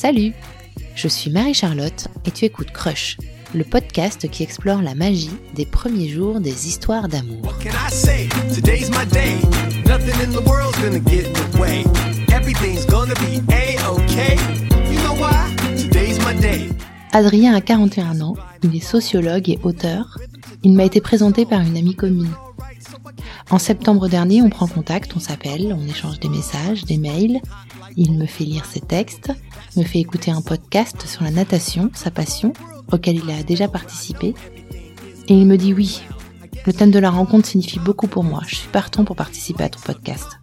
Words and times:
Salut 0.00 0.32
Je 0.94 1.08
suis 1.08 1.30
Marie-Charlotte 1.30 2.08
et 2.24 2.30
tu 2.30 2.46
écoutes 2.46 2.70
Crush, 2.70 3.18
le 3.54 3.64
podcast 3.64 4.30
qui 4.30 4.42
explore 4.42 4.80
la 4.80 4.94
magie 4.94 5.36
des 5.54 5.66
premiers 5.66 6.08
jours 6.08 6.40
des 6.40 6.68
histoires 6.68 7.06
d'amour. 7.06 7.52
Adrien 17.12 17.54
a 17.54 17.60
41 17.60 18.22
ans, 18.22 18.36
il 18.62 18.74
est 18.74 18.80
sociologue 18.80 19.50
et 19.50 19.58
auteur. 19.64 20.16
Il 20.62 20.72
m'a 20.72 20.84
été 20.84 21.02
présenté 21.02 21.44
par 21.44 21.60
une 21.60 21.76
amie 21.76 21.94
commune. 21.94 22.32
En 23.50 23.58
septembre 23.58 24.08
dernier, 24.08 24.40
on 24.40 24.48
prend 24.48 24.66
contact, 24.66 25.14
on 25.16 25.20
s'appelle, 25.20 25.76
on 25.78 25.86
échange 25.86 26.20
des 26.20 26.28
messages, 26.28 26.84
des 26.84 26.96
mails. 26.96 27.40
Il 27.96 28.16
me 28.16 28.26
fait 28.26 28.44
lire 28.44 28.64
ses 28.64 28.80
textes, 28.80 29.32
me 29.76 29.84
fait 29.84 30.00
écouter 30.00 30.30
un 30.30 30.40
podcast 30.40 31.06
sur 31.06 31.22
la 31.22 31.30
natation, 31.30 31.90
sa 31.94 32.10
passion, 32.10 32.52
auquel 32.92 33.16
il 33.16 33.30
a 33.30 33.42
déjà 33.42 33.68
participé. 33.68 34.34
Et 35.28 35.34
il 35.34 35.46
me 35.46 35.56
dit 35.56 35.72
oui. 35.74 36.02
Le 36.66 36.72
thème 36.72 36.90
de 36.90 36.98
la 36.98 37.10
rencontre 37.10 37.46
signifie 37.46 37.78
beaucoup 37.78 38.06
pour 38.06 38.24
moi. 38.24 38.42
Je 38.46 38.56
suis 38.56 38.68
partant 38.68 39.04
pour 39.04 39.16
participer 39.16 39.64
à 39.64 39.68
ton 39.68 39.80
podcast. 39.80 40.38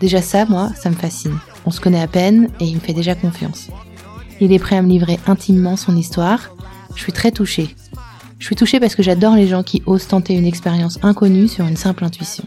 Déjà 0.00 0.22
ça, 0.22 0.46
moi, 0.46 0.70
ça 0.74 0.90
me 0.90 0.94
fascine. 0.94 1.38
On 1.66 1.70
se 1.70 1.80
connaît 1.80 2.00
à 2.00 2.06
peine 2.06 2.48
et 2.60 2.64
il 2.64 2.76
me 2.76 2.80
fait 2.80 2.92
déjà 2.94 3.14
confiance. 3.14 3.68
Il 4.40 4.52
est 4.52 4.58
prêt 4.58 4.76
à 4.76 4.82
me 4.82 4.88
livrer 4.88 5.18
intimement 5.26 5.76
son 5.76 5.96
histoire. 5.96 6.54
Je 6.94 7.02
suis 7.02 7.12
très 7.12 7.32
touchée. 7.32 7.74
Je 8.38 8.46
suis 8.46 8.56
touchée 8.56 8.78
parce 8.78 8.94
que 8.94 9.02
j'adore 9.02 9.34
les 9.34 9.48
gens 9.48 9.64
qui 9.64 9.82
osent 9.86 10.06
tenter 10.06 10.34
une 10.34 10.46
expérience 10.46 10.98
inconnue 11.02 11.48
sur 11.48 11.66
une 11.66 11.76
simple 11.76 12.04
intuition. 12.04 12.44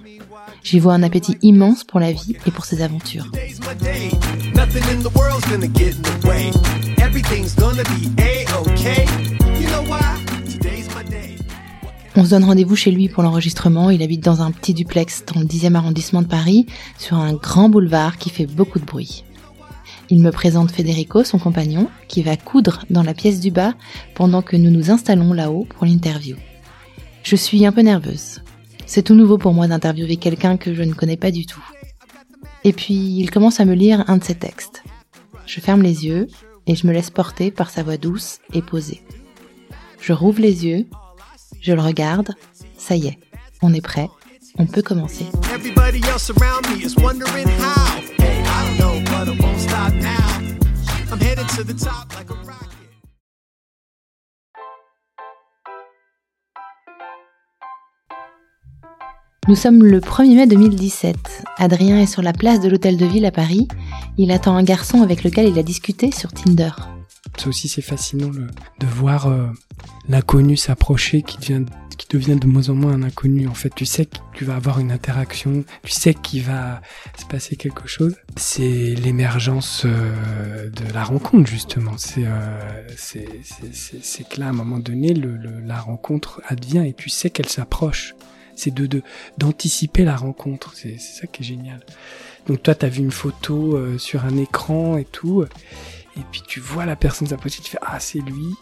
J'y 0.64 0.80
vois 0.80 0.94
un 0.94 1.04
appétit 1.04 1.38
immense 1.42 1.84
pour 1.84 2.00
la 2.00 2.12
vie 2.12 2.36
et 2.46 2.52
pour 2.52 2.66
ses 2.66 2.82
aventures. 2.82 3.32
On 12.16 12.26
se 12.26 12.30
donne 12.30 12.44
rendez-vous 12.44 12.76
chez 12.76 12.92
lui 12.92 13.10
pour 13.10 13.24
l'enregistrement. 13.24 13.90
Il 13.90 14.04
habite 14.04 14.24
dans 14.24 14.42
un 14.42 14.52
petit 14.52 14.74
duplex 14.74 15.24
dans 15.26 15.40
le 15.40 15.46
10e 15.46 15.76
arrondissement 15.76 16.22
de 16.22 16.28
Paris, 16.28 16.68
sur 16.98 17.18
un 17.18 17.34
grand 17.34 17.70
boulevard 17.70 18.18
qui 18.18 18.30
fait 18.30 18.46
beaucoup 18.46 18.80
de 18.80 18.86
bruit. 18.86 19.24
Il 20.10 20.22
me 20.22 20.32
présente 20.32 20.72
Federico, 20.72 21.24
son 21.24 21.40
compagnon, 21.40 21.90
qui 22.10 22.22
va 22.22 22.36
coudre 22.36 22.84
dans 22.90 23.02
la 23.02 23.14
pièce 23.14 23.40
du 23.40 23.50
bas 23.50 23.74
pendant 24.14 24.42
que 24.42 24.58
nous 24.58 24.70
nous 24.70 24.92
installons 24.92 25.34
là-haut 25.34 25.66
pour 25.70 25.86
l'interview. 25.86 26.36
Je 27.24 27.36
suis 27.38 27.66
un 27.66 27.72
peu 27.72 27.82
nerveuse. 27.82 28.42
C'est 28.94 29.04
tout 29.04 29.16
nouveau 29.16 29.38
pour 29.38 29.54
moi 29.54 29.70
d'interviewer 29.70 30.18
quelqu'un 30.18 30.58
que 30.58 30.74
je 30.74 30.84
ne 30.84 30.94
connais 30.94 31.16
pas 31.16 31.32
du 31.32 31.46
tout. 31.46 31.64
Et 32.66 32.74
puis, 32.74 32.94
il 32.94 33.32
commence 33.32 33.62
à 33.62 33.66
me 33.66 33.74
lire 33.74 34.04
un 34.10 34.18
de 34.18 34.24
ses 34.26 34.36
textes. 34.36 34.84
Je 35.46 35.62
ferme 35.62 35.82
les 35.82 36.06
yeux 36.06 36.28
et 36.68 36.76
je 36.76 36.86
me 36.86 36.92
laisse 36.92 37.10
porter 37.10 37.52
par 37.52 37.70
sa 37.70 37.84
voix 37.84 37.96
douce 37.96 38.40
et 38.52 38.62
posée. 38.62 39.02
Je 40.02 40.12
rouvre 40.12 40.42
les 40.42 40.66
yeux, 40.66 40.88
je 41.62 41.72
le 41.72 41.80
regarde, 41.80 42.36
ça 42.78 42.98
y 42.98 43.08
est, 43.08 43.18
on 43.62 43.74
est 43.74 43.80
prêt, 43.80 44.10
on 44.58 44.66
peut 44.66 44.82
commencer. 44.82 45.26
Nous 59.52 59.58
sommes 59.58 59.84
le 59.84 60.00
1er 60.00 60.36
mai 60.38 60.48
2017. 60.48 61.44
Adrien 61.58 62.00
est 62.00 62.06
sur 62.06 62.22
la 62.22 62.32
place 62.32 62.62
de 62.62 62.70
l'hôtel 62.70 62.96
de 62.96 63.06
ville 63.06 63.26
à 63.26 63.32
Paris. 63.32 63.68
Il 64.18 64.32
attend 64.32 64.56
un 64.56 64.64
garçon 64.64 65.02
avec 65.02 65.26
lequel 65.26 65.50
il 65.50 65.60
a 65.60 65.62
discuté 65.62 66.10
sur 66.10 66.32
Tinder. 66.32 66.70
Ça 67.38 67.50
aussi, 67.50 67.68
c'est 67.68 67.82
fascinant 67.82 68.30
de 68.30 68.86
voir 68.86 69.28
euh, 69.28 69.48
l'inconnu 70.08 70.56
s'approcher, 70.56 71.22
qui 71.22 71.38
devient, 71.38 72.38
de 72.38 72.48
moins 72.48 72.70
en 72.70 72.76
moins 72.76 72.94
un 72.94 73.04
inconnu. 73.04 73.50
En 73.50 73.54
fait, 73.54 73.76
tu 73.76 73.86
sais 73.86 74.06
que 74.06 74.16
tu 74.34 74.46
vas 74.46 74.56
avoir 74.56 74.80
une 74.80 74.90
interaction, 74.90 75.66
tu 75.84 75.92
sais 75.92 76.14
qu'il 76.14 76.44
va 76.44 76.80
se 77.20 77.26
passer 77.26 77.58
quelque 77.58 77.90
chose. 77.90 78.16
C'est 78.38 78.96
l'émergence 79.04 79.84
euh, 79.84 80.70
de 80.70 80.94
la 80.94 81.04
rencontre, 81.04 81.50
justement. 81.50 81.98
C'est 81.98 82.24
euh, 82.26 82.88
que 84.30 84.40
là, 84.40 84.46
à 84.46 84.50
un 84.50 84.54
moment 84.54 84.80
donné, 84.80 85.14
la 85.14 85.78
rencontre 85.78 86.42
advient 86.48 86.86
et 86.88 86.94
tu 86.94 87.10
sais 87.10 87.30
qu'elle 87.30 87.50
s'approche. 87.50 88.16
C'est 88.62 88.72
de 88.72 89.02
d'anticiper 89.40 90.06
la 90.06 90.16
rencontre. 90.16 90.74
C'est 90.76 91.00
ça 91.00 91.26
qui 91.26 91.42
est 91.42 91.46
génial. 91.46 91.80
Donc 92.46 92.62
toi, 92.62 92.76
tu 92.76 92.86
as 92.86 92.90
vu 92.90 93.02
une 93.02 93.12
photo 93.12 93.76
euh, 93.76 93.98
sur 93.98 94.24
un 94.24 94.38
écran 94.38 94.98
et 94.98 95.06
tout. 95.06 95.44
Et 96.16 96.22
puis 96.32 96.44
tu 96.48 96.60
vois 96.60 96.86
la 96.86 96.96
personne 96.96 97.28
s'approcher, 97.28 97.64
tu 97.64 97.72
fais 97.72 97.80
ah 97.82 98.00
c'est 98.00 98.20
lui. 98.20 98.54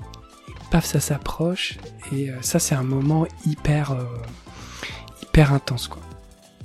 Et 0.48 0.54
paf 0.72 0.86
ça 0.86 1.02
s'approche 1.02 1.78
et 2.14 2.30
euh, 2.30 2.38
ça 2.42 2.60
c'est 2.60 2.76
un 2.76 2.84
moment 2.84 3.28
hyper 3.46 3.92
euh, 3.92 4.06
hyper 5.22 5.52
intense 5.52 5.90
quoi. 5.90 6.02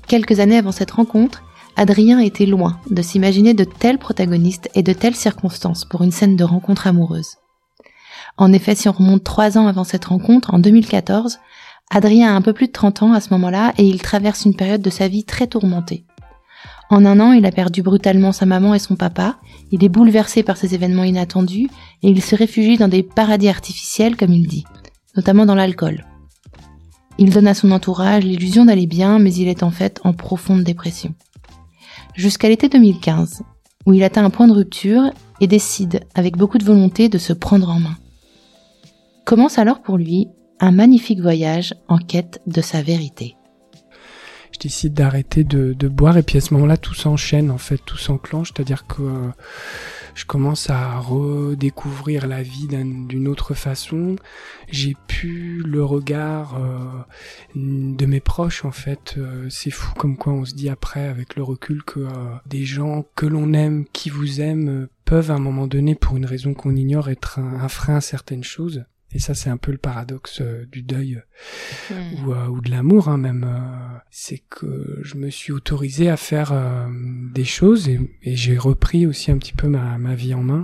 Quelques 0.07 0.39
années 0.39 0.59
avant 0.59 0.73
cette 0.73 0.93
rencontre, 0.93 1.43
Adrien 1.77 2.21
était 2.21 2.47
loin 2.47 2.79
de 2.89 3.03
s'imaginer 3.03 3.53
de 3.53 3.65
tels 3.65 3.99
protagonistes 3.99 4.69
et 4.77 4.85
de 4.85 4.93
telles 4.93 5.17
circonstances 5.17 5.85
pour 5.85 6.03
une 6.03 6.13
scène 6.13 6.37
de 6.37 6.45
rencontre 6.45 6.87
amoureuse. 6.87 7.39
En 8.37 8.53
effet, 8.53 8.75
si 8.75 8.89
on 8.89 8.93
remonte 8.93 9.25
trois 9.25 9.59
ans 9.59 9.67
avant 9.67 9.85
cette 9.85 10.05
rencontre, 10.05 10.53
en 10.53 10.59
2014, 10.59 11.39
Adrien 11.91 12.33
a 12.33 12.37
un 12.37 12.43
peu 12.43 12.53
plus 12.53 12.67
de 12.67 12.73
30 12.73 13.03
ans 13.03 13.13
à 13.13 13.21
ce 13.21 13.31
moment-là 13.31 13.73
et 13.79 13.85
il 13.85 14.03
traverse 14.03 14.45
une 14.45 14.57
période 14.57 14.83
de 14.83 14.91
sa 14.91 15.09
vie 15.09 15.25
très 15.25 15.47
tourmentée. 15.47 16.05
En 16.91 17.05
un 17.05 17.19
an, 17.21 17.33
il 17.33 17.47
a 17.47 17.51
perdu 17.51 17.83
brutalement 17.83 18.33
sa 18.33 18.47
maman 18.47 18.75
et 18.75 18.79
son 18.79 18.97
papa, 18.97 19.37
il 19.71 19.85
est 19.85 19.89
bouleversé 19.89 20.43
par 20.43 20.57
ces 20.57 20.75
événements 20.75 21.05
inattendus 21.05 21.69
et 22.03 22.09
il 22.09 22.23
se 22.23 22.37
réfugie 22.37 22.77
dans 22.77 22.89
des 22.89 23.03
paradis 23.03 23.49
artificiels, 23.49 24.17
comme 24.17 24.33
il 24.33 24.47
dit, 24.47 24.65
notamment 25.17 25.47
dans 25.47 25.55
l'alcool. 25.55 26.05
Il 27.19 27.31
donne 27.31 27.47
à 27.47 27.55
son 27.55 27.71
entourage 27.71 28.25
l'illusion 28.25 28.65
d'aller 28.65 28.87
bien, 28.87 29.19
mais 29.19 29.33
il 29.33 29.49
est 29.49 29.63
en 29.63 29.71
fait 29.71 30.01
en 30.05 30.13
profonde 30.13 30.65
dépression. 30.65 31.15
Jusqu'à 32.15 32.49
l'été 32.49 32.69
2015, 32.69 33.43
où 33.87 33.93
il 33.93 34.03
atteint 34.03 34.25
un 34.25 34.31
point 34.31 34.49
de 34.49 34.53
rupture 34.53 35.11
et 35.41 35.47
décide, 35.47 36.01
avec 36.15 36.37
beaucoup 36.37 36.59
de 36.59 36.65
volonté, 36.65 37.09
de 37.09 37.19
se 37.19 37.33
prendre 37.33 37.69
en 37.71 37.81
main. 37.81 37.97
Commence 39.25 39.59
alors 39.59 39.81
pour 39.81 39.97
lui 39.97 40.29
un 40.65 40.71
magnifique 40.73 41.21
voyage 41.21 41.75
en 41.89 41.99
quête 41.99 42.41
de 42.47 42.63
sa 42.63 42.81
vérité. 42.81 43.37
Je 44.53 44.59
décide 44.61 44.95
d'arrêter 44.95 45.43
de, 45.45 45.73
de 45.75 45.89
boire 45.89 46.17
et 46.17 46.23
puis 46.23 46.39
à 46.39 46.41
ce 46.41 46.55
moment-là 46.55 46.77
tout 46.77 46.95
s'enchaîne 46.95 47.51
en 47.51 47.59
fait, 47.59 47.79
tout 47.85 47.97
s'enclenche, 47.99 48.53
c'est-à-dire 48.55 48.87
que 48.87 49.03
euh, 49.03 49.29
je 50.15 50.25
commence 50.25 50.71
à 50.71 50.97
redécouvrir 51.01 52.27
la 52.29 52.43
vie 52.43 52.67
d'un- 52.69 53.07
d'une 53.09 53.27
autre 53.29 53.53
façon. 53.55 54.15
J'ai 54.71 54.95
pu 55.09 55.61
le 55.67 55.85
regard 55.85 56.55
euh, 56.57 56.79
de 57.57 58.07
mes 58.07 58.21
proches 58.21 58.65
en 58.65 58.71
fait. 58.71 59.17
Euh, 59.19 59.49
c'est 59.51 59.71
fou 59.73 59.93
comme 59.99 60.17
quoi 60.17 60.33
on 60.33 60.45
se 60.45 60.55
dit 60.55 60.69
après 60.71 61.09
avec 61.09 61.35
le 61.37 61.43
recul 61.43 61.83
que 61.85 62.07
des 62.47 62.65
gens 62.65 63.05
que 63.17 63.27
l'on 63.27 63.53
aime, 63.53 63.85
qui 63.93 64.09
vous 64.09 64.41
aiment, 64.41 64.87
peuvent 65.05 65.31
à 65.33 65.35
un 65.35 65.41
moment 65.41 65.67
donné 65.67 65.95
pour 65.97 66.17
une 66.17 66.27
raison 66.27 66.55
qu'on 66.55 66.77
ignore 66.77 67.11
être 67.11 67.41
un, 67.41 67.61
un 67.61 67.69
frein 67.69 67.97
à 67.97 68.01
certaines 68.01 68.45
choses. 68.45 68.85
Et 69.15 69.21
ça 69.21 69.35
c'est 69.35 69.49
un 69.49 69.57
peu 69.57 69.71
le 69.71 69.79
paradoxe 69.79 70.41
euh, 70.41 70.67
du 70.71 70.83
deuil 70.83 71.23
ou, 71.91 72.33
euh, 72.33 72.49
ou 72.49 72.61
de 72.61 72.71
l'amour 72.71 73.09
hein, 73.09 73.17
même 73.17 73.45
euh, 73.49 73.99
c'est 74.11 74.39
que 74.51 74.99
je 75.03 75.15
me 75.15 75.31
suis 75.31 75.53
autorisé 75.53 76.11
à 76.11 76.17
faire 76.17 76.51
euh, 76.53 76.87
des 77.33 77.45
choses 77.45 77.89
et, 77.89 78.01
et 78.23 78.35
j'ai 78.35 78.59
repris 78.59 79.07
aussi 79.07 79.31
un 79.31 79.39
petit 79.39 79.53
peu 79.53 79.69
ma, 79.69 79.99
ma 79.99 80.15
vie 80.17 80.35
en 80.35 80.43
main. 80.43 80.63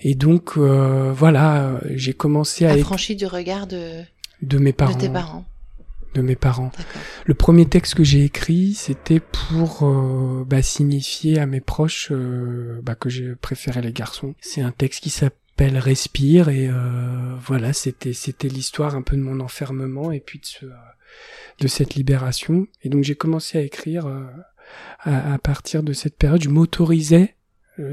Et 0.00 0.14
donc 0.14 0.52
euh, 0.56 1.12
voilà 1.12 1.64
euh, 1.64 1.80
j'ai 1.94 2.12
commencé 2.12 2.64
à 2.64 2.72
Affranchi 2.72 3.16
du 3.16 3.26
regard 3.26 3.66
de, 3.66 4.02
de 4.42 4.58
mes 4.58 4.72
parents. 4.72 4.94
de 4.94 5.00
tes 5.00 5.08
parents. 5.08 5.44
de 6.14 6.22
mes 6.22 6.36
parents. 6.36 6.70
Le 7.24 7.34
premier 7.34 7.66
texte 7.66 7.94
que 7.94 8.04
j'ai 8.04 8.22
écrit, 8.24 8.74
c'était 8.74 9.20
pour 9.20 9.82
euh, 9.82 10.44
bah, 10.46 10.62
signifier 10.62 11.40
à 11.40 11.46
mes 11.46 11.60
proches 11.60 12.08
euh, 12.12 12.80
bah, 12.82 12.94
que 12.94 13.08
je 13.08 13.34
préférais 13.34 13.82
les 13.82 13.92
garçons. 13.92 14.34
C'est 14.40 14.60
un 14.60 14.70
texte 14.70 15.02
qui 15.02 15.10
s'appelle 15.10 15.38
Respire 15.58 16.50
et 16.50 16.68
euh, 16.68 17.34
voilà, 17.40 17.72
c'était 17.72 18.12
c'était 18.12 18.48
l'histoire 18.48 18.94
un 18.94 19.02
peu 19.02 19.16
de 19.16 19.22
mon 19.22 19.40
enfermement 19.40 20.12
et 20.12 20.20
puis 20.20 20.38
de 20.38 20.44
ce, 20.44 20.66
euh, 20.66 20.74
de 21.60 21.66
cette 21.66 21.94
libération. 21.94 22.66
Et 22.82 22.90
donc 22.90 23.04
j'ai 23.04 23.14
commencé 23.14 23.56
à 23.58 23.62
écrire 23.62 24.06
euh, 24.06 24.26
à, 25.00 25.32
à 25.34 25.38
partir 25.38 25.82
de 25.82 25.94
cette 25.94 26.18
période. 26.18 26.42
Je 26.42 26.50
m'autorisais 26.50 27.36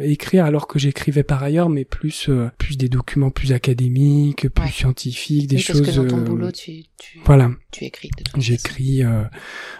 écrire 0.01 0.45
alors 0.45 0.67
que 0.67 0.79
j'écrivais 0.79 1.23
par 1.23 1.43
ailleurs, 1.43 1.69
mais 1.69 1.83
plus 1.85 2.29
euh, 2.29 2.49
plus 2.57 2.77
des 2.77 2.89
documents 2.89 3.29
plus 3.31 3.51
académiques, 3.51 4.47
plus 4.49 4.63
Ouais. 4.65 4.71
scientifiques, 4.71 5.47
des 5.47 5.57
Oui, 5.57 5.61
choses. 5.61 5.81
parce 5.81 5.95
que 5.97 6.01
dans 6.01 6.07
ton 6.07 6.19
euh, 6.21 6.23
boulot, 6.23 6.51
tu, 6.51 6.83
tu, 6.97 7.19
Voilà. 7.25 7.51
tu 7.71 7.85
écris. 7.85 8.09
J'écris 8.37 9.03
euh, 9.03 9.23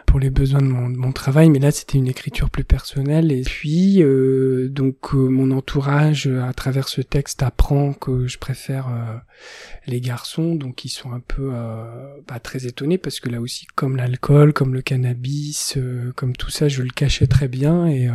pour 0.06 0.20
les 0.20 0.30
besoins 0.30 0.62
de 0.62 0.68
mon, 0.68 0.90
de 0.90 0.98
mon 0.98 1.12
travail, 1.12 1.50
mais 1.50 1.60
là 1.60 1.72
c'était 1.72 1.98
une 1.98 2.08
écriture 2.08 2.50
plus 2.50 2.64
personnelle. 2.64 3.32
Et 3.32 3.42
puis 3.44 4.04
euh, 4.04 4.68
donc 4.70 5.14
euh, 5.14 5.18
mon 5.30 5.52
entourage 5.52 6.28
euh, 6.28 6.44
à 6.44 6.54
travers 6.54 6.90
ce 6.90 7.02
texte 7.02 7.42
apprend 7.44 7.94
que 7.94 8.28
je 8.28 8.38
préfère 8.38 8.88
euh, 8.90 9.18
les 9.88 10.02
garçons, 10.02 10.56
donc 10.56 10.84
ils 10.86 10.90
sont 10.90 11.12
un 11.14 11.20
peu 11.22 11.52
euh, 11.54 12.18
bah, 12.28 12.40
très 12.40 12.66
étonnés 12.68 12.98
parce 12.98 13.20
que 13.20 13.30
là 13.30 13.40
aussi, 13.42 13.68
comme 13.76 13.96
l'alcool, 13.96 14.54
comme 14.54 14.74
le 14.74 14.82
cannabis, 14.82 15.76
euh, 15.78 16.12
comme 16.16 16.36
tout 16.36 16.50
ça, 16.52 16.68
je 16.68 16.82
le 16.84 16.90
cachais 16.90 17.28
très 17.28 17.48
bien 17.48 17.88
et 17.88 18.08
euh, 18.10 18.14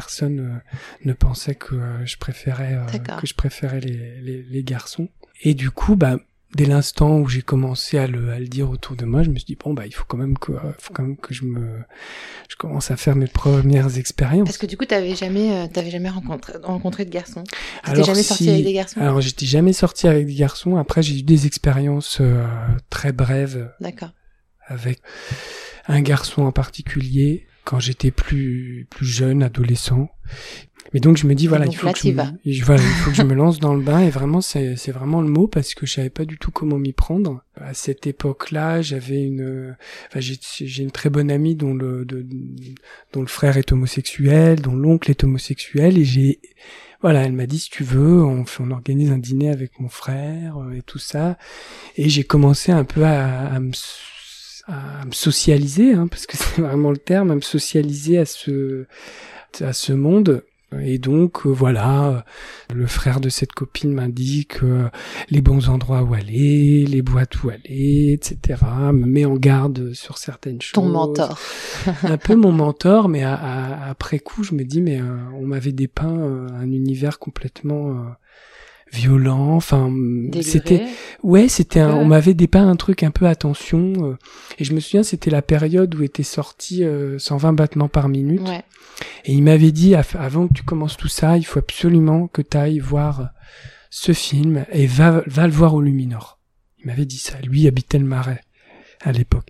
personne 0.00 0.38
euh, 0.40 0.74
ne 1.08 1.12
pensait 1.14 1.54
que 1.54 1.74
euh, 1.74 2.04
je 2.04 2.16
préférais 2.18 2.74
euh, 2.74 3.16
que 3.20 3.26
je 3.26 3.34
préférais 3.34 3.80
les, 3.80 4.20
les, 4.20 4.42
les 4.42 4.62
garçons. 4.62 5.08
Et 5.42 5.54
du 5.54 5.70
coup, 5.70 5.96
bah 5.96 6.18
dès 6.54 6.66
l'instant 6.66 7.18
où 7.18 7.28
j'ai 7.28 7.42
commencé 7.42 7.98
à 7.98 8.06
le, 8.06 8.30
à 8.30 8.38
le 8.38 8.46
dire 8.46 8.68
autour 8.70 8.94
de 8.96 9.04
moi, 9.04 9.22
je 9.22 9.30
me 9.30 9.36
suis 9.36 9.46
dit 9.46 9.56
bon 9.62 9.72
bah 9.74 9.86
il 9.86 9.94
faut 9.94 10.04
quand 10.06 10.16
même 10.18 10.36
que 10.38 10.52
faut 10.78 10.92
quand 10.94 11.02
même 11.02 11.16
que 11.16 11.32
je 11.34 11.44
me 11.44 11.66
je 12.50 12.56
commence 12.56 12.90
à 12.90 12.96
faire 12.96 13.16
mes 13.16 13.26
premières 13.26 13.96
expériences. 13.98 14.46
Parce 14.48 14.58
que 14.58 14.66
du 14.66 14.76
coup, 14.76 14.84
t'avais 14.84 15.14
jamais, 15.14 15.68
t'avais 15.70 15.90
jamais 15.90 16.10
rencontré, 16.10 16.52
rencontré 16.62 17.04
de 17.06 17.10
garçons. 17.10 17.44
T'étais 17.84 18.04
jamais 18.04 18.22
sorti 18.22 18.44
si- 18.44 18.50
avec 18.50 18.64
des 18.64 18.72
garçons. 18.74 19.00
Alors 19.00 19.20
j'étais 19.22 19.46
jamais 19.46 19.72
sorti 19.72 20.06
avec 20.08 20.26
des 20.26 20.34
garçons. 20.34 20.76
Après 20.76 21.02
j'ai 21.02 21.18
eu 21.18 21.22
des 21.22 21.46
expériences 21.46 22.18
euh, 22.20 22.46
très 22.90 23.12
brèves 23.12 23.72
D'accord. 23.80 24.12
avec 24.66 25.00
un 25.88 26.00
garçon 26.02 26.42
en 26.42 26.52
particulier 26.52 27.46
quand 27.66 27.78
j'étais 27.80 28.10
plus 28.10 28.86
plus 28.88 29.06
jeune, 29.06 29.42
adolescent. 29.42 30.08
Mais 30.94 31.00
donc 31.00 31.16
je 31.16 31.26
me 31.26 31.34
dis 31.34 31.48
voilà, 31.48 31.66
il 31.66 31.76
faut 31.76 31.86
là, 31.86 31.92
que 31.92 31.98
je 31.98 32.04
me, 32.08 32.52
je- 32.52 32.64
voilà, 32.64 32.80
il 32.80 32.86
faut 33.02 33.10
que 33.10 33.16
je 33.16 33.22
me 33.22 33.34
lance 33.42 33.58
dans 33.58 33.74
le 33.74 33.82
bain 33.82 34.00
et 34.00 34.08
vraiment 34.10 34.40
c'est 34.40 34.76
c'est 34.76 34.92
vraiment 34.92 35.20
le 35.20 35.28
mot 35.28 35.48
parce 35.48 35.74
que 35.74 35.84
je 35.84 35.92
savais 35.94 36.10
pas 36.10 36.24
du 36.24 36.38
tout 36.38 36.52
comment 36.52 36.78
m'y 36.78 36.92
prendre. 36.92 37.42
À 37.60 37.74
cette 37.74 38.06
époque-là, 38.06 38.82
j'avais 38.82 39.22
une 39.24 39.74
enfin 40.08 40.20
j'ai 40.20 40.82
une 40.84 40.92
très 40.92 41.10
bonne 41.10 41.30
amie 41.30 41.56
dont 41.56 41.74
le 41.74 42.04
de- 42.04 42.24
dont 43.12 43.20
le 43.20 43.26
frère 43.26 43.56
est 43.56 43.72
homosexuel, 43.72 44.60
dont 44.62 44.76
l'oncle 44.76 45.10
est 45.10 45.24
homosexuel 45.24 45.98
et 45.98 46.04
j'ai 46.04 46.40
voilà, 47.02 47.24
elle 47.24 47.32
m'a 47.32 47.46
dit 47.46 47.58
si 47.58 47.68
tu 47.70 47.82
veux, 47.84 48.24
on, 48.24 48.44
fait- 48.46 48.62
on 48.62 48.70
organise 48.70 49.10
un 49.10 49.18
dîner 49.18 49.50
avec 49.50 49.78
mon 49.80 49.88
frère 49.88 50.56
euh, 50.58 50.72
et 50.72 50.82
tout 50.82 50.98
ça. 50.98 51.36
Et 51.96 52.08
j'ai 52.08 52.24
commencé 52.24 52.72
un 52.72 52.84
peu 52.84 53.04
à, 53.04 53.48
à 53.48 53.60
me, 53.60 53.70
à 54.66 55.04
me 55.04 55.12
socialiser, 55.12 55.92
hein, 55.94 56.06
parce 56.08 56.26
que 56.26 56.36
c'est 56.36 56.60
vraiment 56.62 56.90
le 56.90 56.96
terme, 56.98 57.30
à 57.30 57.34
me 57.34 57.40
socialiser 57.40 58.18
à 58.18 58.24
ce, 58.24 58.86
à 59.60 59.72
ce 59.72 59.92
monde. 59.92 60.44
Et 60.82 60.98
donc 60.98 61.46
euh, 61.46 61.50
voilà, 61.50 62.24
le 62.74 62.88
frère 62.88 63.20
de 63.20 63.28
cette 63.28 63.52
copine 63.52 63.92
m'indique 63.94 64.64
euh, 64.64 64.88
les 65.30 65.40
bons 65.40 65.68
endroits 65.68 66.02
où 66.02 66.12
aller, 66.12 66.84
les 66.84 67.02
boîtes 67.02 67.40
où 67.44 67.50
aller, 67.50 68.12
etc. 68.20 68.60
Me 68.92 69.06
met 69.06 69.24
en 69.24 69.36
garde 69.36 69.92
sur 69.94 70.18
certaines 70.18 70.60
choses 70.60 70.72
Ton 70.72 70.88
mentor. 70.88 71.38
un 72.02 72.16
peu 72.18 72.34
mon 72.34 72.50
mentor, 72.50 73.08
mais 73.08 73.22
à- 73.22 73.34
à- 73.34 73.88
après 73.88 74.18
coup, 74.18 74.42
je 74.42 74.54
me 74.56 74.64
dis, 74.64 74.82
mais 74.82 75.00
euh, 75.00 75.16
on 75.34 75.46
m'avait 75.46 75.70
dépeint 75.72 76.18
euh, 76.18 76.48
un 76.60 76.70
univers 76.72 77.20
complètement 77.20 78.04
violent. 78.92 79.50
Enfin, 79.56 79.90
Déluré. 79.90 80.42
c'était, 80.42 80.84
ouais, 81.22 81.48
c'était, 81.48 81.80
un- 81.80 81.94
Ouais. 81.94 82.00
on 82.00 82.04
m'avait 82.06 82.34
dépeint 82.34 82.66
un 82.68 82.76
truc 82.76 83.02
un 83.02 83.10
peu 83.10 83.26
attention. 83.26 83.92
euh, 84.04 84.16
et 84.58 84.64
je 84.64 84.72
me 84.72 84.80
souviens, 84.80 85.02
c'était 85.02 85.30
la 85.30 85.42
période 85.42 85.94
où 85.94 86.02
était 86.02 86.22
sorti 86.22 86.84
euh, 86.84 87.18
120 87.18 87.52
battements 87.52 87.88
par 87.88 88.08
minute. 88.08 88.42
Ouais. 88.48 88.62
Et 89.24 89.32
il 89.32 89.42
m'avait 89.42 89.72
dit, 89.72 89.94
avant 89.94 90.48
que 90.48 90.54
tu 90.54 90.62
commences 90.62 90.96
tout 90.96 91.08
ça, 91.08 91.36
il 91.36 91.44
faut 91.44 91.58
absolument 91.58 92.28
que 92.28 92.40
tu 92.42 92.56
ailles 92.56 92.78
voir 92.78 93.30
ce 93.90 94.12
film 94.12 94.64
et 94.72 94.86
va, 94.86 95.22
va 95.26 95.46
le 95.46 95.52
voir 95.52 95.74
au 95.74 95.80
Luminor. 95.82 96.38
Il 96.78 96.86
m'avait 96.86 97.04
dit 97.06 97.18
ça. 97.18 97.38
Lui 97.42 97.62
il 97.62 97.68
habitait 97.68 97.98
le 97.98 98.04
Marais 98.06 98.40
à 99.02 99.12
l'époque. 99.12 99.48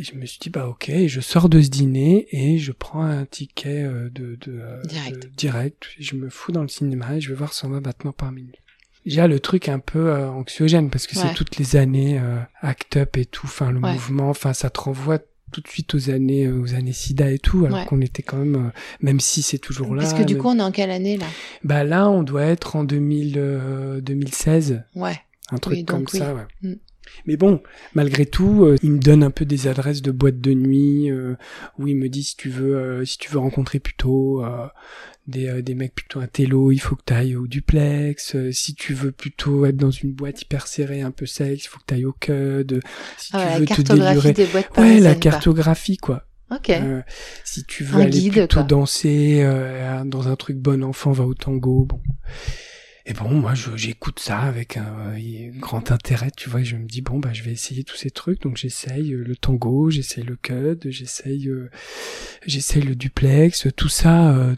Et 0.00 0.04
je 0.04 0.14
me 0.14 0.24
suis 0.26 0.38
dit, 0.38 0.48
bah 0.48 0.68
ok, 0.68 0.92
je 1.06 1.20
sors 1.20 1.48
de 1.48 1.60
ce 1.60 1.68
dîner 1.68 2.28
et 2.30 2.58
je 2.58 2.70
prends 2.72 3.02
un 3.02 3.24
ticket 3.24 3.82
euh, 3.82 4.08
de, 4.10 4.36
de, 4.40 4.52
euh, 4.60 4.80
Direct. 4.84 5.22
de- 5.24 5.28
direct. 5.36 5.86
Et 5.98 6.02
je 6.04 6.14
me 6.14 6.28
fous 6.30 6.52
dans 6.52 6.62
le 6.62 6.68
cinéma 6.68 7.16
et 7.16 7.20
je 7.20 7.28
vais 7.30 7.34
voir 7.34 7.52
120 7.52 7.80
battements 7.80 8.12
par 8.12 8.30
minute. 8.30 8.54
J'ai 9.06 9.26
le 9.26 9.40
truc 9.40 9.68
un 9.68 9.80
peu 9.80 10.10
euh, 10.10 10.28
anxiogène 10.30 10.88
parce 10.90 11.06
que 11.08 11.18
Ouais. 11.18 11.24
c'est 11.28 11.34
toutes 11.34 11.56
les 11.56 11.74
années 11.76 12.18
euh, 12.20 12.38
act 12.60 12.96
up 12.96 13.16
et 13.16 13.24
tout, 13.24 13.46
enfin 13.46 13.70
le 13.72 13.80
Ouais. 13.80 13.92
mouvement, 13.92 14.28
enfin 14.30 14.52
ça 14.52 14.70
te 14.70 14.78
renvoie 14.80 15.18
tout 15.50 15.62
de 15.62 15.68
suite 15.68 15.94
aux 15.94 16.10
années 16.10 16.46
euh, 16.46 16.60
aux 16.60 16.74
années 16.74 16.92
SIDA 16.92 17.30
et 17.32 17.38
tout, 17.38 17.64
alors 17.64 17.78
Ouais. 17.80 17.84
qu'on 17.86 18.00
était 18.02 18.22
quand 18.22 18.36
même, 18.36 18.70
même 19.00 19.18
si 19.18 19.40
c'est 19.42 19.58
toujours 19.58 19.94
là. 19.94 20.02
Parce 20.02 20.14
que 20.14 20.22
du 20.24 20.34
même- 20.34 20.42
coup, 20.42 20.48
on 20.50 20.58
est 20.58 20.62
en 20.62 20.70
quelle 20.72 20.90
année 20.90 21.16
là? 21.16 21.26
Bah 21.64 21.82
là, 21.84 22.08
on 22.10 22.22
doit 22.22 22.44
être 22.44 22.76
en 22.76 22.84
2000, 22.84 23.34
euh, 23.38 24.00
2016, 24.02 24.82
Ouais. 24.94 25.18
un 25.50 25.56
truc 25.58 25.78
Oui, 25.78 25.84
comme 25.86 26.04
oui. 26.12 26.18
ça. 26.18 26.34
Ouais. 26.34 26.42
Mm. 26.62 26.74
Mais 27.26 27.36
bon, 27.36 27.62
malgré 27.94 28.26
tout, 28.26 28.64
euh, 28.64 28.76
il 28.82 28.92
me 28.92 28.98
donne 28.98 29.22
un 29.22 29.30
peu 29.30 29.44
des 29.44 29.66
adresses 29.68 30.02
de 30.02 30.10
boîtes 30.10 30.40
de 30.40 30.52
nuit 30.54 31.10
euh, 31.10 31.34
où 31.78 31.86
il 31.88 31.96
me 31.96 32.08
dit 32.08 32.22
si 32.22 32.36
tu 32.36 32.48
veux, 32.48 32.76
euh, 32.76 33.04
si 33.04 33.18
tu 33.18 33.30
veux 33.30 33.38
rencontrer 33.38 33.78
plutôt 33.80 34.44
euh, 34.44 34.66
des, 35.26 35.48
euh, 35.48 35.62
des 35.62 35.74
mecs 35.74 35.94
plutôt 35.94 36.20
intello, 36.20 36.72
il 36.72 36.78
faut 36.78 36.96
que 36.96 37.02
tu 37.06 37.12
ailles 37.12 37.36
au 37.36 37.46
duplex. 37.46 38.34
Euh, 38.34 38.50
si 38.52 38.74
tu 38.74 38.94
veux 38.94 39.12
plutôt 39.12 39.66
être 39.66 39.76
dans 39.76 39.90
une 39.90 40.12
boîte 40.12 40.42
hyper 40.42 40.66
serrée, 40.66 41.02
un 41.02 41.10
peu 41.10 41.26
sexe, 41.26 41.64
il 41.64 41.68
faut 41.68 41.78
que 41.78 41.84
tu 41.86 41.94
ailles 41.94 42.04
au 42.06 42.12
cud. 42.12 42.80
Si 43.16 43.30
Ah 43.34 43.58
ouais, 43.58 43.66
tu 43.66 43.82
la 43.94 44.14
veux 44.14 44.32
te 44.32 44.32
des 44.32 44.46
boîtes 44.46 44.76
ouais, 44.78 45.00
la 45.00 45.12
quoi. 45.14 45.20
cartographie 45.20 45.96
quoi. 45.98 46.24
Ok. 46.50 46.72
Si 47.44 47.64
tu 47.64 47.84
veux 47.84 47.96
Un 47.96 48.00
aller 48.04 48.10
guide, 48.20 48.32
plutôt 48.32 48.54
quoi. 48.54 48.62
danser 48.62 49.40
euh, 49.42 50.02
dans 50.04 50.28
un 50.28 50.36
truc 50.36 50.56
bon 50.56 50.82
enfant, 50.82 51.12
va 51.12 51.24
au 51.26 51.34
tango. 51.34 51.84
Bon. 51.84 52.00
Et 53.10 53.14
bon, 53.14 53.30
moi, 53.30 53.54
j'écoute 53.74 54.20
ça 54.20 54.40
avec 54.40 54.76
un 54.76 55.14
grand 55.58 55.92
intérêt, 55.92 56.30
tu 56.30 56.50
vois. 56.50 56.60
Et 56.60 56.66
je 56.66 56.76
me 56.76 56.84
dis 56.84 57.00
bon, 57.00 57.18
bah, 57.18 57.32
je 57.32 57.42
vais 57.42 57.52
essayer 57.52 57.82
tous 57.82 57.96
ces 57.96 58.10
trucs. 58.10 58.42
Donc, 58.42 58.58
j'essaye 58.58 59.14
euh, 59.14 59.24
le 59.24 59.34
tango, 59.34 59.88
j'essaye 59.88 60.24
le 60.24 60.36
cud, 60.36 60.86
j'essaye, 60.90 61.48
euh, 61.48 61.70
j'essaye 62.46 62.82
le 62.82 62.94
duplex, 62.94 63.66
tout 63.74 63.88
ça 63.88 64.36
euh, 64.36 64.54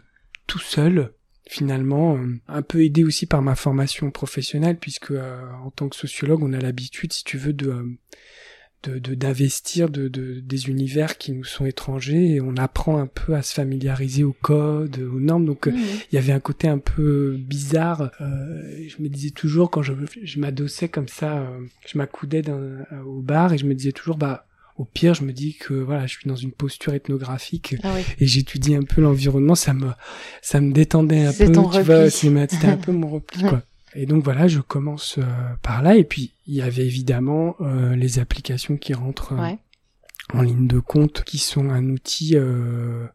tout 0.47 0.59
seul. 0.59 1.13
Finalement, 1.49 2.19
un 2.49 2.61
peu 2.61 2.83
aidé 2.83 3.05
aussi 3.05 3.25
par 3.25 3.41
ma 3.41 3.55
formation 3.55 4.11
professionnelle, 4.11 4.77
puisque 4.77 5.11
en 5.11 5.71
tant 5.71 5.87
que 5.87 5.95
sociologue, 5.95 6.43
on 6.43 6.53
a 6.53 6.59
l'habitude, 6.59 7.11
si 7.13 7.23
tu 7.23 7.37
veux, 7.37 7.51
de 7.51 7.97
euh, 8.87 8.93
de 8.95 8.99
de- 8.99 9.15
d'investir 9.15 9.89
de, 9.89 10.07
de 10.07 10.39
des 10.39 10.67
univers 10.69 11.17
qui 11.17 11.31
nous 11.31 11.43
sont 11.43 11.65
étrangers 11.65 12.35
et 12.35 12.41
on 12.41 12.55
apprend 12.57 12.97
un 12.97 13.07
peu 13.07 13.35
à 13.35 13.41
se 13.41 13.53
familiariser 13.53 14.23
aux 14.23 14.35
codes, 14.41 14.97
aux 14.99 15.19
normes. 15.19 15.45
Donc 15.45 15.67
euh, 15.67 15.71
Mhm. 15.71 15.77
il 16.11 16.15
y 16.15 16.17
avait 16.17 16.31
un 16.33 16.39
côté 16.39 16.67
un 16.67 16.77
peu 16.79 17.35
bizarre. 17.37 18.11
Euh, 18.21 18.87
je 18.87 19.01
me 19.03 19.09
disais 19.09 19.29
toujours 19.31 19.69
quand 19.71 19.81
je, 19.83 19.93
je 20.23 20.39
m'adossais 20.39 20.89
comme 20.89 21.07
ça, 21.07 21.39
euh, 21.39 21.45
je 21.87 21.97
m'accoudais 21.97 22.41
euh, 22.49 22.79
au 23.05 23.21
bar 23.21 23.53
et 23.53 23.57
je 23.57 23.65
me 23.65 23.73
disais 23.75 23.91
toujours 23.91 24.17
bah 24.17 24.45
au 24.77 24.85
pire 24.85 25.13
je 25.13 25.23
me 25.25 25.33
dis 25.33 25.55
que 25.55 25.73
voilà 25.73 26.07
je 26.07 26.13
suis 26.17 26.27
dans 26.29 26.35
une 26.37 26.53
posture 26.53 26.93
ethnographique 26.93 27.75
Ah 27.83 27.91
oui. 27.93 28.01
et 28.19 28.25
j'étudie 28.25 28.73
un 28.73 28.81
peu 28.83 29.01
l'environnement, 29.01 29.53
ça 29.53 29.73
me 29.73 29.89
ça 30.41 30.59
me 30.61 30.71
détendait 30.71 31.25
un 31.25 31.33
peu, 31.33 31.51
tu 31.51 31.83
vois, 31.83 32.09
c'était 32.09 32.67
un 32.67 32.77
peu 32.77 32.91
mon 32.93 33.09
repli 33.15 33.43
quoi. 33.43 33.61
Et 33.95 34.05
donc 34.05 34.23
voilà, 34.23 34.47
je 34.47 34.59
commence 34.59 35.17
euh, 35.17 35.23
par 35.61 35.81
là 35.81 35.95
et 35.95 36.03
puis 36.03 36.33
il 36.47 36.55
y 36.55 36.61
avait 36.61 36.85
évidemment 36.85 37.55
euh, 37.59 37.95
les 37.95 38.19
applications 38.19 38.77
qui 38.77 38.93
rentrent 38.93 39.33
euh, 39.33 39.41
Ouais. 39.41 39.57
en 40.33 40.41
ligne 40.43 40.67
de 40.67 40.79
compte 40.79 41.23
qui 41.25 41.37
sont 41.39 41.69
un 41.69 41.89
outil 41.89 42.37
euh, 42.37 43.05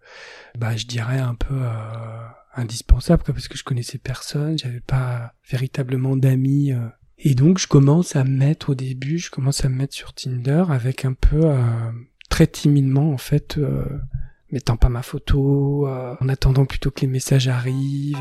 bah 0.58 0.76
je 0.76 0.86
dirais 0.86 1.18
un 1.18 1.34
peu 1.34 1.54
euh, 1.54 2.26
indispensable 2.54 3.22
quoi, 3.22 3.32
parce 3.32 3.48
que 3.48 3.56
je 3.56 3.64
connaissais 3.64 3.98
personne, 3.98 4.58
j'avais 4.58 4.80
pas 4.80 5.32
véritablement 5.50 6.14
d'amis 6.16 6.72
et 7.18 7.34
donc 7.34 7.58
je 7.58 7.66
commence 7.68 8.14
à 8.16 8.24
me 8.24 8.36
mettre 8.36 8.70
au 8.70 8.74
début, 8.74 9.18
je 9.18 9.30
commence 9.30 9.64
à 9.64 9.70
me 9.70 9.76
mettre 9.76 9.94
sur 9.94 10.12
Tinder 10.12 10.64
avec 10.68 11.04
un 11.06 11.14
peu 11.14 11.40
euh, 11.44 11.90
très 12.28 12.46
timidement 12.46 13.12
en 13.12 13.18
fait 13.18 13.56
euh, 13.56 13.82
mettant 14.50 14.76
pas 14.76 14.90
ma 14.90 15.02
photo 15.02 15.86
euh, 15.88 16.14
en 16.20 16.28
attendant 16.28 16.66
plutôt 16.66 16.90
que 16.90 17.00
les 17.00 17.06
messages 17.06 17.48
arrivent. 17.48 18.20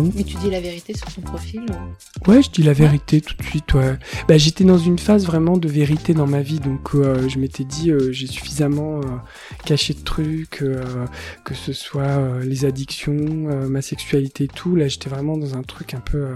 Mais 0.00 0.22
tu 0.22 0.36
dis 0.36 0.50
la 0.50 0.60
vérité 0.60 0.96
sur 0.96 1.12
ton 1.12 1.20
profil 1.22 1.66
ou... 1.70 2.30
Ouais, 2.30 2.42
je 2.42 2.50
dis 2.50 2.62
la 2.62 2.72
vérité 2.72 3.20
tout 3.20 3.34
de 3.34 3.42
suite. 3.42 3.74
Ouais. 3.74 3.98
Bah, 4.28 4.38
j'étais 4.38 4.64
dans 4.64 4.78
une 4.78 4.98
phase 4.98 5.26
vraiment 5.26 5.56
de 5.56 5.68
vérité 5.68 6.14
dans 6.14 6.26
ma 6.26 6.40
vie, 6.40 6.60
donc 6.60 6.94
euh, 6.94 7.28
je 7.28 7.38
m'étais 7.38 7.64
dit 7.64 7.90
euh, 7.90 8.12
j'ai 8.12 8.26
suffisamment 8.26 8.98
euh, 8.98 9.02
caché 9.64 9.94
de 9.94 10.00
trucs, 10.00 10.64
que 11.44 11.54
ce 11.54 11.72
soit 11.72 12.40
les 12.42 12.64
addictions, 12.64 13.14
ma 13.68 13.82
sexualité 13.82 14.44
et 14.44 14.48
tout. 14.48 14.76
Là, 14.76 14.88
j'étais 14.88 15.10
vraiment 15.10 15.36
dans 15.36 15.56
un 15.56 15.62
truc 15.62 15.94
un 15.94 16.00
peu 16.00 16.28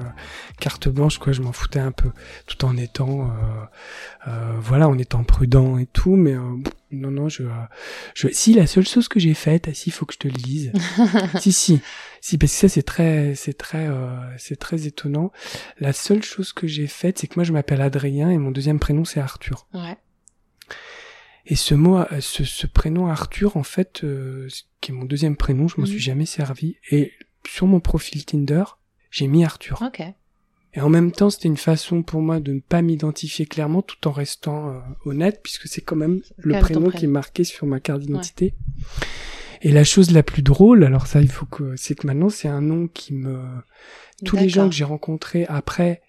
carte 0.61 0.89
blanche, 0.89 1.19
quoi. 1.19 1.33
Je 1.33 1.43
m'en 1.43 1.53
foutais 1.53 1.81
un 1.81 1.93
peu, 1.93 2.11
tout 2.47 2.65
en 2.65 2.77
étant, 2.77 3.31
voilà, 4.61 4.89
en 4.89 4.99
étant 4.99 5.25
prudent 5.25 5.79
et 5.79 5.87
tout. 5.87 6.17
Mais 6.17 6.35
non, 6.93 7.11
non, 7.11 7.29
je, 7.29 7.43
je. 8.15 8.29
Si 8.33 8.53
la 8.55 8.67
seule 8.67 8.87
chose 8.87 9.09
que 9.09 9.19
j'ai 9.19 9.35
faite, 9.35 9.67
ah 9.69 9.75
si, 9.75 9.89
il 9.91 9.93
faut 9.93 10.07
que 10.07 10.15
je 10.15 10.19
te 10.19 10.29
le 10.29 10.35
dise. 10.35 10.73
si, 11.41 11.53
si. 11.53 11.81
Si, 12.21 12.39
parce 12.39 12.53
que 12.53 12.59
ça 12.59 12.69
c'est 12.69 12.83
très, 12.85 13.35
c'est 13.35 13.55
très, 13.55 13.89
euh, 13.89 14.17
c'est 14.39 14.57
très 14.57 14.87
étonnant. 14.87 15.33
La 15.81 15.93
seule 15.93 16.23
chose 16.23 16.53
que 16.53 16.67
j'ai 16.69 16.87
faite, 16.87 17.19
c'est 17.19 17.27
que 17.27 17.35
moi 17.37 17.45
je 17.45 17.53
m'appelle 17.53 17.81
Adrien 17.81 18.31
et 18.31 18.39
mon 18.39 18.51
deuxième 18.53 18.79
prénom 18.79 19.05
c'est 19.05 19.21
Arthur. 19.21 19.67
Ouais. 19.75 19.97
Et 21.47 21.57
ce 21.57 21.75
mot, 21.75 21.99
euh, 21.99 22.07
ce, 22.21 22.45
ce 22.45 22.67
prénom 22.69 23.09
Arthur, 23.09 23.57
en 23.57 23.65
fait, 23.65 24.05
euh, 24.05 24.47
qui 24.81 24.93
est 24.93 24.95
mon 24.95 25.05
deuxième 25.05 25.37
prénom, 25.37 25.67
je 25.67 25.75
m'en 25.79 25.83
Mhm. 25.87 25.91
suis 25.91 25.99
jamais 25.99 26.27
servi. 26.27 26.77
Et 26.93 27.13
sur 27.49 27.67
mon 27.67 27.81
profil 27.81 28.25
Tinder, 28.25 28.63
j'ai 29.11 29.27
mis 29.27 29.45
Arthur. 29.45 29.83
Ok. 29.83 30.03
Et 30.75 30.81
en 30.81 30.89
même 30.89 31.13
temps, 31.13 31.29
c'était 31.29 31.49
une 31.49 31.59
façon 31.59 32.03
pour 32.03 32.23
moi 32.23 32.41
de 32.41 32.55
ne 32.55 32.61
pas 32.61 32.81
m'identifier 32.81 33.45
clairement, 33.45 33.83
tout 33.83 34.09
en 34.09 34.13
restant 34.13 34.71
euh, 34.71 34.79
honnête, 35.05 35.41
puisque 35.43 35.69
c'est 35.69 35.83
quand 35.83 35.97
même 35.97 36.21
le 36.39 36.59
prénom 36.61 36.91
qui 36.91 37.05
est 37.05 37.09
marqué 37.09 37.45
sur 37.45 37.67
ma 37.67 37.79
carte 37.79 38.01
d'identité. 38.01 38.55
Et 39.61 39.71
la 39.71 39.85
chose 39.85 40.11
la 40.11 40.23
plus 40.23 40.43
drôle, 40.43 40.83
alors 40.83 41.07
ça, 41.07 41.21
il 41.21 41.31
faut 41.31 41.47
que, 41.47 41.77
c'est 41.77 41.95
que 41.95 42.07
maintenant, 42.07 42.31
c'est 42.31 42.49
un 42.49 42.63
nom 42.63 42.89
qui 42.89 43.13
me, 43.13 43.39
tous 44.25 44.37
les 44.37 44.49
gens 44.49 44.69
que 44.69 44.75
j'ai 44.75 44.85
rencontrés 44.85 45.45
après 45.49 46.01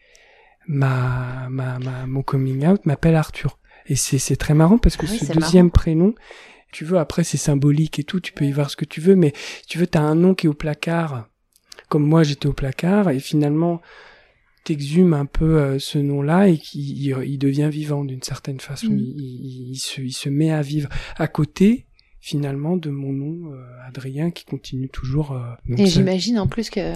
ma, 0.67 1.47
ma, 1.49 1.77
ma 1.79 2.05
mon 2.05 2.23
coming 2.23 2.65
out 2.65 2.85
m'appelle 2.85 3.15
Arthur. 3.15 3.59
Et 3.85 3.95
c'est 3.95 4.17
c'est 4.17 4.37
très 4.37 4.53
marrant 4.53 4.77
parce 4.77 4.95
que 4.95 5.05
Ah 5.05 5.11
oui, 5.11 5.19
ce 5.19 5.33
deuxième 5.33 5.71
prénom, 5.71 6.15
tu 6.71 6.85
veux 6.85 6.97
après 6.97 7.23
c'est 7.23 7.37
symbolique 7.37 7.99
et 7.99 8.03
tout, 8.03 8.19
tu 8.19 8.31
peux 8.31 8.45
y 8.45 8.51
voir 8.51 8.69
ce 8.69 8.77
que 8.77 8.85
tu 8.85 9.01
veux, 9.01 9.15
mais 9.15 9.33
tu 9.67 9.77
veux 9.77 9.87
t'as 9.87 10.01
un 10.01 10.15
nom 10.15 10.33
qui 10.33 10.47
est 10.47 10.49
au 10.49 10.53
placard, 10.53 11.27
comme 11.89 12.03
moi 12.07 12.23
j'étais 12.23 12.47
au 12.47 12.53
placard 12.53 13.09
et 13.09 13.19
finalement 13.19 13.81
t'exhumes 14.63 15.13
un 15.13 15.25
peu 15.25 15.57
euh, 15.59 15.79
ce 15.79 15.97
nom-là 15.97 16.47
et 16.47 16.57
qui 16.57 16.95
il, 16.95 17.15
il 17.25 17.37
devient 17.37 17.69
vivant 17.71 18.03
d'une 18.05 18.21
certaine 18.23 18.59
façon. 18.59 18.87
Mm. 18.91 18.99
Il, 18.99 19.77
se, 19.77 20.01
il 20.01 20.13
se 20.13 20.29
met 20.29 20.51
à 20.51 20.61
vivre 20.61 20.89
à 21.17 21.27
côté 21.27 21.85
finalement 22.19 22.77
de 22.77 22.89
mon 22.89 23.11
nom 23.11 23.53
euh, 23.53 23.63
Adrien 23.87 24.31
qui 24.31 24.45
continue 24.45 24.89
toujours. 24.89 25.33
euh, 25.33 25.75
Et 25.77 25.85
j'imagine 25.87 26.39
en 26.39 26.47
plus 26.47 26.69
que. 26.69 26.93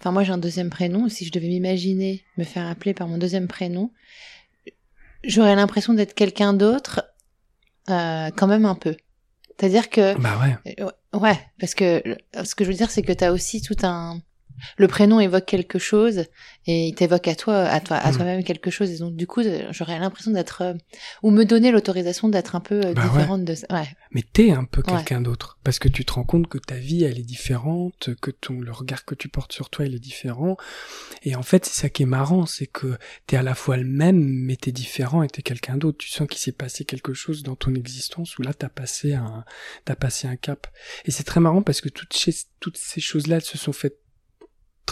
Enfin, 0.00 0.10
moi 0.10 0.24
j'ai 0.24 0.32
un 0.32 0.38
deuxième 0.38 0.70
prénom. 0.70 1.08
Si 1.08 1.24
je 1.24 1.30
devais 1.30 1.46
m'imaginer 1.48 2.24
me 2.36 2.44
faire 2.44 2.66
appeler 2.66 2.92
par 2.94 3.06
mon 3.06 3.18
deuxième 3.18 3.46
prénom, 3.46 3.92
j'aurais 5.22 5.54
l'impression 5.54 5.94
d'être 5.94 6.14
quelqu'un 6.14 6.54
d'autre, 6.54 7.04
quand 7.86 8.46
même 8.48 8.64
un 8.64 8.74
peu. 8.74 8.96
C'est-à-dire 9.60 9.90
que. 9.90 10.18
Bah 10.20 10.40
ouais. 10.66 10.76
Ouais, 11.12 11.38
parce 11.60 11.74
que 11.76 12.02
ce 12.42 12.54
que 12.56 12.64
je 12.64 12.70
veux 12.70 12.76
dire, 12.76 12.90
c'est 12.90 13.02
que 13.02 13.12
tu 13.12 13.22
as 13.22 13.32
aussi 13.32 13.62
tout 13.62 13.76
un. 13.84 14.20
Le 14.76 14.88
prénom 14.88 15.20
évoque 15.20 15.44
quelque 15.46 15.78
chose 15.78 16.24
et 16.66 16.88
il 16.88 16.94
t'évoque 16.94 17.26
à 17.28 17.34
toi, 17.34 17.58
à 17.64 17.80
toi, 17.80 17.96
à 17.96 18.10
Mm. 18.12 18.16
toi-même 18.16 18.44
quelque 18.44 18.70
chose. 18.70 18.90
Et 18.90 18.98
donc, 18.98 19.16
du 19.16 19.26
coup, 19.26 19.42
j'aurais 19.70 19.98
l'impression 19.98 20.30
d'être. 20.32 20.62
euh, 20.62 20.74
ou 21.22 21.30
me 21.30 21.44
donner 21.44 21.70
l'autorisation 21.72 22.28
d'être 22.28 22.54
un 22.56 22.60
peu 22.60 22.76
euh, 22.84 22.92
Bah 22.94 23.02
ouais. 23.02 23.08
différente 23.10 23.44
de. 23.44 23.54
Ouais. 23.70 23.88
Mais 24.12 24.22
t'es 24.22 24.50
un 24.50 24.64
peu 24.64 24.82
Ouais. 24.86 24.96
quelqu'un 24.96 25.20
d'autre. 25.20 25.58
Parce 25.64 25.78
que 25.78 25.88
tu 25.88 26.04
te 26.04 26.12
rends 26.12 26.24
compte 26.24 26.46
que 26.48 26.58
ta 26.58 26.76
vie, 26.76 27.04
elle 27.04 27.18
est 27.18 27.22
différente, 27.22 28.10
que 28.20 28.30
ton, 28.30 28.60
le 28.60 28.72
regard 28.72 29.04
que 29.04 29.14
tu 29.14 29.28
portes 29.28 29.52
sur 29.52 29.70
toi, 29.70 29.84
il 29.86 29.94
est 29.94 29.98
différent. 29.98 30.56
Et 31.22 31.34
en 31.36 31.42
fait, 31.42 31.64
c'est 31.66 31.80
ça 31.80 31.88
qui 31.88 32.02
est 32.02 32.06
marrant, 32.06 32.46
c'est 32.46 32.66
que 32.66 32.96
t'es 33.26 33.36
à 33.36 33.42
la 33.42 33.54
fois 33.54 33.76
le 33.76 33.84
même, 33.84 34.18
mais 34.22 34.56
t'es 34.56 34.72
différent 34.72 35.22
et 35.22 35.28
t'es 35.28 35.42
quelqu'un 35.42 35.76
d'autre. 35.76 35.98
Tu 35.98 36.08
sens 36.10 36.28
qu'il 36.28 36.38
s'est 36.40 36.52
passé 36.52 36.84
quelque 36.84 37.14
chose 37.14 37.42
dans 37.42 37.56
ton 37.56 37.74
existence 37.74 38.38
où 38.38 38.42
là, 38.42 38.52
t'as 38.54 38.68
passé 38.68 39.14
un, 39.14 39.44
t'as 39.84 39.96
passé 39.96 40.26
un 40.28 40.36
cap. 40.36 40.66
Et 41.04 41.10
c'est 41.10 41.24
très 41.24 41.40
marrant 41.40 41.62
parce 41.62 41.80
que 41.80 41.88
toutes, 41.88 42.12
ces- 42.14 42.46
toutes 42.60 42.76
ces 42.76 43.00
choses-là, 43.00 43.36
elles 43.36 43.42
se 43.42 43.58
sont 43.58 43.72
faites 43.72 43.98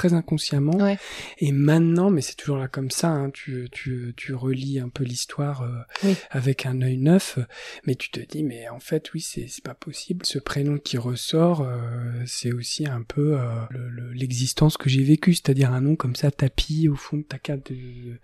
très 0.01 0.15
inconsciemment. 0.15 0.77
Ouais. 0.79 0.99
Et 1.39 1.53
maintenant, 1.53 2.09
mais 2.09 2.23
c'est 2.23 2.35
toujours 2.35 2.57
là 2.57 2.69
comme 2.69 2.91
ça, 2.91 3.09
hein, 3.11 3.29
tu, 3.31 3.69
tu, 3.71 4.15
tu 4.17 4.33
relis 4.33 4.81
un 4.81 4.89
peu 4.89 5.05
l'histoire 5.05 5.61
euh, 5.61 5.69
Oui. 6.05 6.15
avec 6.31 6.65
un 6.65 6.81
œil 6.81 6.97
neuf, 6.97 7.39
mais 7.87 7.95
tu 7.97 8.11
te 8.11 8.19
dis, 8.21 8.43
mais 8.43 8.67
en 8.71 8.81
fait, 8.81 9.13
oui, 9.13 9.21
c'est 9.21 9.47
pas 9.63 9.75
possible. 9.75 10.25
Ce 10.25 10.39
prénom 10.39 10.79
qui 10.79 10.97
ressort, 10.97 11.61
euh, 11.61 12.23
c'est 12.25 12.53
aussi 12.53 12.87
un 12.87 13.03
peu 13.03 13.39
euh, 13.39 13.45
le- 13.69 13.91
le- 13.91 14.13
l'existence 14.13 14.79
que 14.79 14.89
j'ai 14.89 15.03
vécue, 15.03 15.35
c'est-à-dire 15.35 15.71
un 15.71 15.83
nom 15.83 15.97
comme 15.97 16.17
ça 16.17 16.31
tapis 16.31 16.89
au 16.89 16.97
fond 16.97 17.19
de 17.19 17.23
ta 17.23 17.39
carte, 17.39 17.71
de, 17.71 18.19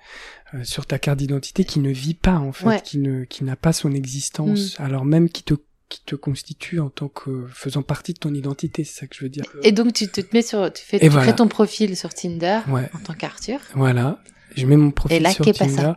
sur 0.64 0.86
ta 0.86 0.98
carte 0.98 1.18
d'identité 1.18 1.64
qui 1.64 1.80
ne 1.80 1.90
vit 1.90 2.14
pas 2.14 2.36
en 2.38 2.52
fait, 2.52 2.66
Ouais. 2.66 2.80
qui 2.82 2.98
ne 2.98 3.24
qui 3.24 3.44
n'a 3.44 3.56
pas 3.56 3.74
son 3.74 3.92
existence, 3.92 4.80
alors 4.80 5.04
même 5.04 5.28
qui 5.28 5.42
te 5.42 5.54
qui 5.88 6.02
te 6.04 6.14
constitue 6.16 6.80
en 6.80 6.90
tant 6.90 7.08
que 7.08 7.46
faisant 7.52 7.82
partie 7.82 8.12
de 8.12 8.18
ton 8.18 8.34
identité, 8.34 8.82
c'est 8.84 9.00
ça 9.00 9.06
que 9.06 9.14
je 9.16 9.22
veux 9.22 9.28
dire. 9.28 9.44
Et 9.62 9.72
donc, 9.72 9.92
tu 9.92 10.08
te 10.08 10.20
mets 10.32 10.42
sur. 10.42 10.72
Tu 10.72 10.82
fais 10.84 10.98
tu 10.98 11.08
voilà. 11.08 11.26
crées 11.28 11.36
ton 11.36 11.48
profil 11.48 11.96
sur 11.96 12.12
Tinder 12.12 12.60
Ouais. 12.68 12.88
en 12.94 12.98
tant 12.98 13.14
qu'Arthur. 13.14 13.60
Voilà, 13.74 14.20
je 14.56 14.66
mets 14.66 14.76
mon 14.76 14.90
profil 14.90 15.16
Et 15.18 15.20
là, 15.20 15.30
sur 15.30 15.44
qu'est 15.44 15.56
pas 15.56 15.68
ça 15.68 15.76
Tinder. 15.76 15.92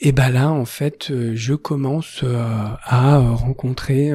Et 0.00 0.12
ben 0.12 0.28
là, 0.28 0.50
en 0.50 0.64
fait, 0.66 1.10
euh, 1.10 1.32
je 1.34 1.54
commence 1.54 2.20
euh, 2.24 2.36
à 2.82 3.16
euh, 3.16 3.30
rencontrer 3.32 4.10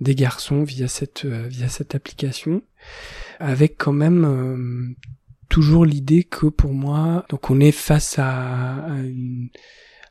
des 0.00 0.14
garçons 0.14 0.62
via 0.62 0.86
cette 0.86 1.24
via 1.26 1.68
cette 1.68 1.94
application, 1.94 2.62
avec 3.38 3.76
quand 3.78 3.92
même 3.92 4.94
toujours 5.48 5.84
l'idée 5.84 6.22
que 6.24 6.46
pour 6.46 6.72
moi, 6.72 7.24
donc 7.28 7.50
on 7.50 7.58
est 7.58 7.72
face 7.72 8.18
à, 8.18 8.84
à 8.84 8.98
une- 8.98 9.48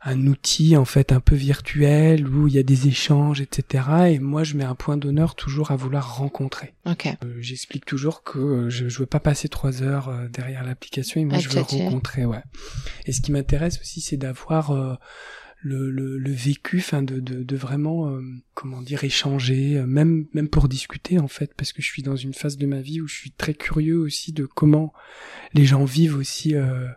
un 0.01 0.27
outil 0.27 0.77
en 0.77 0.86
fait 0.86 1.12
un 1.12 1.20
peu 1.20 1.36
virtuel 1.36 2.27
où 2.27 2.48
il 2.48 2.53
y 2.53 2.58
a 2.58 2.63
des 2.63 2.88
échanges, 2.88 3.41
etc. 3.41 3.84
Et 4.12 4.20
moi, 4.20 4.44
je 4.44 4.56
mets 4.56 4.63
un 4.63 4.75
point 4.75 4.96
d'honneur 4.96 5.36
toujours 5.36 5.72
à 5.72 5.75
vouloir 5.75 6.15
rencontrer. 6.18 6.74
Ok. 6.86 7.08
Euh, 7.08 7.36
J'explique 7.39 7.86
toujours 7.86 8.24
que 8.24 8.39
euh, 8.39 8.70
je, 8.70 8.88
je 8.88 9.00
veux 9.00 9.06
pas 9.06 9.20
passer 9.20 9.50
trois 9.50 9.84
heures 9.84 10.08
euh, 10.10 10.27
derrière 10.29 10.63
l'application 10.63 11.20
et 11.20 11.25
moi 11.25 11.39
je 11.39 11.50
veux 11.50 11.62
rencontrer, 11.62 12.25
ouais. 12.25 12.41
Et 13.06 13.12
ce 13.12 13.20
qui 13.22 13.32
m'intéresse 13.34 13.79
aussi, 13.82 14.00
c'est 14.00 14.15
d'avoir 14.15 14.72
euh, 14.72 14.96
le, 15.62 15.91
le, 15.91 16.18
le 16.18 16.32
vécu, 16.32 16.77
enfin 16.77 17.03
de, 17.03 17.20
de, 17.20 17.44
de 17.44 17.56
vraiment, 17.58 18.08
euh, 18.10 18.22
comment 18.53 18.82
dire, 18.82 19.03
échanger, 19.03 19.77
euh, 19.77 19.86
même 19.86 20.27
même 20.34 20.48
pour 20.48 20.70
discuter 20.70 21.20
en 21.20 21.27
fait, 21.27 21.53
parce 21.53 21.74
que 21.74 21.82
je 21.82 21.88
suis 21.88 22.03
dans 22.03 22.15
une 22.15 22.34
phase 22.34 22.56
de 22.56 22.65
ma 22.65 22.79
vie 22.79 23.01
où 23.01 23.08
je 23.10 23.15
suis 23.15 23.32
très 23.32 23.53
curieux 23.53 23.98
aussi 23.98 24.32
de 24.32 24.46
comment 24.46 24.94
les 25.53 25.65
gens 25.65 25.84
vivent 25.84 26.15
aussi 26.15 26.56
euh, 26.56 26.88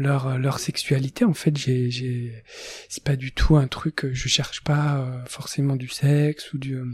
leur 0.00 0.38
leur 0.38 0.58
sexualité. 0.58 1.24
En 1.24 1.34
fait, 1.34 1.56
j'ai 1.56 1.90
j'ai 1.90 2.42
c'est 2.88 3.04
pas 3.04 3.16
du 3.16 3.32
tout 3.32 3.56
un 3.56 3.68
truc, 3.68 4.04
euh, 4.04 4.10
je 4.12 4.28
cherche 4.28 4.62
pas 4.62 4.96
euh, 4.98 5.24
forcément 5.26 5.76
du 5.76 5.88
sexe 5.88 6.52
ou 6.52 6.58
du 6.58 6.74
euh, 6.74 6.86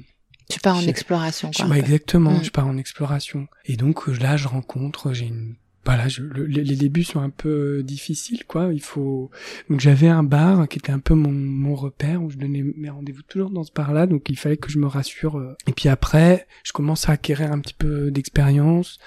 Tu 0.51 0.61
pars 0.61 0.77
en 0.77 0.83
exploration, 0.87 1.51
je- 1.53 1.59
quoi. 1.59 1.67
peu. 1.69 1.77
exactement, 1.77 2.43
je 2.43 2.51
pars 2.51 2.67
en 2.67 2.77
exploration. 2.77 3.47
Et 3.65 3.77
donc 3.77 4.09
euh, 4.09 4.13
là, 4.19 4.37
je 4.37 4.49
rencontre, 4.49 5.13
j'ai 5.13 5.27
une 5.27 5.57
voilà, 5.87 6.09
je, 6.09 6.23
le- 6.23 6.45
les, 6.45 6.77
débuts 6.77 7.05
sont 7.05 7.21
un 7.21 7.31
peu 7.31 7.83
difficiles, 7.83 8.45
quoi. 8.45 8.71
Il 8.75 8.83
faut 8.83 9.31
donc 9.71 9.81
j'avais 9.81 10.09
un 10.09 10.23
bar 10.23 10.69
qui 10.69 10.79
était 10.79 10.93
un 10.93 10.99
peu 10.99 11.15
mon, 11.15 11.31
mon 11.33 11.75
repère 11.75 12.23
où 12.23 12.29
je 12.31 12.37
donnais 12.37 12.63
mes 12.77 12.91
rendez-vous 12.91 13.23
toujours 13.23 13.51
dans 13.51 13.63
ce 13.65 13.73
bar-là, 13.73 14.07
donc 14.07 14.29
il 14.29 14.37
fallait 14.37 14.57
que 14.57 14.71
je 14.71 14.79
me 14.79 14.87
rassure. 14.87 15.39
euh. 15.39 15.55
Et 15.67 15.73
puis 15.73 15.89
après, 15.89 16.47
je 16.65 16.73
commence 16.73 17.09
à 17.09 17.13
acquérir 17.13 17.53
un 17.53 17.61
petit 17.61 17.75
peu 17.75 18.11
d'expérience. 18.11 18.99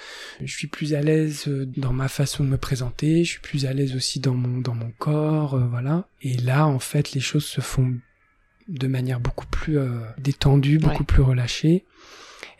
Je 0.42 0.52
suis 0.56 0.68
plus 0.68 0.94
à 0.94 1.02
l'aise 1.02 1.44
euh, 1.48 1.66
dans 1.78 1.94
ma 1.94 2.08
façon 2.08 2.44
de 2.44 2.50
me 2.50 2.58
présenter. 2.58 3.24
Je 3.26 3.30
suis 3.32 3.42
plus 3.42 3.66
à 3.66 3.74
l'aise 3.74 3.96
aussi 3.96 4.20
dans 4.20 4.34
mon 4.34 4.60
dans 4.60 4.76
mon 4.76 4.92
corps, 4.98 5.56
euh, 5.56 5.66
voilà. 5.70 6.08
Et 6.22 6.38
là, 6.38 6.66
en 6.68 6.80
fait, 6.80 7.12
les 7.14 7.20
choses 7.22 7.46
se 7.46 7.62
font 7.62 7.94
de 8.68 8.88
manière 8.88 9.20
beaucoup 9.20 9.48
plus 9.48 9.78
euh, 9.78 10.00
détendue, 10.18 10.78
beaucoup 10.80 11.00
Ouais. 11.00 11.06
plus 11.06 11.22
relâchée. 11.24 11.86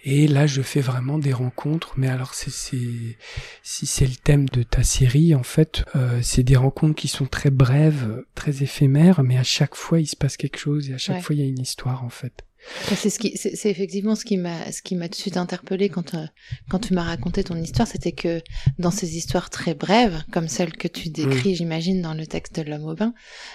Et 0.04 0.28
là, 0.28 0.48
je 0.48 0.62
fais 0.62 0.82
vraiment 0.82 1.18
des 1.20 1.34
rencontres. 1.34 1.94
Mais 1.98 2.08
alors, 2.08 2.34
c'est, 2.34 2.52
si 2.52 3.86
c'est 3.86 4.06
le 4.06 4.16
thème 4.16 4.48
de 4.50 4.64
ta 4.64 4.84
série, 4.84 5.36
en 5.36 5.44
fait, 5.44 5.84
euh, 5.96 6.20
c'est 6.22 6.44
des 6.44 6.56
rencontres 6.56 6.96
qui 6.96 7.08
sont 7.08 7.26
très 7.26 7.50
brèves, 7.50 8.24
très 8.36 8.64
éphémères, 8.64 9.24
mais 9.24 9.38
à 9.38 9.44
chaque 9.44 9.76
fois, 9.76 10.00
il 10.00 10.08
se 10.08 10.16
passe 10.16 10.38
quelque 10.38 10.58
chose 10.58 10.90
et 10.90 10.94
à 10.94 10.98
chaque 10.98 11.18
Ouais. 11.18 11.22
fois, 11.22 11.36
il 11.36 11.42
y 11.42 11.44
a 11.46 11.48
une 11.48 11.60
histoire, 11.60 12.04
en 12.04 12.10
fait. 12.10 12.46
C'est 12.94 13.10
ce 13.10 13.20
qui, 13.20 13.38
c'est 13.38 13.70
effectivement 13.70 14.16
ce 14.16 14.26
qui 14.26 14.36
m'a, 14.36 14.70
ce 14.74 14.82
qui 14.82 14.96
m'a 14.96 15.06
tout 15.08 15.14
de 15.14 15.22
suite 15.22 15.38
interpellé 15.38 15.88
quand, 15.88 16.14
euh, 16.14 16.26
quand 16.70 16.80
tu 16.80 16.94
m'as 16.94 17.04
raconté 17.04 17.42
ton 17.44 17.56
histoire, 17.56 17.88
c'était 17.88 18.12
que 18.12 18.42
dans 18.78 18.92
ces 18.92 19.16
histoires 19.16 19.50
très 19.50 19.76
brèves, 19.76 20.24
comme 20.34 20.50
celle 20.50 20.74
que 20.74 20.90
tu 20.90 21.08
décris, 21.10 21.56
j'imagine, 21.56 22.02
dans 22.02 22.14
le 22.14 22.28
texte 22.28 22.60
de 22.60 22.70
l'homme 22.70 22.84
au 22.86 22.96
bain, 22.96 23.14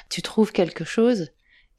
tu 0.09 0.23
trouves 0.23 0.53
quelque 0.53 0.85
chose, 0.85 1.29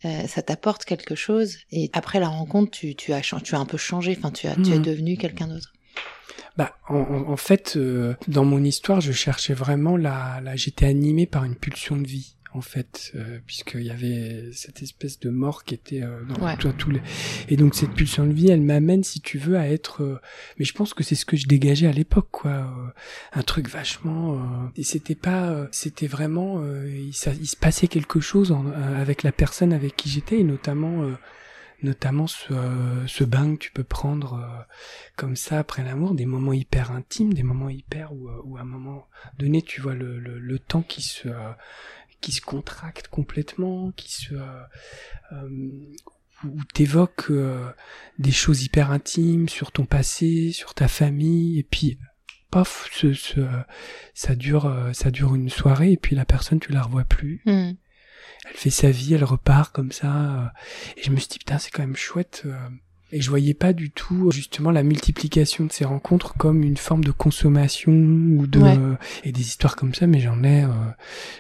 euh, 0.06 0.28
ça 0.28 0.42
t'apporte 0.42 0.86
quelque 0.86 1.16
chose, 1.16 1.58
et 1.72 1.90
après 1.94 2.20
la 2.20 2.28
rencontre, 2.30 2.72
tu, 2.72 2.96
tu 2.96 3.12
as, 3.14 3.22
tu 3.22 3.56
as 3.56 3.60
un 3.60 3.66
peu 3.66 3.78
changé, 3.78 4.16
enfin, 4.18 4.32
tu 4.32 4.48
as, 4.48 4.56
tu 4.56 4.72
es 4.72 4.78
Mhm. 4.78 4.82
devenu 4.84 5.18
quelqu'un 5.18 5.48
d'autre. 5.48 5.74
Bah, 6.58 6.78
en, 6.88 6.96
en- 7.00 7.30
en 7.32 7.38
fait, 7.38 7.74
euh, 7.76 8.16
dans 8.30 8.46
mon 8.46 8.64
histoire, 8.64 9.02
je 9.02 9.12
cherchais 9.12 9.54
vraiment 9.54 9.98
la, 9.98 10.40
la 10.42 10.56
j'étais 10.56 10.86
animé 10.86 11.26
par 11.26 11.44
une 11.44 11.56
pulsion 11.56 11.98
de 11.98 12.08
vie, 12.08 12.35
en 12.56 12.62
fait, 12.62 13.12
euh, 13.16 13.40
puisqu'il 13.46 13.84
y 13.84 13.90
avait 13.92 14.50
cette 14.54 14.82
espèce 14.82 15.20
de 15.20 15.30
mort 15.30 15.64
qui 15.64 15.74
était 15.74 16.02
euh, 16.04 16.24
dans 16.26 16.44
Ouais. 16.46 16.56
tout- 16.58 16.72
tous 16.72 16.90
les. 16.92 17.02
Et 17.50 17.58
donc 17.58 17.76
cette 17.76 17.92
pulsion 17.92 18.26
de 18.26 18.34
vie, 18.34 18.50
elle 18.50 18.62
m'amène, 18.62 19.04
si 19.04 19.20
tu 19.22 19.38
veux, 19.38 19.58
à 19.58 19.68
être. 19.70 20.02
euh, 20.04 20.20
Mais 20.58 20.66
je 20.66 20.74
pense 20.74 20.94
que 20.94 21.04
c'est 21.04 21.16
ce 21.16 21.26
que 21.26 21.38
je 21.38 21.48
dégageais 21.48 21.88
à 21.88 21.92
l'époque, 21.92 22.30
quoi. 22.32 22.94
un 23.34 23.42
truc 23.44 23.70
vachement. 23.70 24.40
Et 24.76 24.84
c'était 24.84 25.16
pas. 25.16 25.68
C'était 25.72 26.08
vraiment. 26.08 26.64
il, 26.86 27.14
ça- 27.14 27.34
il 27.34 27.48
se 27.48 27.56
passait 27.58 27.88
quelque 27.88 28.20
chose 28.20 28.52
en- 28.52 28.66
avec 28.72 29.24
la 29.24 29.32
personne 29.32 29.74
avec 29.74 29.96
qui 29.96 30.10
j'étais, 30.10 30.40
et 30.40 30.44
notamment. 30.44 31.04
notamment 31.84 32.26
ce, 32.26 32.52
euh, 32.54 33.06
ce 33.06 33.24
bain 33.24 33.54
que 33.56 33.60
tu 33.60 33.72
peux 33.72 33.84
prendre 33.84 34.36
euh, 34.36 34.64
comme 35.18 35.36
ça 35.36 35.60
après 35.60 35.84
l'amour, 35.84 36.16
des 36.16 36.26
moments 36.26 36.54
hyper 36.54 36.92
intimes, 36.92 37.34
des 37.34 37.44
moments 37.44 37.70
hyper 37.70 38.12
où, 38.14 38.30
où 38.46 38.58
à 38.58 38.62
un 38.62 38.66
moment 38.66 39.08
donné 39.38 39.62
tu 39.62 39.82
vois 39.82 39.94
le, 39.94 40.18
le, 40.20 40.40
le 40.40 40.58
temps 40.58 40.82
qui 40.82 41.02
se 41.02 41.28
euh, 41.28 41.52
qui 42.26 42.32
se 42.32 42.42
contracte 42.42 43.08
complètement, 43.08 43.92
qui 43.92 44.12
se 44.12 44.34
euh, 44.34 44.62
euh, 45.34 45.94
où 46.44 46.64
t'évoques 46.74 47.28
euh, 47.30 47.70
des 48.18 48.32
choses 48.32 48.64
hyper 48.64 48.90
intimes 48.92 49.48
sur 49.48 49.72
ton 49.72 49.86
passé, 49.86 50.52
sur 50.52 50.74
ta 50.74 50.88
famille, 50.88 51.60
et 51.60 51.64
puis 51.64 52.00
paf, 52.52 52.90
ce, 52.92 53.14
ce, 53.14 53.42
ça 54.16 54.34
dure 54.36 54.66
euh, 54.66 54.92
ça 54.94 55.12
dure 55.12 55.36
une 55.36 55.50
soirée 55.50 55.92
et 55.92 55.98
puis 55.98 56.16
la 56.16 56.26
personne 56.26 56.60
tu 56.60 56.72
la 56.72 56.82
revois 56.82 57.04
plus 57.06 57.42
Mhm. 57.46 57.76
elle 58.50 58.56
fait 58.58 58.70
sa 58.72 58.90
vie, 58.90 59.14
elle 59.14 59.24
repart 59.24 59.72
comme 59.74 59.92
ça. 59.92 60.52
et 60.98 61.04
je 61.04 61.12
me 61.12 61.18
suis 61.18 61.28
dit, 61.30 61.40
putain, 61.40 61.58
c'est 61.60 61.70
quand 61.72 61.84
même 61.84 61.96
chouette. 61.96 62.42
euh. 62.46 62.58
Et 63.18 63.22
je 63.22 63.30
voyais 63.30 63.54
pas 63.54 63.72
du 63.72 63.92
tout 63.92 64.30
justement 64.32 64.72
la 64.72 64.84
multiplication 64.84 65.64
de 65.64 65.72
ces 65.72 65.86
rencontres 65.86 66.34
comme 66.36 66.64
une 66.64 66.76
forme 66.76 67.02
de 67.06 67.12
consommation 67.12 67.94
ou 67.94 68.46
de 68.46 68.60
Ouais. 68.60 68.78
et 69.24 69.32
des 69.32 69.40
histoires 69.42 69.78
comme 69.78 69.94
ça. 69.94 70.06
Mais 70.06 70.20
j'en 70.20 70.44
ai, 70.44 70.66
euh, 70.66 70.68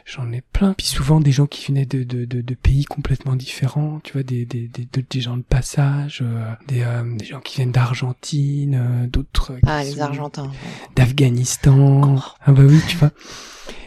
j'en 0.05 0.31
ai 0.31 0.39
plein. 0.41 0.71
Puis 0.73 0.87
souvent 0.87 1.19
des 1.19 1.33
gens 1.33 1.47
qui 1.47 1.65
venaient 1.67 1.85
de, 1.85 2.03
de, 2.03 2.23
de, 2.23 2.39
de 2.39 2.53
pays 2.55 2.85
complètement 2.85 3.35
différents. 3.35 3.99
Tu 4.05 4.13
vois, 4.13 4.23
des 4.23 4.45
des 4.45 4.69
des, 4.69 4.85
de- 4.85 5.03
des 5.09 5.19
gens 5.19 5.35
de 5.35 5.43
passage, 5.43 6.19
euh, 6.23 6.49
des 6.69 6.81
euh, 6.83 7.03
des 7.17 7.25
gens 7.25 7.41
qui 7.41 7.57
viennent 7.57 7.73
d'Argentine, 7.73 8.75
euh, 8.75 9.07
d'autres 9.07 9.57
Ah, 9.67 9.83
les 9.83 9.99
Argentins. 9.99 10.49
d'Afghanistan. 10.95 12.15
Ah 12.45 12.51
bah 12.51 12.63
oui, 12.65 12.79
tu 12.87 12.97
vois. 12.97 13.11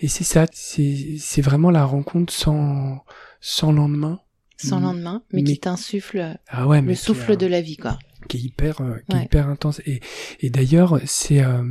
Et 0.02 0.09
c'est 0.09 0.25
ça, 0.25 0.47
c'est 0.52 1.16
c'est 1.18 1.42
vraiment 1.42 1.71
la 1.71 1.85
rencontre 1.85 2.33
sans 2.33 3.02
sans 3.40 3.73
lendemain. 3.73 4.21
Sans 4.60 4.80
Mm. 4.80 4.82
lendemain, 4.82 5.22
mais, 5.32 5.42
Mais- 5.42 5.52
qui 5.52 5.58
t'insuffle 5.60 6.36
Ah 6.48 6.66
ouais, 6.66 6.80
le 6.82 6.92
qui, 6.92 6.96
souffle 6.96 7.32
euh, 7.32 7.36
de 7.36 7.46
la 7.46 7.60
vie, 7.62 7.76
quoi. 7.76 7.98
qui 8.28 8.36
est 8.36 8.40
hyper 8.40 8.80
euh, 8.80 8.96
qui 9.08 9.16
est 9.16 9.22
hyper 9.24 9.48
intense 9.48 9.80
et 9.86 10.00
et 10.40 10.50
d'ailleurs 10.50 11.00
c'est 11.06 11.42
euh, 11.42 11.62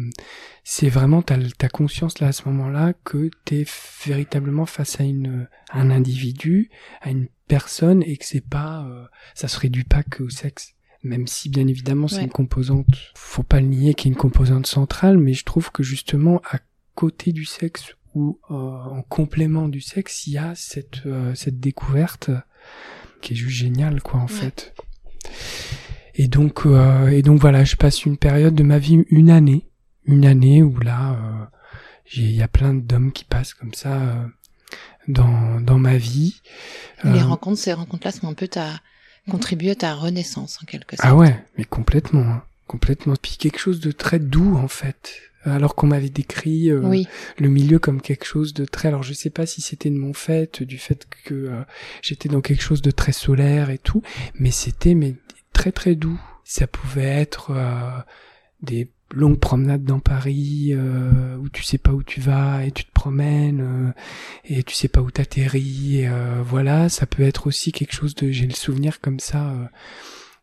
c'est 0.63 0.89
vraiment 0.89 1.21
t'as 1.21 1.37
t'as 1.57 1.67
conscience 1.69 2.19
là 2.19 2.27
à 2.27 2.31
ce 2.31 2.43
moment-là 2.47 2.93
que 3.03 3.29
t'es 3.45 3.65
véritablement 4.05 4.65
face 4.65 4.99
à 4.99 5.03
une 5.03 5.47
à 5.69 5.81
un 5.81 5.91
individu 5.91 6.69
à 7.01 7.09
une 7.11 7.27
personne 7.47 8.01
et 8.03 8.17
que 8.17 8.25
c'est 8.25 8.41
pas 8.47 8.85
euh, 8.89 9.05
ça 9.35 9.47
se 9.49 9.59
réduit 9.59 9.83
pas 9.83 10.03
que 10.03 10.23
au 10.23 10.29
sexe 10.29 10.73
même 11.03 11.27
si 11.27 11.49
bien 11.49 11.67
évidemment 11.67 12.07
c'est 12.07 12.17
Ouais. 12.17 12.23
une 12.23 12.29
composante 12.31 13.11
faut 13.15 13.43
pas 13.43 13.59
le 13.59 13.67
nier 13.67 13.93
qu'il 13.93 14.09
y 14.09 14.11
a 14.11 14.13
une 14.13 14.19
composante 14.19 14.65
centrale 14.67 15.17
mais 15.17 15.33
je 15.33 15.43
trouve 15.43 15.71
que 15.71 15.83
justement 15.83 16.41
à 16.49 16.59
côté 16.95 17.33
du 17.33 17.45
sexe 17.45 17.93
ou 18.15 18.39
euh, 18.49 18.53
en 18.55 19.03
complément 19.03 19.67
du 19.67 19.81
sexe 19.81 20.25
il 20.27 20.33
y 20.33 20.37
a 20.37 20.55
cette 20.55 21.05
euh, 21.05 21.35
cette 21.35 21.59
découverte 21.59 22.31
qui 23.21 23.33
est 23.33 23.35
juste 23.35 23.57
géniale 23.57 24.01
quoi 24.01 24.19
en 24.19 24.25
Ouais. 24.25 24.29
fait 24.31 24.73
et 26.19 26.27
donc, 26.27 26.65
euh, 26.65 27.09
et 27.09 27.21
donc 27.21 27.39
voilà, 27.39 27.63
je 27.63 27.75
passe 27.75 28.03
une 28.05 28.17
période 28.17 28.55
de 28.55 28.63
ma 28.63 28.79
vie, 28.79 29.03
une 29.09 29.29
année, 29.29 29.67
une 30.05 30.25
année 30.25 30.63
où 30.63 30.79
là, 30.79 31.11
euh, 31.11 31.45
il 32.15 32.31
y 32.31 32.41
a 32.41 32.47
plein 32.47 32.73
d'hommes 32.73 33.11
qui 33.11 33.23
passent 33.23 33.53
comme 33.53 33.75
ça 33.75 33.93
euh, 33.93 34.25
dans 35.07 35.61
dans 35.61 35.77
ma 35.77 35.97
vie. 35.97 36.41
Les 37.03 37.21
rencontres, 37.21 37.59
ces 37.61 37.73
rencontres-là 37.73 38.11
sont 38.11 38.27
un 38.27 38.33
peu 38.33 38.47
ta, 38.47 38.81
contribuent 39.29 39.69
à 39.69 39.75
ta 39.75 39.93
renaissance, 39.93 40.57
en 40.61 40.65
quelque 40.65 40.95
sorte. 40.95 41.07
ah 41.07 41.15
ouais, 41.15 41.39
mais 41.57 41.65
complètement, 41.65 42.21
hein, 42.21 42.43
complètement. 42.65 43.13
Puis 43.21 43.37
quelque 43.37 43.59
chose 43.59 43.79
de 43.79 43.91
très 43.91 44.17
doux 44.17 44.55
en 44.57 44.67
fait. 44.67 45.11
Alors 45.47 45.75
qu'on 45.75 45.87
m'avait 45.87 46.09
décrit 46.09 46.69
euh, 46.69 46.81
Oui, 46.81 47.07
le 47.39 47.49
milieu 47.49 47.79
comme 47.79 48.01
quelque 48.01 48.25
chose 48.25 48.53
de 48.53 48.65
très. 48.65 48.89
Alors 48.89 49.03
je 49.03 49.13
sais 49.13 49.29
pas 49.29 49.45
si 49.45 49.61
c'était 49.61 49.89
de 49.89 49.97
mon 49.97 50.13
fait, 50.13 50.61
du 50.63 50.77
fait 50.77 51.07
que 51.25 51.33
euh, 51.33 51.61
j'étais 52.01 52.29
dans 52.29 52.41
quelque 52.41 52.63
chose 52.63 52.81
de 52.81 52.91
très 52.91 53.11
solaire 53.11 53.69
et 53.69 53.77
tout, 53.77 54.01
mais 54.35 54.51
c'était 54.51 54.95
mais 54.95 55.15
très 55.53 55.71
très 55.71 55.95
doux. 55.95 56.19
Ça 56.43 56.67
pouvait 56.67 57.03
être 57.03 57.51
euh, 57.51 57.99
des 58.61 58.89
longues 59.13 59.39
promenades 59.39 59.85
dans 59.85 59.99
Paris 59.99 60.75
où 60.75 61.47
tu 61.47 61.63
sais 61.63 61.77
pas 61.77 61.91
où 61.91 62.03
tu 62.03 62.19
vas 62.19 62.65
et 62.65 62.71
tu 62.71 62.83
te 62.83 62.91
promènes 62.91 63.93
et 64.43 64.63
tu 64.63 64.75
sais 64.75 64.89
pas 64.89 64.99
où 64.99 65.09
t'atterris. 65.09 66.05
voilà, 66.43 66.89
ça 66.89 67.05
peut 67.05 67.23
être 67.23 67.47
aussi 67.47 67.71
quelque 67.71 67.93
chose 67.93 68.15
de. 68.15 68.31
J'ai 68.31 68.47
le 68.47 68.53
souvenir 68.53 68.99
comme 68.99 69.21
ça. 69.21 69.53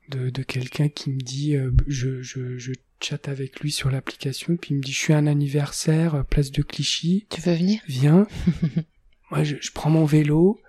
de, 0.09 0.31
de 0.31 0.43
quelqu'un 0.43 0.89
qui 0.89 1.11
me 1.11 1.21
dit 1.21 1.57
je, 1.87 2.23
je, 2.23 2.57
je 2.57 2.73
chatte 3.05 3.29
avec 3.29 3.61
lui 3.61 3.71
sur 3.73 3.91
l'application 3.91 4.57
puis 4.57 4.71
il 4.75 4.79
me 4.79 4.83
dit 4.83 4.93
je 4.93 4.99
suis 4.99 5.13
à 5.13 5.19
un 5.19 5.27
anniversaire 5.27 6.15
euh, 6.17 6.23
place 6.23 6.51
de 6.51 6.63
Clichy. 6.63 7.27
Tu 7.31 7.41
veux 7.41 7.55
venir? 7.55 7.81
Viens. 7.87 8.27
Moi 9.31 9.45
je, 9.45 9.57
je 9.61 9.71
prends 9.73 9.91
mon 9.91 10.05
vélo 10.05 10.61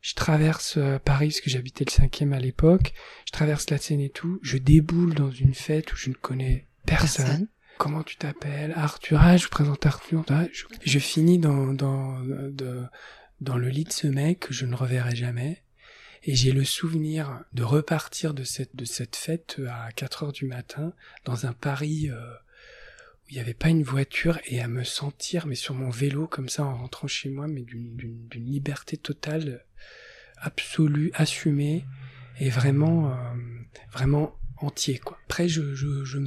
je 0.00 0.14
traverse 0.14 0.76
euh, 0.76 0.98
Paris 1.00 1.28
parce 1.28 1.40
que 1.40 1.50
j'habitais 1.50 1.84
le 1.84 1.90
cinquième 1.90 2.32
à 2.32 2.38
l'époque. 2.38 2.92
Je 3.26 3.32
traverse 3.32 3.68
la 3.68 3.78
Seine 3.78 4.00
et 4.00 4.10
tout. 4.10 4.38
Je 4.42 4.56
déboule 4.56 5.12
dans 5.12 5.30
une 5.32 5.54
fête 5.54 5.92
où 5.92 5.96
je 5.96 6.10
ne 6.10 6.14
connais 6.14 6.66
personne, 6.86 7.26
Personne. 7.26 7.48
comment 7.78 8.04
tu 8.04 8.16
t'appelles? 8.16 8.72
Arthur. 8.76 9.18
Ah 9.20 9.36
je 9.36 9.42
vous 9.44 9.50
présente 9.50 9.84
Arthur. 9.86 10.24
Ah, 10.28 10.44
je, 10.52 10.64
je 10.84 10.98
finis 11.00 11.38
dans 11.38 11.72
dans 11.74 12.20
de- 12.20 12.84
dans 13.40 13.56
le 13.56 13.68
lit 13.68 13.84
de 13.84 13.92
ce 13.92 14.06
mec 14.06 14.38
que 14.38 14.54
je 14.54 14.66
ne 14.66 14.74
reverrai 14.76 15.16
jamais 15.16 15.62
et 16.24 16.34
j'ai 16.34 16.52
le 16.52 16.64
souvenir 16.64 17.44
de 17.52 17.62
repartir 17.62 18.34
de 18.34 18.44
cette, 18.44 18.74
de 18.76 18.84
cette 18.84 19.16
fête 19.16 19.60
à 19.68 19.92
4 19.92 20.24
heures 20.24 20.32
du 20.32 20.46
matin 20.46 20.92
dans 21.24 21.46
un 21.46 21.52
Paris 21.52 22.10
euh, 22.10 22.16
où 23.24 23.30
il 23.30 23.34
n'y 23.34 23.40
avait 23.40 23.54
pas 23.54 23.68
une 23.68 23.82
voiture 23.82 24.38
et 24.46 24.60
à 24.60 24.68
me 24.68 24.84
sentir, 24.84 25.46
mais 25.46 25.54
sur 25.54 25.74
mon 25.74 25.90
vélo 25.90 26.26
comme 26.26 26.48
ça 26.48 26.64
en 26.64 26.76
rentrant 26.76 27.06
chez 27.06 27.28
moi, 27.28 27.46
mais 27.46 27.62
d'une, 27.62 27.96
liberté 28.34 28.96
totale, 28.96 29.64
absolue, 30.38 31.10
assumée 31.14 31.84
et 32.40 32.50
vraiment, 32.50 33.10
euh, 33.10 33.14
vraiment 33.92 34.34
entier 34.60 34.98
quoi. 34.98 35.18
Après 35.26 35.48
je 35.48 35.74
je 35.74 36.04
je, 36.04 36.18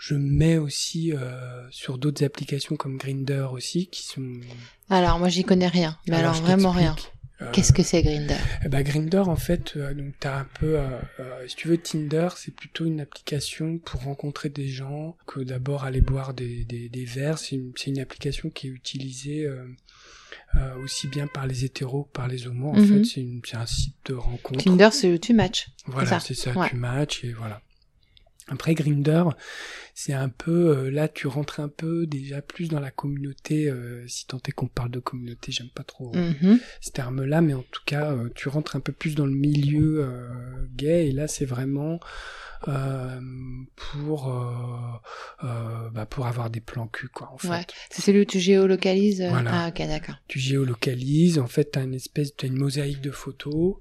je 0.00 0.14
mets 0.14 0.58
aussi 0.58 1.12
euh, 1.12 1.66
sur 1.70 1.98
d'autres 1.98 2.24
applications 2.24 2.76
comme 2.76 2.96
Grinder 2.96 3.46
aussi 3.52 3.86
qui 3.88 4.02
sont 4.02 4.40
Alors, 4.88 5.18
moi, 5.18 5.28
j'y 5.28 5.44
connais 5.44 5.68
rien. 5.68 5.98
Mais 6.08 6.16
alors, 6.16 6.34
vraiment 6.34 6.70
rien. 6.70 6.96
Euh, 7.42 7.50
Qu'est-ce 7.52 7.72
que 7.72 7.82
c'est 7.82 8.02
Grinder 8.02 8.36
eh 8.64 8.68
ben, 8.68 8.82
Grinder, 8.82 9.20
en 9.26 9.36
fait, 9.36 9.74
euh, 9.76 9.94
donc 9.94 10.12
t'as 10.20 10.40
un 10.40 10.46
peu, 10.58 10.78
euh, 10.78 10.88
euh, 11.20 11.48
si 11.48 11.56
tu 11.56 11.68
veux, 11.68 11.78
Tinder, 11.78 12.28
c'est 12.36 12.54
plutôt 12.54 12.84
une 12.84 13.00
application 13.00 13.78
pour 13.78 14.02
rencontrer 14.02 14.50
des 14.50 14.68
gens 14.68 15.16
que 15.26 15.40
d'abord 15.40 15.84
aller 15.84 16.02
boire 16.02 16.34
des, 16.34 16.64
des, 16.64 16.88
des 16.90 17.04
verres. 17.04 17.38
C'est 17.38 17.56
une, 17.56 17.72
une 17.86 17.98
application 17.98 18.50
qui 18.50 18.66
est 18.66 18.70
utilisée 18.70 19.46
euh, 19.46 19.64
euh, 20.56 20.74
aussi 20.84 21.06
bien 21.08 21.26
par 21.26 21.46
les 21.46 21.64
hétéros 21.64 22.04
que 22.04 22.12
par 22.12 22.28
les 22.28 22.46
homos. 22.46 22.70
En 22.72 22.76
Mhm. 22.80 23.04
fait, 23.04 23.22
c'est 23.48 23.56
un 23.56 23.66
site 23.66 23.94
de 24.06 24.14
rencontre. 24.14 24.62
Tinder, 24.62 24.90
c'est 24.92 25.18
tu 25.18 25.32
matches. 25.32 25.68
Voilà, 25.86 26.08
ça? 26.10 26.20
c'est 26.20 26.34
ça, 26.34 26.52
Ouais. 26.52 26.68
tu 26.68 26.76
matches 26.76 27.24
et 27.24 27.32
voilà. 27.32 27.62
Après 28.48 28.74
Grinder, 28.74 29.24
c'est 29.94 30.12
un 30.14 30.28
peu 30.28 30.76
euh, 30.76 30.90
là 30.90 31.06
tu 31.08 31.26
rentres 31.28 31.60
un 31.60 31.68
peu 31.68 32.06
déjà 32.06 32.42
plus 32.42 32.68
dans 32.68 32.80
la 32.80 32.90
communauté. 32.90 33.68
euh, 33.70 34.04
si 34.08 34.26
tant 34.26 34.40
est 34.48 34.52
qu'on 34.52 34.66
parle 34.66 34.90
de 34.90 34.98
communauté, 34.98 35.52
j'aime 35.52 35.68
pas 35.68 35.84
trop 35.84 36.14
Mhm. 36.16 36.58
ce 36.80 36.90
terme-là, 36.90 37.40
mais 37.42 37.54
en 37.54 37.62
tout 37.70 37.82
cas, 37.86 38.12
euh, 38.12 38.28
tu 38.34 38.48
rentres 38.48 38.74
un 38.76 38.80
peu 38.80 38.92
plus 38.92 39.14
dans 39.14 39.26
le 39.26 39.32
milieu 39.34 40.00
euh, 40.02 40.28
gay, 40.74 41.08
et 41.08 41.12
là, 41.12 41.28
c'est 41.28 41.44
vraiment 41.44 42.00
euh, 42.68 43.20
pour 43.76 44.28
euh, 44.32 45.46
euh, 45.46 45.90
bah, 45.90 46.06
pour 46.06 46.26
avoir 46.26 46.50
des 46.50 46.60
plans 46.60 46.88
cul, 46.88 47.08
quoi. 47.08 47.30
En 47.32 47.38
fait, 47.38 47.48
Ouais. 47.48 47.66
C'est 47.90 48.02
celui 48.02 48.20
où 48.20 48.24
tu 48.24 48.38
géolocalises. 48.40 49.22
euh, 49.22 49.28
Voilà. 49.30 49.50
Ah, 49.64 49.68
ok, 49.68 49.78
d'accord. 49.86 50.16
tu 50.28 50.38
géolocalises. 50.38 51.38
En 51.38 51.46
fait, 51.46 51.64
t'as 51.72 51.82
une 51.84 51.94
espèce, 51.94 52.34
t'as 52.36 52.46
une 52.48 52.58
mosaïque 52.58 53.00
de 53.00 53.10
photos. 53.10 53.76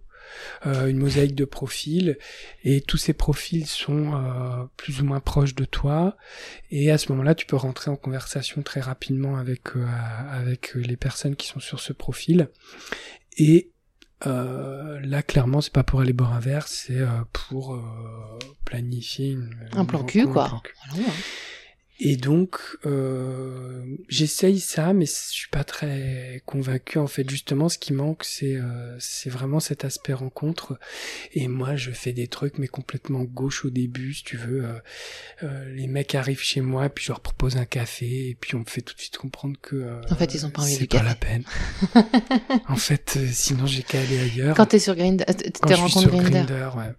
Euh, 0.65 0.87
une 0.87 0.97
mosaïque 0.97 1.35
de 1.35 1.45
profils 1.45 2.17
et 2.63 2.81
tous 2.81 2.97
ces 2.97 3.13
profils 3.13 3.65
sont 3.65 4.13
euh, 4.13 4.65
plus 4.77 5.01
ou 5.01 5.05
moins 5.05 5.19
proches 5.19 5.55
de 5.55 5.65
toi 5.65 6.17
et 6.71 6.91
à 6.91 6.97
ce 6.97 7.11
moment-là 7.11 7.35
tu 7.35 7.45
peux 7.45 7.55
rentrer 7.55 7.91
en 7.91 7.95
conversation 7.95 8.61
très 8.61 8.81
rapidement 8.81 9.37
avec 9.37 9.75
euh, 9.75 9.85
avec 10.31 10.73
les 10.75 10.97
personnes 10.97 11.35
qui 11.35 11.47
sont 11.47 11.59
sur 11.59 11.79
ce 11.79 11.93
profil 11.93 12.49
et 13.37 13.71
euh, 14.27 14.99
là 15.01 15.23
clairement 15.23 15.61
c'est 15.61 15.71
pas 15.71 15.83
pour 15.83 16.01
aller 16.01 16.11
boire 16.11 16.33
un 16.33 16.41
verre 16.41 16.67
c'est 16.67 16.97
euh, 16.99 17.07
pour 17.31 17.73
euh, 17.73 17.81
planifier 18.65 19.29
une, 19.29 19.55
Un 19.71 19.85
plan 19.85 20.03
cul, 20.03 20.27
quoi. 20.27 20.45
un 20.45 20.49
plan 20.49 20.59
cul. 20.59 20.73
Voilà. 20.93 21.07
Et 22.01 22.15
donc, 22.15 22.57
euh, 22.85 23.83
j'essaye 24.07 24.61
ça, 24.61 24.93
mais 24.93 25.05
je 25.05 25.11
suis 25.11 25.49
pas 25.49 25.65
très 25.65 26.41
convaincu. 26.45 26.97
En 26.97 27.07
fait, 27.07 27.29
justement, 27.29 27.67
ce 27.67 27.77
qui 27.77 27.91
manque, 27.91 28.23
c'est 28.23 28.55
euh, 28.55 28.95
c'est 28.99 29.29
vraiment 29.29 29.59
cet 29.59 29.83
aspect 29.83 30.13
rencontre. 30.13 30.79
Et 31.33 31.49
moi, 31.49 31.75
je 31.75 31.91
fais 31.91 32.13
des 32.13 32.27
trucs, 32.27 32.57
mais 32.57 32.67
complètement 32.67 33.23
gauche 33.25 33.65
au 33.65 33.69
début, 33.69 34.13
si 34.13 34.23
tu 34.23 34.37
veux. 34.37 34.63
Euh, 34.63 34.73
euh, 35.43 35.73
les 35.75 35.87
mecs 35.87 36.15
arrivent 36.15 36.41
chez 36.41 36.61
moi, 36.61 36.87
puis 36.87 37.03
je 37.03 37.11
leur 37.11 37.19
propose 37.19 37.57
un 37.57 37.65
café, 37.65 38.29
et 38.29 38.37
puis 38.39 38.55
on 38.55 38.59
me 38.59 38.65
fait 38.65 38.81
tout 38.81 38.93
de 38.95 38.99
suite 39.01 39.17
comprendre 39.17 39.57
que 39.61 39.75
euh, 39.75 40.01
En 40.09 40.15
fait, 40.15 40.33
ils 40.33 40.45
ont 40.45 40.51
pas 40.51 40.61
envie 40.61 40.73
c'est 40.75 40.79
du 40.81 40.87
pas 40.87 40.99
café. 40.99 41.09
la 41.09 41.15
peine. 41.15 41.43
en 42.69 42.77
fait, 42.77 43.15
euh, 43.17 43.27
sinon 43.29 43.65
j'ai 43.65 43.83
qu'à 43.83 43.99
aller 43.99 44.19
ailleurs. 44.19 44.55
Quand 44.55 44.67
t'es 44.67 44.79
sur 44.79 44.95
Grinder, 44.95 45.25
Quand 45.61 45.67
t'es 45.67 45.89
sur 45.89 46.07
Grinder. 46.09 46.45
Grindr, 46.45 46.75
ouais. 46.77 46.93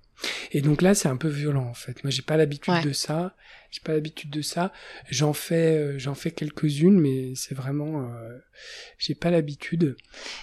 Et 0.53 0.61
donc 0.61 0.83
là, 0.83 0.95
c'est 0.95 1.09
un 1.09 1.17
peu 1.17 1.29
violent 1.29 1.65
en 1.67 1.73
fait. 1.75 2.05
Moi, 2.05 2.11
j'ai 2.11 2.21
pas 2.21 2.37
l'habitude 2.37 2.75
Ouais. 2.75 2.83
de 2.83 2.93
ça. 2.93 3.35
J'ai 3.71 3.81
pas 3.85 3.93
l'habitude 3.93 4.31
de 4.31 4.43
ça. 4.43 4.73
J'en 5.11 5.33
fais, 5.33 5.77
euh, 5.77 5.99
j'en 5.99 6.15
fais 6.15 6.33
quelques-unes, 6.33 6.99
mais 6.99 7.33
c'est 7.37 7.55
vraiment, 7.55 8.03
euh, 8.03 8.39
j'ai 8.99 9.15
pas 9.15 9.31
l'habitude. 9.31 9.97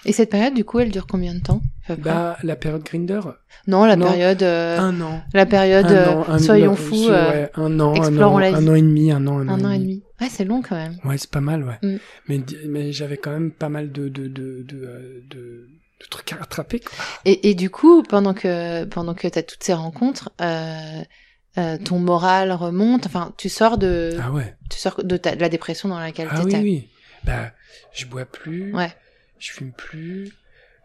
Et 0.06 0.12
cette 0.12 0.30
période, 0.30 0.54
du 0.54 0.64
coup, 0.64 0.78
elle 0.80 0.90
dure 0.90 1.06
combien 1.06 1.34
de 1.34 1.40
temps 1.40 1.60
Bah, 1.98 2.38
la 2.42 2.56
période 2.56 2.82
Grinder, 2.82 3.20
Non, 3.66 3.84
la 3.84 3.96
non. 3.96 4.06
période, 4.06 4.42
euh, 4.42 4.78
un 4.78 4.98
an. 5.02 5.22
la 5.34 5.44
période, 5.44 5.84
Un 5.86 6.16
an, 6.20 6.24
un- 6.28 6.38
soyons 6.38 6.74
fous, 6.74 7.08
ouais, 7.08 7.50
un 7.54 7.78
an, 7.80 7.94
un 8.02 8.18
an, 8.18 8.38
un 8.38 8.66
an 8.68 8.74
et 8.74 8.80
demi, 8.80 9.12
un 9.12 9.26
an, 9.26 9.40
un, 9.40 9.48
un 9.48 9.64
an 9.64 9.70
et 9.72 9.78
demi. 9.78 10.02
Ouais, 10.22 10.28
c'est 10.30 10.44
long 10.46 10.62
quand 10.62 10.76
même. 10.76 10.96
Ouais, 11.04 11.18
c'est 11.18 11.30
pas 11.30 11.40
mal, 11.42 11.64
ouais. 11.64 11.78
Mm. 11.82 11.96
Mais, 12.28 12.40
mais 12.66 12.92
j'avais 12.92 13.18
quand 13.18 13.30
même 13.30 13.50
pas 13.52 13.68
mal 13.68 13.92
de, 13.92 14.08
de, 14.08 14.26
de, 14.26 14.62
de, 14.62 15.22
de, 15.28 15.68
de 16.00 16.06
trucs 16.10 16.32
à 16.32 16.36
rattraper, 16.36 16.80
quoi. 16.80 16.96
Et, 17.26 17.50
et 17.50 17.54
du 17.54 17.68
coup, 17.68 18.02
pendant 18.02 18.32
que 18.32 18.84
pendant 18.86 19.12
que 19.14 19.28
t'as 19.28 19.42
toutes 19.42 19.62
ces 19.62 19.74
rencontres, 19.74 20.30
euh, 20.40 21.02
euh, 21.58 21.76
ton 21.78 21.98
moral 21.98 22.52
remonte. 22.52 23.06
Enfin, 23.06 23.34
tu 23.36 23.48
sors 23.48 23.76
de, 23.78 24.16
Ah 24.22 24.30
ouais. 24.32 24.56
tu 24.70 24.78
sors 24.78 25.02
de, 25.04 25.16
ta- 25.16 25.34
de 25.36 25.40
la 25.40 25.48
dépression 25.48 25.88
dans 25.88 25.98
laquelle 26.00 26.28
Ah 26.30 26.38
oui, 26.38 26.44
t'étais. 26.44 26.62
oui. 26.62 26.88
Bah, 27.24 27.52
je 27.92 28.06
bois 28.06 28.24
plus. 28.24 28.72
Ouais. 28.74 28.92
Je 29.38 29.50
fume 29.52 29.72
plus. 29.72 30.32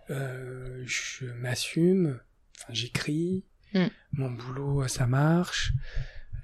Euh, 0.09 0.83
je 0.85 1.25
m'assume. 1.41 2.19
Enfin, 2.59 2.73
j'écris. 2.73 3.43
Mm. 3.73 3.85
Mon 4.13 4.29
boulot, 4.31 4.87
ça 4.87 5.05
marche. 5.07 5.73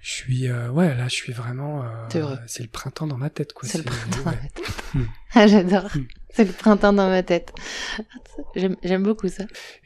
Je 0.02 0.12
suis, 0.12 0.48
euh, 0.48 0.70
ouais, 0.70 0.96
là, 0.96 1.10
je 1.10 1.16
suis 1.16 1.34
vraiment. 1.34 1.84
euh, 1.84 2.36
c'est 2.48 2.64
le 2.64 2.70
printemps 2.70 3.06
dans 3.08 3.18
ma 3.18 3.30
tête, 3.30 3.52
quoi. 3.54 3.68
C'est 3.68 3.80
le 3.80 3.84
printemps 3.84 4.24
dans 4.24 4.32
ouais. 4.32 4.38
ma 4.42 4.48
tête. 4.50 4.66
Ah, 5.34 5.46
j'adore. 5.46 5.86
Mm. 5.96 6.08
C'est 6.32 6.46
le 6.46 6.52
printemps 6.54 6.94
dans 6.94 7.10
ma 7.10 7.22
tête. 7.22 7.54
J'aime 8.56 8.76
j'aime 8.84 9.04
beaucoup 9.04 9.28
ça. 9.28 9.44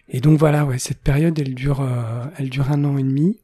Et 0.10 0.20
donc 0.22 0.38
voilà, 0.40 0.66
ouais, 0.66 0.78
cette 0.78 1.00
période, 1.02 1.38
elle 1.40 1.56
dure, 1.56 1.82
euh, 1.82 2.24
elle 2.38 2.50
dure 2.50 2.72
un 2.72 2.84
an 2.86 2.98
et 2.98 3.04
demi. 3.04 3.40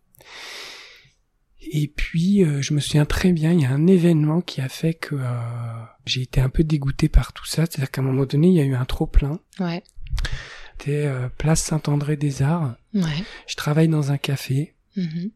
Et 1.62 1.88
puis, 1.88 2.44
euh, 2.44 2.62
je 2.62 2.74
me 2.74 2.80
souviens 2.80 3.06
très 3.06 3.32
bien, 3.32 3.52
il 3.52 3.62
y 3.62 3.66
a 3.66 3.72
un 3.72 3.86
événement 3.88 4.42
qui 4.42 4.62
a 4.62 4.70
fait 4.70 4.94
que 4.94 5.16
euh, 5.16 5.26
j'ai 6.06 6.22
été 6.22 6.40
un 6.42 6.50
peu 6.50 6.64
dégoûté 6.64 7.10
par 7.10 7.34
tout 7.34 7.46
ça. 7.46 7.66
C'est-à-dire 7.66 7.92
qu'à 7.92 8.02
un 8.02 8.06
moment 8.06 8.26
donné, 8.26 8.48
il 8.48 8.54
y 8.54 8.62
a 8.62 8.64
eu 8.66 8.76
un 8.76 8.86
trop 8.86 9.06
plein. 9.08 9.40
Ouais. 9.60 9.84
C'était 10.78 11.06
euh, 11.06 11.28
place 11.38 11.62
Saint-André 11.62 12.16
des 12.16 12.42
Arts. 12.42 12.76
Ouais. 12.94 13.24
Je 13.48 13.56
travaille 13.56 13.90
dans 13.90 14.12
un 14.12 14.18
café. 14.18 14.74
Mhm. 14.96 15.32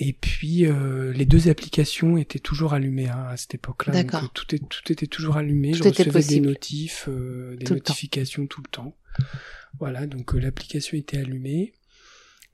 Et 0.00 0.12
puis 0.12 0.64
euh, 0.64 1.12
les 1.12 1.24
deux 1.24 1.48
applications 1.48 2.18
étaient 2.18 2.38
toujours 2.38 2.72
allumées 2.72 3.08
hein, 3.08 3.26
à 3.30 3.36
cette 3.36 3.54
époque-là. 3.56 3.92
D'accord. 3.92 4.30
tout, 4.32 4.54
est, 4.54 4.60
tout 4.60 4.92
était 4.92 5.08
toujours 5.08 5.36
allumé. 5.36 5.72
Tout 5.72 5.78
je 5.82 5.88
était 5.88 6.04
recevais 6.04 6.12
possible. 6.12 6.42
des 6.46 6.48
notifs, 6.52 7.06
euh, 7.08 7.56
des 7.56 7.64
Tout 7.64 7.74
le 7.74 7.80
temps. 7.80 7.92
notifications 7.92 8.46
tout 8.46 8.62
le 8.62 8.68
temps. 8.70 8.96
Voilà, 9.80 10.06
donc 10.06 10.34
euh, 10.34 10.38
l'application 10.38 10.96
était 10.96 11.18
allumée. 11.18 11.72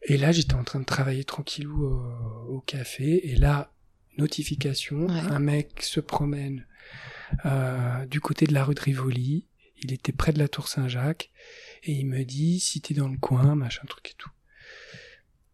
Et 0.07 0.17
là, 0.17 0.33
j'étais 0.33 0.55
en 0.55 0.65
train 0.65 0.81
de 0.81 0.85
travailler 0.85 1.25
tranquillou 1.25 1.85
au, 1.87 2.55
au 2.57 2.61
café. 2.61 3.31
Et 3.31 3.37
là, 3.37 3.73
notification, 4.19 5.07
Ouais. 5.07 5.19
un 5.19 5.39
mec 5.39 5.83
se 5.83 6.01
promène 6.01 6.67
euh, 7.47 8.05
du 8.07 8.21
côté 8.21 8.47
de 8.47 8.53
la 8.55 8.65
rue 8.65 8.75
de 8.75 8.81
Rivoli. 8.81 9.47
Il 9.83 9.93
était 9.93 10.13
près 10.13 10.33
de 10.33 10.39
la 10.39 10.49
Tour 10.49 10.69
Saint-Jacques. 10.69 11.31
Et 11.85 11.93
il 11.93 12.07
me 12.07 12.23
dit, 12.25 12.61
si 12.61 12.81
t'es 12.81 12.95
dans 12.95 13.09
le 13.09 13.19
coin, 13.19 13.55
machin, 13.55 13.83
truc 13.89 14.11
et 14.11 14.15
tout. 14.19 14.31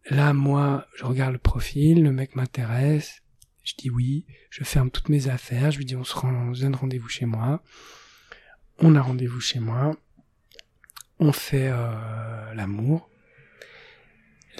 Là, 0.09 0.33
moi, 0.33 0.87
je 0.97 1.05
regarde 1.05 1.33
le 1.33 1.37
profil, 1.39 2.03
le 2.03 2.11
mec 2.11 2.35
m'intéresse. 2.35 3.21
Je 3.63 3.73
dis 3.77 3.89
oui, 3.91 4.25
je 4.49 4.63
ferme 4.63 4.89
toutes 4.89 5.09
mes 5.09 5.27
affaires, 5.27 5.69
je 5.69 5.77
lui 5.77 5.85
dis 5.85 5.95
on 5.95 6.03
se 6.03 6.15
rend, 6.15 6.33
on 6.49 6.53
se 6.55 6.61
donne 6.61 6.73
rendez-vous 6.75 7.07
chez 7.09 7.25
moi. 7.27 7.61
On 8.79 8.95
a 8.95 9.01
rendez-vous 9.01 9.39
chez 9.39 9.59
moi. 9.59 9.95
On 11.19 11.31
fait 11.31 11.69
euh, 11.71 12.53
l'amour. 12.55 13.10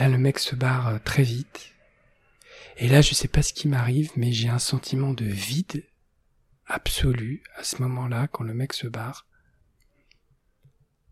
Là, 0.02 0.10
le 0.10 0.18
mec 0.18 0.40
se 0.40 0.56
barre 0.56 0.88
euh, 0.88 0.98
très 0.98 1.22
vite. 1.22 1.76
Et 2.78 2.88
là, 2.88 3.02
je 3.02 3.14
sais 3.14 3.28
pas 3.28 3.44
ce 3.44 3.54
qui 3.54 3.68
m'arrive, 3.68 4.10
mais 4.16 4.32
j'ai 4.32 4.50
un 4.50 4.58
sentiment 4.58 5.14
de 5.14 5.26
vide 5.26 5.86
absolu 6.66 7.44
à 7.56 7.64
ce 7.64 7.80
moment-là, 7.84 8.28
quand 8.28 8.44
le 8.44 8.56
mec 8.56 8.74
se 8.74 8.88
barre. 8.88 9.28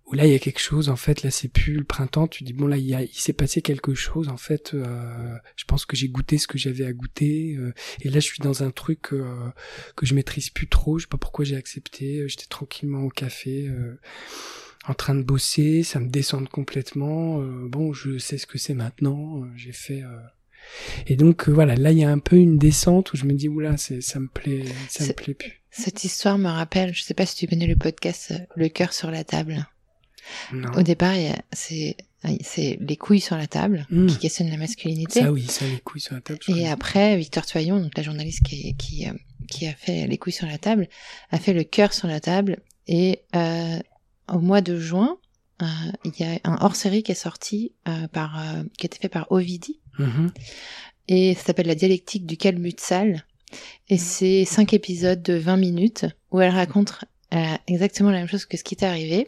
Où 0.07 0.13
là, 0.13 0.25
il 0.25 0.31
y 0.31 0.35
a 0.35 0.39
quelque 0.39 0.59
chose, 0.59 0.89
en 0.89 0.95
fait, 0.95 1.21
là, 1.21 1.29
c'est 1.29 1.49
plus 1.49 1.75
le 1.75 1.83
printemps, 1.83 2.27
tu 2.27 2.43
dis, 2.43 2.53
bon, 2.53 2.65
là, 2.65 2.77
il, 2.77 3.07
s'est 3.13 3.31
passé 3.33 3.61
quelque 3.61 3.93
chose, 3.93 4.27
en 4.27 4.37
fait, 4.37 4.73
euh, 4.73 5.37
je 5.55 5.65
pense 5.65 5.85
que 5.85 5.95
j'ai 5.95 6.09
goûté 6.09 6.39
ce 6.39 6.47
que 6.47 6.57
j'avais 6.57 6.85
à 6.85 6.91
goûter, 6.91 7.57
euh, 7.59 7.75
et 8.01 8.09
là, 8.09 8.19
je 8.19 8.25
suis 8.25 8.41
dans 8.41 8.63
un 8.63 8.71
truc 8.71 9.01
que 9.01 9.53
je 10.01 10.15
maîtrise 10.15 10.49
plus 10.49 10.67
trop, 10.67 10.97
je 10.97 11.03
sais 11.03 11.09
pas 11.09 11.19
pourquoi 11.19 11.45
j'ai 11.45 11.57
accepté, 11.57 12.27
j'étais 12.27 12.47
tranquillement 12.47 13.03
au 13.03 13.09
café, 13.09 13.71
en 14.89 14.93
train 14.93 15.15
de 15.15 15.23
bosser, 15.23 15.83
ça 15.83 15.99
me 15.99 16.07
descend 16.09 16.49
complètement, 16.49 17.39
euh, 17.41 17.67
bon, 17.69 17.93
je 17.93 18.17
sais 18.17 18.37
ce 18.37 18.45
que 18.47 18.57
c'est 18.57 18.73
maintenant, 18.73 19.43
euh, 19.43 19.47
j'ai 19.55 19.71
fait... 19.71 20.01
euh, 20.03 20.17
Et 21.07 21.15
donc, 21.15 21.47
voilà, 21.47 21.75
là, 21.75 21.91
il 21.91 21.99
y 21.99 22.03
a 22.03 22.09
un 22.11 22.19
peu 22.19 22.35
une 22.37 22.57
descente 22.57 23.13
où 23.13 23.17
je 23.17 23.25
me 23.25 23.33
dis, 23.33 23.47
oula, 23.47 23.77
ça 23.77 24.19
me 24.19 24.27
plaît, 24.27 24.65
ça 24.89 25.05
me 25.05 25.13
plaît 25.13 25.33
plus. 25.35 25.61
Cette 25.71 26.03
histoire 26.03 26.37
me 26.39 26.49
rappelle, 26.49 26.93
je 26.95 27.03
sais 27.03 27.13
pas 27.13 27.25
si 27.27 27.35
tu 27.35 27.47
connais 27.47 27.67
le 27.67 27.75
podcast 27.75 28.33
Le 28.55 28.67
cœur 28.69 28.91
sur 28.93 29.11
la 29.11 29.23
table. 29.23 29.67
Non. 30.53 30.71
Au 30.73 30.81
départ, 30.83 31.13
c'est 31.53 31.95
c'est 32.41 32.77
les 32.81 32.97
couilles 32.97 33.21
sur 33.21 33.37
la 33.37 33.47
table 33.47 33.87
Mm. 33.89 34.07
qui 34.07 34.17
questionnent 34.17 34.49
la 34.49 34.57
masculinité. 34.57 35.21
Ça, 35.21 35.31
oui, 35.31 35.45
ça, 35.47 35.65
les 35.65 35.79
couilles 35.79 36.01
sur 36.01 36.15
la 36.15 36.21
table. 36.21 36.39
Et 36.49 36.67
après, 36.67 37.15
Victor 37.15 37.45
Toyon, 37.45 37.79
donc 37.79 37.95
la 37.95 38.03
journaliste 38.03 38.43
qui, 38.43 38.75
qui, 38.75 39.07
qui 39.47 39.67
a 39.67 39.73
fait 39.73 40.05
les 40.05 40.17
couilles 40.17 40.33
sur 40.33 40.45
la 40.47 40.57
table, 40.57 40.89
a 41.31 41.37
fait 41.39 41.53
le 41.53 41.63
cœur 41.63 41.93
sur 41.93 42.07
la 42.09 42.19
table. 42.19 42.57
Et 42.87 43.21
euh, 43.35 43.79
au 44.33 44.39
mois 44.39 44.61
de 44.61 44.79
juin, 44.79 45.17
euh, 45.61 45.65
il 46.05 46.11
y 46.19 46.23
a 46.23 46.39
un 46.45 46.57
hors-série 46.61 47.03
qui 47.03 47.11
est 47.11 47.15
sorti 47.15 47.73
euh, 47.87 48.07
par, 48.07 48.39
euh, 48.39 48.63
qui 48.77 48.85
a 48.85 48.87
été 48.87 48.97
fait 48.99 49.09
par 49.09 49.31
Ovidie 49.31 49.79
Mhm. 49.97 50.31
et 51.09 51.33
ça 51.35 51.43
s'appelle 51.47 51.67
La 51.67 51.75
dialectique 51.75 52.25
du 52.25 52.37
calmut 52.37 52.79
sale. 52.79 53.25
Et 53.89 53.97
c'est 53.97 54.45
cinq 54.45 54.73
épisodes 54.73 55.21
de 55.21 55.33
20 55.33 55.57
minutes 55.57 56.05
où 56.31 56.39
elle 56.39 56.53
raconte 56.53 56.99
exactement 57.67 58.09
la 58.11 58.19
même 58.19 58.27
chose 58.27 58.45
que 58.45 58.55
ce 58.57 58.63
qui 58.63 58.75
t'est 58.75 58.85
arrivé. 58.85 59.27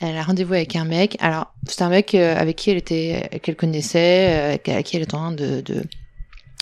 Elle 0.00 0.16
a 0.16 0.22
rendez-vous 0.22 0.54
avec 0.54 0.74
un 0.76 0.84
mec. 0.84 1.16
Alors, 1.20 1.54
c'est 1.68 1.82
un 1.82 1.90
mec 1.90 2.14
avec 2.14 2.56
qui 2.56 2.70
elle 2.70 2.78
était, 2.78 3.28
qu'elle 3.42 3.54
connaissait, 3.56 4.58
avec 4.66 4.84
qui 4.86 4.96
elle 4.96 5.02
était 5.02 5.14
en 5.14 5.18
train 5.18 5.32
de, 5.32 5.60
de, 5.60 5.84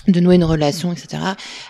de 0.08 0.20
nouer 0.20 0.34
une 0.34 0.44
relation, 0.44 0.92
etc. 0.92 1.22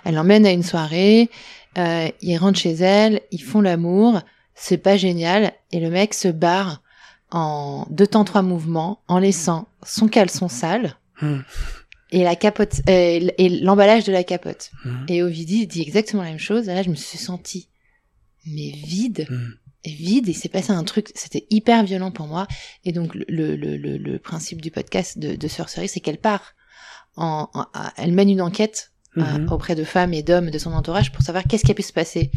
Elle 0.04 0.14
l'emmène 0.14 0.46
à 0.46 0.50
une 0.50 0.62
soirée. 0.62 1.28
Ils 1.76 2.36
rentrent 2.38 2.58
chez 2.58 2.72
elle, 2.72 3.20
ils 3.30 3.42
font 3.42 3.60
l'amour. 3.60 4.20
C'est 4.60 4.78
pas 4.78 4.96
génial. 4.96 5.52
Et 5.72 5.80
le 5.80 5.90
mec 5.90 6.14
se 6.14 6.28
barre 6.28 6.82
en 7.30 7.86
deux 7.90 8.06
temps 8.06 8.24
trois 8.24 8.42
mouvements, 8.42 9.02
en 9.08 9.18
laissant 9.18 9.68
son 9.86 10.08
caleçon 10.08 10.48
sale 10.48 10.96
Mhm. 11.20 11.44
et 12.10 12.22
la 12.24 12.36
capote 12.36 12.80
euh, 12.88 13.28
et 13.38 13.48
l'emballage 13.60 14.04
de 14.04 14.12
la 14.12 14.24
capote. 14.24 14.70
Mhm. 14.84 15.06
Et 15.08 15.22
Ovidie 15.22 15.66
dit 15.66 15.82
exactement 15.82 16.22
la 16.22 16.30
même 16.30 16.38
chose. 16.38 16.66
Là, 16.66 16.82
je 16.82 16.90
me 16.90 16.94
suis 16.94 17.18
sentie 17.18 17.68
mais 18.46 18.70
vide, 18.70 19.26
Mhm. 19.28 19.54
et 19.84 19.90
vide. 19.92 20.28
Et 20.28 20.32
s'est 20.32 20.48
passé 20.48 20.70
un 20.72 20.84
truc. 20.84 21.10
C'était 21.14 21.46
hyper 21.50 21.84
violent 21.84 22.10
pour 22.10 22.26
moi. 22.26 22.46
Et 22.84 22.92
donc 22.92 23.14
le 23.14 23.24
le 23.28 23.56
le, 23.76 23.96
le 23.98 24.18
principe 24.18 24.62
du 24.62 24.70
podcast 24.70 25.18
de, 25.18 25.36
de 25.36 25.48
Sorcerie, 25.48 25.88
c'est 25.88 26.00
qu'elle 26.00 26.18
part. 26.18 26.54
En, 27.16 27.48
en- 27.52 27.66
à- 27.74 27.92
elle 27.96 28.12
mène 28.12 28.30
une 28.30 28.40
enquête 28.40 28.92
euh, 29.16 29.22
Mhm. 29.38 29.52
auprès 29.52 29.74
de 29.74 29.82
femmes 29.84 30.14
et 30.14 30.22
d'hommes 30.22 30.50
de 30.50 30.58
son 30.58 30.72
entourage 30.72 31.10
pour 31.12 31.22
savoir 31.22 31.42
qu'est-ce 31.44 31.64
qui 31.64 31.72
a 31.72 31.74
pu 31.74 31.82
se 31.82 31.92
passer 31.92 32.30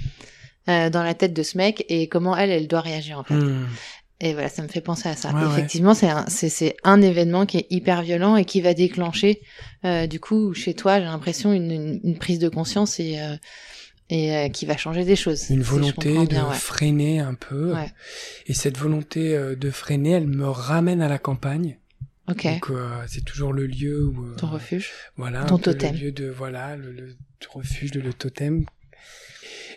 euh, 0.69 0.89
dans 0.89 1.03
la 1.03 1.13
tête 1.13 1.33
de 1.33 1.43
ce 1.43 1.57
mec 1.57 1.85
et 1.89 2.07
comment 2.07 2.35
elle, 2.37 2.49
elle 2.51 2.67
doit 2.67 2.81
réagir 2.81 3.19
en 3.19 3.23
fait. 3.23 3.33
Mhm. 3.35 3.67
Et 4.23 4.33
voilà, 4.33 4.49
ça 4.49 4.61
me 4.61 4.67
fait 4.67 4.81
penser 4.81 5.09
à 5.09 5.15
ça. 5.15 5.31
Ouais, 5.33 5.41
ouais. 5.43 5.51
Effectivement, 5.51 5.95
c'est 5.95 6.07
un, 6.09 6.25
c'est, 6.27 6.49
c'est 6.49 6.75
un 6.83 7.01
événement 7.01 7.47
qui 7.47 7.57
est 7.57 7.67
hyper 7.71 8.03
violent 8.03 8.35
et 8.35 8.45
qui 8.45 8.61
va 8.61 8.75
déclencher, 8.75 9.41
euh, 9.83 10.05
du 10.05 10.19
coup, 10.19 10.53
chez 10.53 10.75
toi, 10.75 10.99
j'ai 10.99 11.05
l'impression, 11.05 11.51
une, 11.53 11.71
une, 11.71 11.99
une 12.03 12.17
prise 12.19 12.37
de 12.37 12.47
conscience 12.47 12.99
et, 12.99 13.19
euh, 13.19 13.35
et 14.11 14.35
euh, 14.35 14.49
qui 14.49 14.67
va 14.67 14.77
changer 14.77 15.05
des 15.05 15.15
choses. 15.15 15.49
Une 15.49 15.63
volonté 15.63 16.27
de 16.27 16.35
ouais. 16.35 16.53
freiner 16.53 17.19
un 17.19 17.33
peu. 17.33 17.73
Ouais. 17.73 17.91
Et 18.45 18.53
cette 18.53 18.77
volonté 18.77 19.35
euh, 19.35 19.55
de 19.55 19.71
freiner, 19.71 20.11
elle 20.11 20.27
me 20.27 20.47
ramène 20.47 21.01
à 21.01 21.09
la 21.09 21.17
campagne. 21.17 21.79
Ok, 22.29 22.45
Donc 22.45 22.69
euh, 22.69 22.87
c'est 23.07 23.25
toujours 23.25 23.51
le 23.53 23.65
lieu 23.65 24.05
où 24.05 24.35
ton 24.37 24.47
refuge. 24.51 24.91
voilà 25.17 25.43
ton 25.45 25.55
un 25.55 25.57
totem. 25.59 25.95
le 25.95 25.99
lieu 25.99 26.11
de 26.11 26.29
voilà 26.29 26.75
le, 26.77 26.91
le 26.91 27.15
refuge 27.49 27.89
de 27.89 27.99
le 27.99 28.13
totem. 28.13 28.65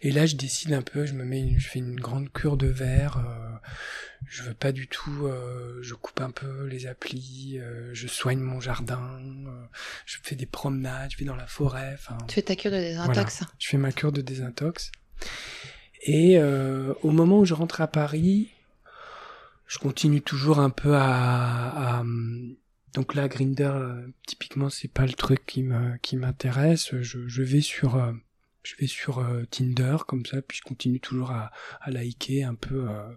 Et 0.06 0.12
là 0.12 0.26
je 0.26 0.36
décide 0.36 0.72
un 0.74 0.82
peu, 0.82 1.06
je 1.06 1.14
me 1.14 1.24
mets, 1.24 1.40
une- 1.40 1.58
je 1.58 1.66
fais 1.66 1.78
une 1.80 1.98
grande 1.98 2.30
cure 2.32 2.56
de 2.56 2.66
verre. 2.68 3.16
euh, 3.18 3.50
je 4.26 4.42
veux 4.42 4.54
pas 4.54 4.70
du 4.72 4.86
tout, 4.86 5.26
euh, 5.26 5.78
je 5.82 5.94
coupe 5.94 6.20
un 6.20 6.30
peu 6.30 6.66
les 6.66 6.86
applis, 6.86 7.58
euh, 7.58 7.90
je 7.94 8.06
soigne 8.06 8.38
mon 8.40 8.60
jardin, 8.60 9.18
euh, 9.46 9.64
je 10.06 10.16
fais 10.22 10.34
des 10.36 10.46
promenades, 10.46 11.10
je 11.10 11.18
vais 11.18 11.24
dans 11.24 11.36
la 11.36 11.46
forêt. 11.46 11.92
Enfin, 11.94 12.16
Tu 12.28 12.34
fais 12.36 12.42
ta 12.42 12.54
cure 12.56 12.70
de 12.70 12.76
désintox. 12.76 13.40
je 13.58 13.68
fais 13.68 13.76
ma 13.78 13.92
cure 13.92 14.12
de 14.12 14.20
désintox. 14.20 14.92
Et 16.02 16.38
euh, 16.38 16.92
au 17.02 17.10
moment 17.10 17.38
où 17.40 17.44
je 17.44 17.54
rentre 17.54 17.80
à 17.80 17.86
Paris, 17.86 18.50
je 19.66 19.78
continue 19.78 20.20
toujours 20.20 20.58
un 20.58 20.70
peu 20.70 20.94
à, 20.94 21.98
à- 22.00 22.04
donc 22.94 23.14
là 23.14 23.26
Grinder 23.28 23.72
typiquement 24.26 24.68
c'est 24.70 24.88
pas 24.88 25.06
le 25.06 25.14
truc 25.14 25.44
qui 25.46 25.62
me 25.62 25.96
qui 25.98 26.16
m'intéresse. 26.16 26.94
Je, 27.00 27.26
je 27.26 27.42
vais 27.42 27.60
sur 27.62 27.96
euh, 27.96 28.12
je 28.64 28.74
vais 28.76 28.86
sur 28.88 29.18
euh, 29.20 29.44
Tinder 29.50 29.98
comme 30.08 30.26
ça 30.26 30.42
puis 30.42 30.58
je 30.58 30.62
continue 30.62 30.98
toujours 31.00 31.30
à, 31.30 31.52
à 31.80 31.90
liker 31.90 32.42
un 32.44 32.54
peu. 32.56 32.88
euh. 32.90 33.08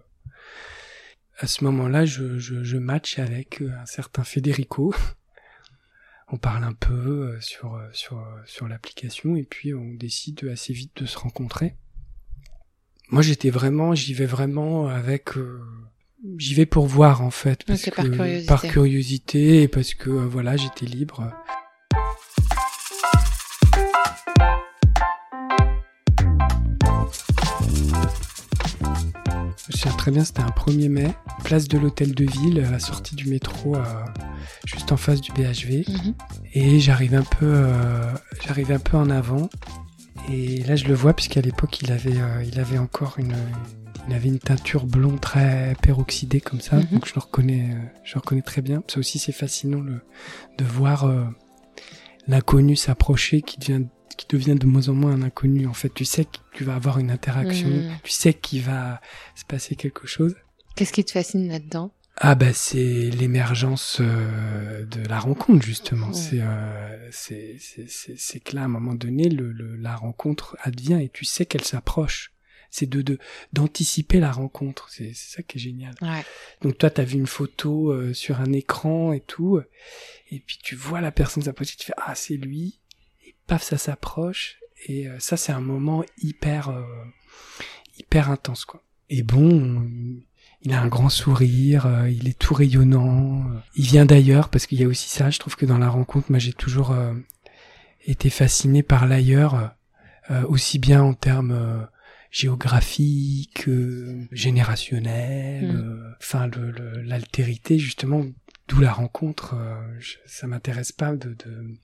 À 1.40 1.46
ce 1.46 1.62
moment-là, 1.64 2.04
je, 2.04 2.38
je, 2.38 2.62
je 2.64 2.76
match 2.78 3.18
avec 3.18 3.60
euh, 3.62 3.70
un 3.80 3.86
certain 3.86 4.24
Federico. 4.24 4.94
on 6.30 6.36
parle 6.36 6.64
un 6.64 6.72
peu 6.74 7.36
sur 7.40 7.80
sur 7.92 8.22
sur 8.44 8.68
l'application 8.68 9.34
et 9.36 9.44
puis 9.44 9.72
on 9.74 9.94
décide 9.94 10.44
assez 10.52 10.72
vite 10.72 10.92
de 11.02 11.06
se 11.06 11.16
rencontrer. 11.18 11.74
Moi, 13.10 13.22
j'étais 13.22 13.48
vraiment, 13.48 13.94
j'y 13.94 14.12
vais 14.12 14.26
vraiment 14.26 14.88
avec, 14.88 15.38
euh, 15.38 15.62
j'y 16.36 16.52
vais 16.52 16.66
pour 16.66 16.86
voir 16.86 17.22
en 17.22 17.30
fait, 17.30 17.64
parce 17.64 17.82
que 17.82 17.90
par 17.90 18.04
curiosité. 18.04 18.46
par 18.46 18.62
curiosité 18.62 19.62
et 19.62 19.68
parce 19.68 19.94
que 19.94 20.10
voilà, 20.10 20.58
j'étais 20.58 20.84
libre. 20.84 21.32
Je 29.84 29.88
très 29.96 30.10
bien, 30.10 30.24
c'était 30.24 30.40
un 30.42 30.50
1er 30.50 30.88
mai, 30.88 31.14
place 31.44 31.68
de 31.68 31.78
l'hôtel 31.78 32.12
de 32.12 32.24
ville, 32.24 32.64
à 32.66 32.70
la 32.72 32.80
sortie 32.80 33.14
du 33.14 33.28
métro, 33.30 33.76
euh, 33.76 33.84
juste 34.66 34.90
en 34.90 34.96
face 34.96 35.20
du 35.20 35.30
BHV. 35.30 35.84
Mhm. 35.86 36.14
Et 36.54 36.80
j'arrive 36.80 37.14
un 37.14 37.22
peu, 37.22 37.46
euh, 37.46 38.12
un 38.70 38.78
peu 38.80 38.96
en 38.96 39.08
avant. 39.08 39.48
Et 40.28 40.64
là, 40.64 40.74
je 40.74 40.86
le 40.86 40.94
vois 40.94 41.14
puisqu'à 41.14 41.40
l'époque, 41.40 41.80
il 41.80 41.92
avait, 41.92 42.18
euh, 42.18 42.42
il 42.44 42.58
avait 42.58 42.78
encore 42.78 43.16
une, 43.18 43.36
Il 44.08 44.14
avait 44.14 44.28
une 44.28 44.38
teinture 44.38 44.86
blonde 44.86 45.20
très 45.20 45.76
peroxydée 45.82 46.40
comme 46.40 46.62
ça, 46.62 46.76
Mhm. 46.76 46.86
donc 46.92 47.06
je 47.06 47.12
le 47.14 47.20
reconnais, 47.20 47.76
je 48.04 48.14
le 48.14 48.20
reconnais 48.20 48.40
très 48.42 48.62
bien. 48.62 48.82
Ça 48.88 48.98
aussi, 48.98 49.18
c'est 49.18 49.32
fascinant 49.32 49.80
le, 49.80 50.00
de 50.56 50.64
voir 50.64 51.06
l'inconnu 52.26 52.74
s'approcher, 52.74 53.42
qui 53.42 53.58
devient, 53.58 53.84
qui 54.16 54.26
devient 54.28 54.54
de 54.56 54.66
moins 54.66 54.88
en 54.88 54.94
moins 54.94 55.12
un 55.12 55.22
inconnu. 55.22 55.66
En 55.66 55.74
fait, 55.74 55.92
tu 55.92 56.04
sais 56.04 56.24
que 56.24 56.38
tu 56.52 56.64
vas 56.64 56.74
avoir 56.74 56.98
une 56.98 57.10
interaction, 57.10 57.68
Mhm. 57.68 57.90
tu 58.02 58.10
sais 58.12 58.34
qu'il 58.34 58.62
va 58.62 59.00
se 59.34 59.44
passer 59.44 59.74
quelque 59.76 60.06
chose. 60.06 60.34
Qu'est-ce 60.76 60.92
qui 60.92 61.04
te 61.04 61.12
fascine 61.12 61.48
là-dedans? 61.48 61.92
Ah 62.20 62.34
bah 62.34 62.52
c'est 62.52 63.10
l'émergence 63.10 63.98
euh, 64.00 64.84
de 64.86 65.06
la 65.08 65.20
rencontre 65.20 65.64
justement. 65.64 66.12
C'est 66.12 66.40
euh, 66.40 67.08
c'est 67.12 68.40
que 68.40 68.54
là 68.56 68.62
à 68.62 68.64
un 68.64 68.68
moment 68.68 68.94
donné 68.94 69.28
le, 69.28 69.52
le 69.52 69.76
la 69.76 69.94
rencontre 69.96 70.56
advient 70.62 70.98
et 71.00 71.08
tu 71.10 71.24
sais 71.24 71.46
qu'elle 71.46 71.64
s'approche. 71.64 72.32
C'est 72.70 72.86
de 72.88 73.00
de 73.02 73.18
d'anticiper 73.52 74.20
la 74.20 74.30
rencontre. 74.32 74.88
C'est 74.90 75.12
ça 75.14 75.42
qui 75.42 75.58
est 75.58 75.60
génial. 75.60 75.94
Ouais. 76.02 76.24
Donc 76.60 76.76
toi 76.76 76.90
t'as 76.90 77.04
vu 77.04 77.18
une 77.18 77.26
photo 77.26 77.92
euh, 77.92 78.12
sur 78.12 78.40
un 78.40 78.52
écran 78.52 79.12
et 79.12 79.20
tout 79.20 79.60
et 80.30 80.40
puis 80.40 80.58
tu 80.62 80.74
vois 80.74 81.00
la 81.00 81.12
personne 81.12 81.42
s'approcher, 81.44 81.76
tu 81.78 81.86
fais 81.86 81.94
ah 81.96 82.14
c'est 82.14 82.36
lui 82.36 82.80
paf 83.48 83.62
ça 83.64 83.78
s'approche 83.78 84.58
et 84.86 85.08
euh, 85.08 85.16
ça 85.18 85.36
c'est 85.36 85.52
un 85.52 85.60
moment 85.60 86.04
hyper 86.22 86.68
euh, 86.68 86.84
hyper 87.98 88.30
intense 88.30 88.64
quoi. 88.64 88.82
Et 89.10 89.22
bon, 89.22 89.88
il 90.62 90.72
a 90.74 90.80
un 90.82 90.86
grand 90.88 91.08
sourire, 91.08 91.86
euh, 91.86 92.10
il 92.10 92.28
est 92.28 92.38
tout 92.38 92.52
rayonnant. 92.54 93.40
euh, 93.50 93.58
Il 93.74 93.86
vient 93.86 94.04
d'ailleurs 94.04 94.50
parce 94.50 94.66
qu'il 94.66 94.78
y 94.80 94.84
a 94.84 94.88
aussi 94.88 95.08
ça. 95.08 95.30
Je 95.30 95.38
trouve 95.38 95.56
que 95.56 95.66
dans 95.66 95.78
la 95.78 95.88
rencontre, 95.88 96.30
moi 96.30 96.38
j'ai 96.38 96.52
toujours 96.52 96.90
euh, 96.92 97.14
été 98.06 98.28
fasciné 98.30 98.82
par 98.82 99.06
l'ailleurs, 99.06 99.72
euh, 100.30 100.42
aussi 100.46 100.78
bien 100.78 101.02
en 101.02 101.14
termes 101.14 101.52
euh, 101.52 101.82
géographiques, 102.30 103.66
euh, 103.68 104.26
générationnels, 104.32 105.72
Mm. 105.72 106.14
enfin 106.20 106.50
l'altérité 107.04 107.78
justement, 107.78 108.24
d'où 108.68 108.80
la 108.80 108.92
rencontre. 108.92 109.54
euh, 109.54 109.74
je- 109.98 110.16
ça 110.26 110.46
m'intéresse 110.46 110.92
pas 110.92 111.16
de, 111.16 111.30
de 111.30 111.74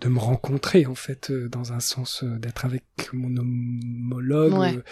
de 0.00 0.08
me 0.08 0.18
rencontrer 0.18 0.86
en 0.86 0.94
fait 0.94 1.30
euh, 1.30 1.48
dans 1.48 1.72
un 1.72 1.80
sens 1.80 2.24
euh, 2.24 2.38
d'être 2.38 2.64
avec 2.64 2.82
mon 3.12 3.34
homologue 3.36 4.52
Ouais. 4.58 4.74
euh, 4.76 4.82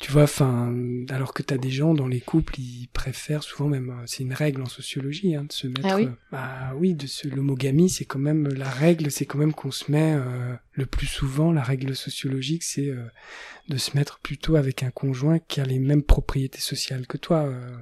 tu 0.00 0.10
vois 0.10 0.22
enfin 0.24 0.74
alors 1.10 1.34
que 1.34 1.42
t'as 1.42 1.58
des 1.58 1.70
gens 1.70 1.94
dans 1.94 2.08
les 2.08 2.20
couples 2.20 2.58
ils 2.58 2.88
préfèrent 2.92 3.42
souvent 3.42 3.68
même 3.68 3.90
euh, 3.90 4.02
c'est 4.06 4.22
une 4.22 4.32
règle 4.32 4.62
en 4.62 4.66
sociologie 4.66 5.36
hein, 5.36 5.44
de 5.46 5.52
se 5.52 5.66
mettre 5.68 5.86
Ah 5.90 5.96
oui 5.96 6.04
euh, 6.04 6.10
bah 6.32 6.72
oui 6.76 6.94
de 6.94 7.06
se 7.06 7.28
l'homogamie 7.28 7.90
c'est 7.90 8.06
quand 8.06 8.18
même 8.18 8.48
la 8.48 8.68
règle 8.68 9.10
c'est 9.10 9.26
quand 9.26 9.38
même 9.38 9.52
qu'on 9.52 9.70
se 9.70 9.90
met 9.92 10.14
euh, 10.16 10.54
le 10.72 10.86
plus 10.86 11.06
souvent 11.06 11.52
la 11.52 11.62
règle 11.62 11.94
sociologique 11.94 12.62
c'est 12.62 12.88
euh, 12.88 13.04
de 13.68 13.76
se 13.76 13.96
mettre 13.96 14.18
plutôt 14.20 14.56
avec 14.56 14.82
un 14.82 14.90
conjoint 14.90 15.38
qui 15.38 15.60
a 15.60 15.64
les 15.64 15.78
mêmes 15.78 16.02
propriétés 16.02 16.60
sociales 16.60 17.06
que 17.06 17.18
toi 17.18 17.42
euh, 17.44 17.76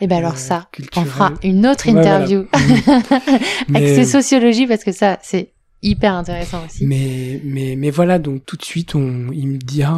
Et 0.00 0.06
ben 0.06 0.18
alors 0.18 0.36
ça, 0.36 0.68
on 0.96 1.04
fera 1.04 1.32
une 1.42 1.66
autre 1.66 1.86
Ouais, 1.86 1.92
voilà. 1.92 2.24
interview 2.24 2.46
Mais- 3.68 3.78
avec 3.78 3.88
ses 3.96 4.04
sociologies 4.04 4.66
parce 4.68 4.84
que 4.84 4.92
ça, 4.92 5.18
c'est 5.22 5.53
hyper 5.84 6.14
intéressant 6.14 6.64
aussi. 6.66 6.84
Mais, 6.86 7.40
mais, 7.44 7.76
mais 7.76 7.90
voilà, 7.90 8.18
donc 8.18 8.44
tout 8.46 8.56
de 8.56 8.64
suite, 8.64 8.94
on, 8.94 9.30
il 9.32 9.46
me 9.48 9.58
dit, 9.58 9.82
ah, 9.82 9.94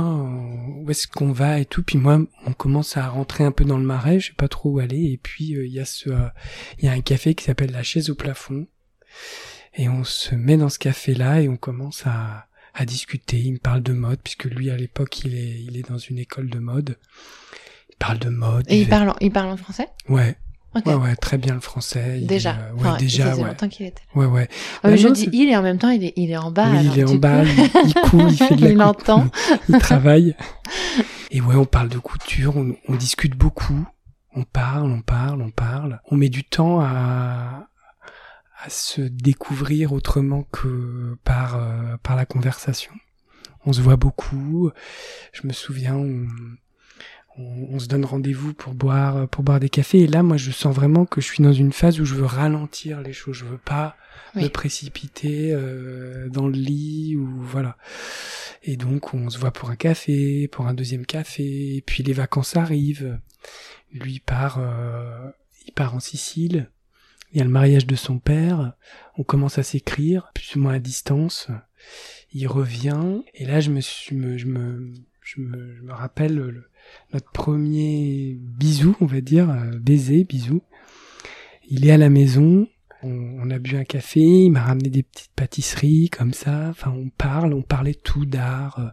où 0.83 0.91
est-ce 0.91 1.07
qu'on 1.09 1.33
va 1.33 1.59
et 1.61 1.65
tout. 1.65 1.83
Puis 1.83 1.97
moi, 1.99 2.21
on 2.47 2.53
commence 2.53 2.97
à 2.97 3.09
rentrer 3.09 3.45
un 3.45 3.53
peu 3.53 3.65
dans 3.65 3.79
le 3.79 3.85
marais, 3.85 4.21
je 4.21 4.29
sais 4.29 4.35
pas 4.37 4.49
trop 4.49 4.71
où 4.73 4.79
aller. 4.81 5.05
Et 5.13 5.17
puis, 5.23 5.55
euh, 5.57 5.67
il 5.67 5.73
y 5.73 5.81
a 5.81 5.85
ce, 5.85 6.11
euh, 6.11 6.27
il 6.79 6.85
y 6.85 6.89
a 6.89 6.93
un 6.93 7.01
café 7.01 7.35
qui 7.35 7.45
s'appelle 7.45 7.71
la 7.73 7.83
chaise 7.83 8.11
au 8.11 8.15
plafond. 8.15 8.67
Et 9.75 9.89
on 9.89 10.05
se 10.05 10.35
met 10.35 10.57
dans 10.57 10.69
ce 10.69 10.79
café-là 10.79 11.43
et 11.43 11.49
on 11.49 11.57
commence 11.57 12.03
à, 12.07 12.47
à 12.75 12.85
discuter. 12.85 13.39
Il 13.39 13.53
me 13.55 13.59
parle 13.59 13.83
de 13.83 13.93
mode, 13.93 14.19
puisque 14.23 14.45
lui, 14.45 14.71
à 14.71 14.77
l'époque, 14.77 15.21
il 15.25 15.35
est, 15.35 15.61
il 15.63 15.77
est 15.77 15.89
dans 15.89 15.99
une 15.99 16.19
école 16.19 16.49
de 16.51 16.59
mode. 16.59 16.97
Il 17.91 17.97
parle 17.97 18.19
de 18.19 18.29
mode. 18.31 18.65
Et 18.69 18.79
il 18.79 18.85
fait- 18.85 18.91
parle, 18.91 19.11
en- 19.11 19.17
il 19.21 19.31
parle 19.31 19.49
en 19.51 19.57
français? 19.57 19.89
Ouais, 20.09 20.37
Ok. 20.77 20.87
ouais, 20.87 20.95
ouais, 20.95 21.17
très 21.17 21.39
bien 21.39 21.55
le 21.55 21.61
français. 21.61 22.19
Il 22.21 22.27
Déjà. 22.27 22.53
euh, 22.57 22.73
ouais, 22.75 22.81
Enfin, 22.81 22.97
déjà, 22.99 23.35
ouais. 23.35 23.45
longtemps 23.45 23.69
qu'il 23.69 23.87
était. 23.87 24.03
Ouais, 24.15 24.27
ouais. 24.27 24.49
Ah, 24.83 24.91
mais 24.91 24.97
je 24.99 25.09
dis 25.09 25.29
il 25.33 25.49
et 25.49 25.57
en 25.57 25.63
même 25.63 25.79
temps 25.79 25.91
il 25.91 26.05
est, 26.05 26.13
il 26.17 26.31
est 26.31 26.37
en 26.37 26.51
bas. 26.51 26.69
oui, 26.71 26.79
alors, 26.79 26.95
il 26.97 27.01
est 27.01 27.05
en 27.11 27.15
bas, 27.17 27.43
il, 27.45 27.71
il 27.87 27.95
court, 28.11 28.29
il 28.29 28.37
fait 28.37 28.55
de 28.57 28.61
la 28.65 28.71
il 28.71 28.83
entend. 28.83 29.27
il 29.69 29.79
travaille. 29.79 30.37
Et 31.31 31.41
ouais, 31.41 31.57
on 31.57 31.65
parle 31.65 31.89
de 31.89 31.99
couture, 31.99 32.57
on, 32.57 32.77
on 32.89 32.95
discute 32.95 33.35
beaucoup, 33.37 33.87
on 34.35 34.45
parle, 34.45 34.91
on 34.91 35.01
parle, 35.03 35.41
on 35.43 35.51
parle. 35.51 36.01
On 36.11 36.17
met 36.17 36.29
du 36.29 36.45
temps 36.45 36.81
à, 36.81 37.69
à 38.63 38.69
se 38.71 39.01
découvrir 39.01 39.93
autrement 39.93 40.45
que 40.53 41.17
par, 41.25 41.57
euh, 41.57 41.97
par 42.03 42.17
la 42.17 42.27
conversation. 42.27 42.93
On 43.65 43.73
se 43.73 43.81
voit 43.81 43.97
beaucoup. 43.97 44.71
Je 45.33 45.47
me 45.47 45.53
souviens, 45.53 45.97
on, 45.97 46.27
on, 47.39 47.69
on 47.75 47.79
se 47.79 47.87
donne 47.87 48.05
rendez-vous 48.05 48.55
pour 48.55 48.75
boire, 48.75 49.29
pour 49.29 49.43
boire 49.45 49.61
des 49.61 49.69
cafés. 49.69 50.01
Et 50.01 50.07
là, 50.07 50.23
moi, 50.23 50.37
je 50.37 50.51
sens 50.51 50.75
vraiment 50.75 51.07
que 51.07 51.21
je 51.21 51.27
suis 51.27 51.43
dans 51.43 51.53
une 51.53 51.73
phase 51.73 52.01
où 52.01 52.05
je 52.05 52.15
veux 52.15 52.25
ralentir 52.27 53.01
les 53.01 53.13
choses. 53.13 53.37
Je 53.37 53.45
veux 53.45 53.59
pas 53.59 53.97
Oui. 54.35 54.45
me 54.45 54.49
précipiter 54.49 55.53
euh, 55.53 56.29
dans 56.29 56.47
le 56.49 56.55
lit 56.57 57.17
ou 57.17 57.27
voilà. 57.43 57.77
Et 58.63 58.77
donc, 58.77 59.15
on 59.15 59.31
se 59.31 59.39
voit 59.39 59.53
pour 59.53 59.71
un 59.71 59.77
café, 59.77 60.49
pour 60.49 60.67
un 60.67 60.75
deuxième 60.75 61.07
café. 61.07 61.77
Et 61.77 61.83
puis 61.83 62.03
les 62.03 62.13
vacances 62.13 62.57
arrivent. 62.57 63.19
Lui 63.93 64.19
part, 64.21 64.59
euh, 64.59 65.31
il 65.67 65.73
part 65.73 65.95
en 65.95 66.01
Sicile. 66.01 66.71
Il 67.33 67.39
y 67.39 67.41
a 67.41 67.45
le 67.45 67.51
mariage 67.51 67.87
de 67.87 67.97
son 67.97 68.19
père. 68.19 68.73
On 69.19 69.23
commence 69.25 69.59
à 69.59 69.63
s'écrire, 69.63 70.31
plus 70.35 70.57
ou 70.57 70.61
moins 70.61 70.75
à 70.75 70.79
distance. 70.79 71.49
Il 72.33 72.47
revient. 72.49 73.21
Et 73.35 73.45
là, 73.47 73.61
je 73.61 73.71
me 73.71 73.81
suis, 73.81 74.17
me- 74.17 74.39
je 74.39 74.47
me, 74.47 74.93
je 75.27 75.41
me, 75.41 75.75
je 75.77 75.83
me 75.83 75.93
rappelle 75.93 76.37
le- 76.37 76.71
notre 77.13 77.31
premier 77.33 78.39
bisou, 78.41 78.97
on 79.01 79.07
va 79.07 79.21
dire, 79.21 79.51
euh, 79.51 79.79
baiser, 79.79 80.25
bisou. 80.25 80.63
Il 81.69 81.87
est 81.87 81.91
à 81.91 81.97
la 81.99 82.11
maison. 82.11 82.69
On, 83.03 83.51
a 83.51 83.59
bu 83.59 83.77
un 83.77 83.85
café, 83.85 84.21
il 84.21 84.51
m'a 84.51 84.63
ramené 84.65 84.89
des 84.89 85.03
petites 85.03 85.31
pâtisseries 85.37 86.09
comme 86.11 86.33
ça. 86.33 86.69
Enfin, 86.71 86.91
on 86.97 87.09
parle, 87.11 87.53
on 87.53 87.63
parlait 87.63 87.95
tout 87.95 88.25
d'art, 88.25 88.79
euh, 88.81 88.89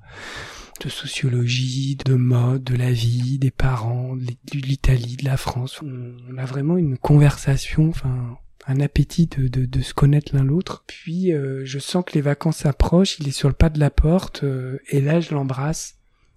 de 0.84 0.90
sociologie, 0.90 1.98
de 2.06 2.14
mode, 2.14 2.64
de 2.64 2.76
la 2.76 2.92
vie, 2.92 3.40
des 3.40 3.50
parents, 3.50 4.16
de 4.16 4.28
l'Italie, 4.54 5.16
de 5.16 5.26
la 5.26 5.38
France. 5.38 5.82
On, 5.82 6.16
on 6.32 6.38
a 6.38 6.46
vraiment 6.46 6.78
une 6.78 6.98
conversation, 6.98 7.90
enfin, 7.90 8.38
un 8.68 8.80
appétit 8.82 9.28
de, 9.28 9.48
de, 9.48 9.66
de 9.66 9.82
se 9.82 9.94
connaître 9.94 10.36
l'un 10.36 10.44
l'autre. 10.44 10.84
Puis, 10.86 11.32
euh, 11.34 11.62
je 11.66 11.80
sens 11.80 12.04
que 12.06 12.14
les 12.14 12.22
vacances 12.22 12.66
approchent. 12.66 13.18
Il 13.20 13.28
est 13.28 13.32
sur 13.32 13.50
le 13.50 13.56
pas 13.56 13.70
de 13.70 13.80
la 13.80 13.90
porte 13.90 14.44
euh, 14.44 14.78
et 14.90 15.02
là, 15.02 15.22
je 15.22 15.34
l'embrasse 15.34 15.96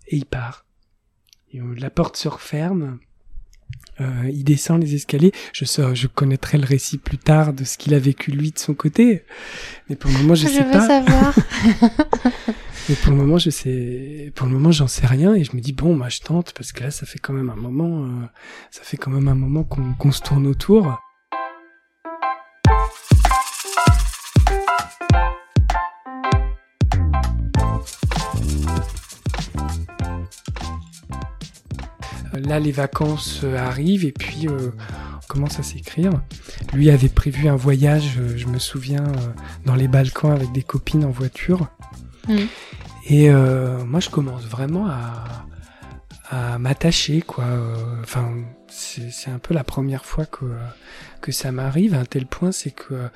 et 0.08 0.16
il 0.16 0.26
part. 0.26 0.64
Et, 1.52 1.60
euh, 1.60 1.74
la 1.78 1.90
porte 1.90 2.16
se 2.16 2.28
referme. 2.28 2.98
Euh, 4.00 4.04
il 4.30 4.44
descend 4.44 4.80
les 4.80 4.94
escaliers. 4.94 5.32
Je 5.52 5.64
sais, 5.64 5.94
je 5.94 6.06
connaîtrai 6.06 6.58
le 6.58 6.66
récit 6.66 6.98
plus 6.98 7.18
tard 7.18 7.52
de 7.52 7.64
ce 7.64 7.78
qu'il 7.78 7.94
a 7.94 7.98
vécu 7.98 8.30
lui 8.30 8.52
de 8.52 8.58
son 8.58 8.74
côté. 8.74 9.24
Mais 9.88 9.96
pour 9.96 10.10
le 10.10 10.18
moment, 10.18 10.34
je, 10.34 10.46
Je 10.46 10.52
sais 10.52 10.62
veux 10.62 10.70
pas. 10.70 10.86
savoir. 10.86 11.34
Mais 12.88 12.94
pour 12.96 13.10
le 13.12 13.16
moment, 13.18 13.38
je 13.38 13.50
sais. 13.50 14.32
Pour 14.36 14.46
le 14.46 14.52
moment, 14.52 14.70
j'en 14.70 14.86
sais 14.86 15.06
rien 15.06 15.34
et 15.34 15.42
je 15.42 15.56
me 15.56 15.60
dis 15.60 15.72
bon, 15.72 15.96
bah 15.96 16.08
je 16.08 16.20
tente 16.20 16.52
parce 16.52 16.70
que 16.72 16.84
là, 16.84 16.90
ça 16.92 17.06
fait 17.06 17.18
quand 17.18 17.32
même 17.32 17.50
un 17.50 17.56
moment. 17.56 18.04
euh, 18.04 18.26
ça 18.70 18.82
fait 18.82 18.96
quand 18.96 19.10
même 19.10 19.26
un 19.28 19.34
moment 19.34 19.64
qu'on 19.64 19.94
qu'on 19.94 20.12
se 20.12 20.20
tourne 20.20 20.46
autour. 20.46 20.96
Là, 32.46 32.60
les 32.60 32.70
vacances 32.70 33.40
euh, 33.42 33.58
arrivent 33.58 34.04
et 34.04 34.12
puis 34.12 34.46
euh, 34.46 34.70
on 35.16 35.26
commence 35.26 35.58
à 35.58 35.64
s'écrire. 35.64 36.12
Lui 36.72 36.90
avait 36.90 37.08
prévu 37.08 37.48
un 37.48 37.56
voyage, 37.56 38.18
euh, 38.18 38.36
je 38.36 38.46
me 38.46 38.60
souviens, 38.60 39.04
dans 39.64 39.74
les 39.74 39.88
Balkans 39.88 40.30
avec 40.30 40.52
des 40.52 40.62
copines 40.62 41.04
en 41.04 41.10
voiture. 41.10 41.68
Mhm. 42.28 42.46
Et 43.08 43.30
euh, 43.30 43.84
moi, 43.84 43.98
je 43.98 44.10
commence 44.10 44.44
vraiment 44.44 44.86
à, 44.86 45.46
à 46.30 46.58
m'attacher, 46.58 47.20
quoi. 47.20 47.44
Enfin, 48.02 48.32
c'est 48.68 49.30
un 49.30 49.38
peu 49.38 49.52
la 49.52 49.64
première 49.64 50.04
fois 50.04 50.26
que, 50.26 50.44
que 51.20 51.32
ça 51.32 51.50
m'arrive, 51.50 51.94
à 51.94 51.98
un 52.00 52.04
tel 52.04 52.26
point, 52.26 52.52
c'est 52.52 52.72
que 52.72 53.08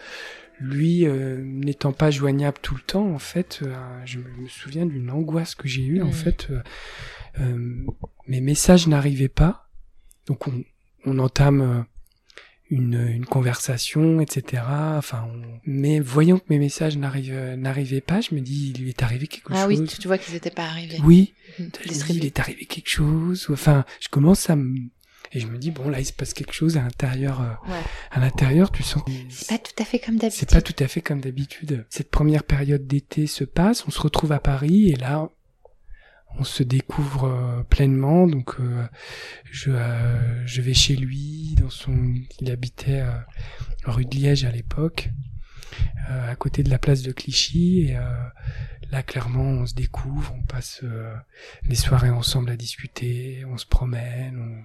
lui, 0.60 1.06
euh, 1.06 1.42
n'étant 1.42 1.92
pas 1.92 2.10
joignable 2.10 2.58
tout 2.62 2.74
le 2.74 2.82
temps, 2.82 3.10
en 3.12 3.18
fait, 3.18 3.60
euh, 3.62 3.74
je 4.04 4.18
me 4.18 4.46
souviens 4.48 4.84
d'une 4.86 5.10
angoisse 5.10 5.54
que 5.54 5.66
j'ai 5.68 5.82
eue, 5.84 6.02
en 6.02 6.12
fait. 6.12 6.48
euh, 6.50 6.60
euh, 7.40 7.86
mes 8.28 8.40
messages 8.40 8.86
n'arrivaient 8.86 9.28
pas, 9.28 9.70
donc 10.26 10.46
on, 10.48 10.62
on 11.06 11.18
entame 11.18 11.60
euh, 11.62 11.82
une, 12.70 12.94
une 13.08 13.24
conversation, 13.26 14.20
etc. 14.20 14.62
Enfin, 14.98 15.26
on- 15.32 15.60
mais 15.64 15.98
voyant 15.98 16.38
que 16.38 16.44
mes 16.50 16.58
messages 16.58 16.96
n'arrivaient 16.98 18.00
pas, 18.00 18.20
je 18.20 18.34
me 18.34 18.40
dis, 18.40 18.72
il 18.76 18.82
lui 18.82 18.90
est 18.90 19.02
arrivé 19.02 19.26
quelque 19.26 19.52
Ah 19.54 19.66
chose. 19.68 19.80
oui, 19.80 19.86
tu, 19.86 20.06
vois 20.08 20.18
qu'ils 20.18 20.34
n'étaient 20.34 20.50
pas 20.50 20.66
arrivés. 20.66 20.98
Oui, 21.02 21.34
Mhm. 21.58 21.70
je 21.84 21.90
me 21.90 21.94
dis, 22.06 22.16
il 22.18 22.26
est 22.26 22.38
arrivé 22.38 22.66
quelque 22.66 22.88
chose. 22.90 23.46
Enfin, 23.50 23.84
je 24.00 24.08
commence 24.08 24.50
à 24.50 24.56
me... 24.56 24.76
Et 25.32 25.40
je 25.40 25.46
me 25.46 25.58
dis, 25.58 25.70
bon, 25.70 25.88
là, 25.88 26.00
il 26.00 26.04
se 26.04 26.12
passe 26.12 26.34
quelque 26.34 26.52
chose 26.52 26.76
à 26.76 26.82
l'intérieur. 26.82 27.40
euh, 27.40 27.70
Ouais. 27.70 27.78
À 28.10 28.18
l'intérieur, 28.20 28.72
tu 28.72 28.82
sens 28.82 29.02
C'est 29.28 29.48
pas 29.48 29.58
tout 29.58 29.80
à 29.80 29.84
fait 29.84 29.98
comme 30.00 30.16
d'habitude. 30.16 30.40
c'est 30.48 30.50
pas 30.56 30.62
tout 30.62 30.82
à 30.82 30.88
fait 30.88 31.00
comme 31.00 31.20
d'habitude. 31.20 31.86
Cette 31.88 32.10
première 32.10 32.42
période 32.44 32.86
d'été 32.86 33.26
se 33.28 33.44
passe, 33.44 33.86
on 33.86 33.90
se 33.90 34.00
retrouve 34.00 34.32
à 34.32 34.40
Paris, 34.40 34.90
et 34.90 34.96
là, 34.96 35.28
on 36.38 36.44
se 36.44 36.62
découvre 36.62 37.24
euh, 37.24 37.62
pleinement. 37.64 38.26
Donc 38.26 38.56
je 39.50 39.70
je 40.46 40.62
vais 40.62 40.74
chez 40.74 40.96
lui 40.96 41.54
dans 41.60 41.70
son 41.70 42.14
il 42.40 42.50
habitait 42.50 43.04
rue 43.84 44.04
de 44.04 44.14
Liège 44.16 44.44
à 44.44 44.50
l'époque 44.52 45.10
à 46.08 46.34
côté 46.36 46.62
de 46.62 46.70
la 46.70 46.78
place 46.78 47.02
de 47.02 47.12
Clichy 47.12 47.82
et 47.88 47.96
là 48.92 49.02
clairement 49.02 49.42
on 49.42 49.66
se 49.66 49.74
découvre, 49.74 50.34
on 50.38 50.42
passe 50.42 50.82
les 51.64 51.74
soirées 51.74 52.10
ensemble 52.10 52.50
à 52.50 52.56
discuter, 52.56 53.44
on 53.46 53.56
se 53.58 53.66
promène, 53.66 54.64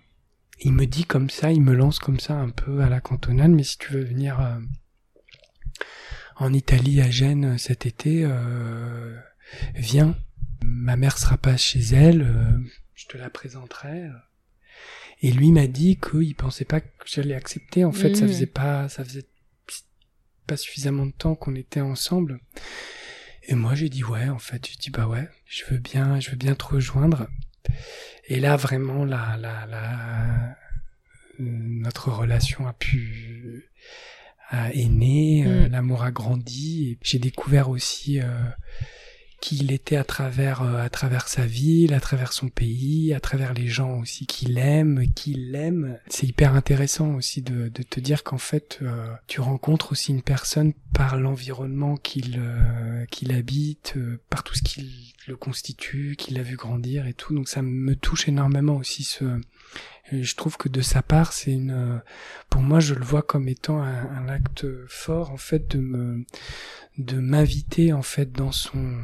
il 0.60 0.74
me 0.74 0.86
dit 0.86 1.06
comme 1.06 1.30
ça, 1.30 1.52
il 1.52 1.62
me 1.62 1.74
lance 1.74 2.00
comme 2.00 2.20
ça 2.20 2.36
un 2.36 2.50
peu 2.50 2.82
à 2.82 2.90
la 2.90 3.02
cantonade, 3.02 3.52
mais 3.52 3.64
si 3.64 3.78
tu 3.78 3.94
veux 3.94 4.04
venir 4.04 4.40
en 6.38 6.54
Italie 6.54 7.02
à 7.02 7.10
Gênes 7.10 7.58
cet 7.58 7.86
été, 7.86 8.24
euh, 8.24 9.16
viens. 9.76 10.18
Ma 10.64 10.96
mère 10.96 11.18
sera 11.18 11.38
pas 11.38 11.58
chez 11.58 11.80
elle, 11.80 12.24
euh, 12.24 12.58
je 12.96 13.06
te 13.06 13.18
la 13.18 13.30
présenterai. 13.30 14.10
Et 15.22 15.32
lui 15.32 15.52
m'a 15.52 15.68
dit 15.68 16.00
qu'il 16.00 16.36
pensait 16.36 16.66
pas 16.66 16.82
que 16.82 16.88
j'allais 17.06 17.36
accepter. 17.36 17.86
En 17.86 17.92
fait, 17.92 18.16
ça 18.16 18.26
mm. 18.26 18.28
faisait 18.28 18.46
pas, 18.48 18.90
ça 18.90 19.04
faisait 19.04 19.28
pas 20.48 20.58
suffisamment 20.58 21.06
de 21.06 21.12
temps 21.12 21.36
qu'on 21.36 21.56
était 21.56 21.82
ensemble. 21.82 22.40
Et 23.44 23.56
moi, 23.56 23.76
j'ai 23.76 23.90
dit 23.90 24.04
ouais. 24.04 24.30
En 24.30 24.40
fait, 24.40 24.68
j'ai 24.68 24.78
dit 24.78 24.90
bah 24.90 25.08
ouais, 25.08 25.30
je 25.46 25.64
veux 25.70 25.78
bien, 25.78 26.20
je 26.20 26.32
veux 26.32 26.38
bien 26.38 26.56
te 26.56 26.66
rejoindre. 26.66 27.28
Et 28.28 28.40
là, 28.40 28.56
vraiment, 28.56 29.06
la, 29.06 29.38
la, 29.38 29.66
la, 29.66 30.58
notre 31.40 32.12
relation 32.12 32.68
a 32.68 32.74
pu 32.74 33.70
est 34.52 34.90
né, 34.90 35.46
euh, 35.46 35.68
mm. 35.68 35.72
l'amour 35.72 36.04
a 36.04 36.12
grandi. 36.12 36.92
Et 36.92 37.00
j'ai 37.02 37.20
découvert 37.20 37.70
aussi 37.70 38.20
euh, 38.20 38.26
qui 39.42 39.58
il 39.58 39.72
était 39.72 39.96
à 39.96 40.04
travers 40.04 40.62
euh, 40.62 40.78
à 40.78 40.90
travers 40.90 41.28
sa 41.28 41.46
ville, 41.46 41.94
à 41.94 42.00
travers 42.00 42.34
son 42.34 42.50
pays, 42.50 43.14
à 43.14 43.20
travers 43.20 43.54
les 43.54 43.68
gens 43.68 44.00
aussi 44.00 44.26
qu'il 44.26 44.58
aime, 44.58 45.06
qu'il 45.14 45.52
l'aime. 45.52 45.98
C'est 46.08 46.28
hyper 46.28 46.56
intéressant 46.56 47.16
aussi 47.16 47.42
de, 47.42 47.70
de 47.70 47.84
te 47.84 48.00
dire 48.00 48.24
qu'en 48.24 48.38
fait 48.38 48.80
tu 49.28 49.42
rencontres 49.42 49.92
aussi 49.92 50.12
une 50.12 50.22
personne 50.22 50.74
par 50.94 51.18
l'environnement 51.18 51.98
qu'il 51.98 52.42
qu'il 53.12 53.32
habite, 53.34 53.96
par 54.30 54.44
tout 54.44 54.56
ce 54.56 54.64
qui 54.64 55.14
le 55.28 55.36
constitue, 55.36 56.16
qu'il 56.18 56.40
a 56.40 56.44
vu 56.44 56.56
grandir 56.56 57.08
et 57.08 57.14
tout. 57.14 57.34
Donc 57.34 57.48
ça 57.48 57.62
me 57.62 57.96
touche 57.96 58.28
énormément 58.28 58.76
aussi 58.76 59.04
ce 59.04 59.40
je 60.12 60.36
trouve 60.36 60.58
que 60.58 60.70
de 60.70 60.82
sa 60.82 61.02
part, 61.02 61.34
c'est 61.34 61.52
une, 61.52 61.72
euh, 61.72 61.98
pour 62.50 62.62
moi, 62.62 62.80
je 62.80 62.94
le 62.94 63.04
vois 63.04 63.24
comme 63.24 63.48
étant 63.48 63.82
un, 63.82 64.28
acte 64.28 64.66
fort, 64.88 65.32
en 65.32 65.38
fait, 65.38 65.68
de 65.72 65.80
me, 65.80 66.26
de 66.98 67.18
m'inviter, 67.20 67.92
en 67.94 68.02
fait, 68.02 68.32
dans 68.32 68.52
son, 68.52 69.02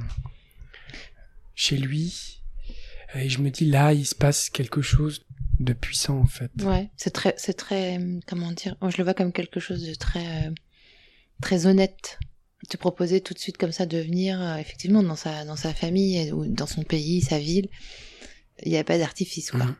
chez 1.56 1.78
lui. 1.78 2.42
Et 3.16 3.30
je 3.30 3.40
me 3.40 3.50
dis, 3.50 3.66
là, 3.66 3.94
il 3.94 4.06
se 4.06 4.16
passe 4.16 4.50
quelque 4.50 4.82
chose 4.82 5.26
de 5.60 5.74
puissant, 5.74 6.20
en 6.20 6.28
fait. 6.28 6.52
Ouais, 6.62 6.90
c'est 6.98 7.12
très, 7.12 7.34
c'est 7.38 7.54
très, 7.54 8.00
comment 8.28 8.52
dire, 8.52 8.76
je 8.88 8.98
le 8.98 9.04
vois 9.04 9.14
comme 9.14 9.34
quelque 9.34 9.60
chose 9.60 9.86
de 9.86 9.94
très, 9.96 10.48
euh, 10.48 10.52
très 11.42 11.66
honnête. 11.66 12.20
Te 12.70 12.78
proposer 12.78 13.22
tout 13.22 13.34
de 13.34 13.40
suite 13.40 13.58
comme 13.58 13.72
ça 13.72 13.88
de 13.88 13.98
venir, 13.98 14.40
euh, 14.40 14.58
effectivement, 14.58 15.02
dans 15.02 15.16
sa, 15.16 15.46
dans 15.46 15.56
sa 15.56 15.74
famille 15.74 16.32
ou 16.32 16.46
dans 16.46 16.68
son 16.68 16.84
pays, 16.84 17.22
sa 17.22 17.40
ville. 17.40 17.70
Il 18.64 18.72
n'y 18.72 18.78
a 18.78 18.84
pas 18.84 19.00
d'artifice, 19.00 19.50
quoi. 19.50 19.66
Mhm. 19.66 19.76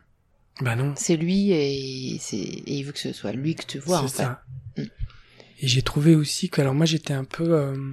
Bah 0.60 0.76
non. 0.76 0.94
C'est 0.96 1.16
lui 1.16 1.50
et, 1.52 2.18
c'est, 2.20 2.36
et 2.36 2.78
il 2.78 2.84
veut 2.84 2.92
que 2.92 2.98
ce 2.98 3.12
soit 3.12 3.32
lui 3.32 3.54
que 3.54 3.64
tu 3.64 3.78
vois. 3.78 4.02
C'est 4.06 4.16
ça. 4.22 4.42
Mm. 4.76 4.82
Et 5.60 5.68
j'ai 5.68 5.82
trouvé 5.82 6.14
aussi 6.14 6.50
que, 6.50 6.60
alors 6.60 6.74
moi 6.74 6.86
j'étais 6.86 7.14
un 7.14 7.24
peu, 7.24 7.54
euh, 7.54 7.92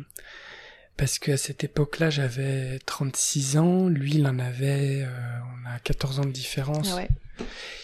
parce 0.98 1.20
qu'à 1.20 1.38
cette 1.38 1.64
époque-là 1.64 2.10
j'avais 2.10 2.80
36 2.86 3.58
ans, 3.58 3.88
lui 3.88 4.16
il 4.16 4.28
en 4.28 4.40
avait, 4.40 5.04
euh, 5.04 5.40
on 5.64 5.70
a 5.70 5.80
14 5.80 6.20
ans 6.20 6.26
de 6.26 6.32
différence. 6.32 6.90
Ah 6.92 6.96
ouais. 6.98 7.10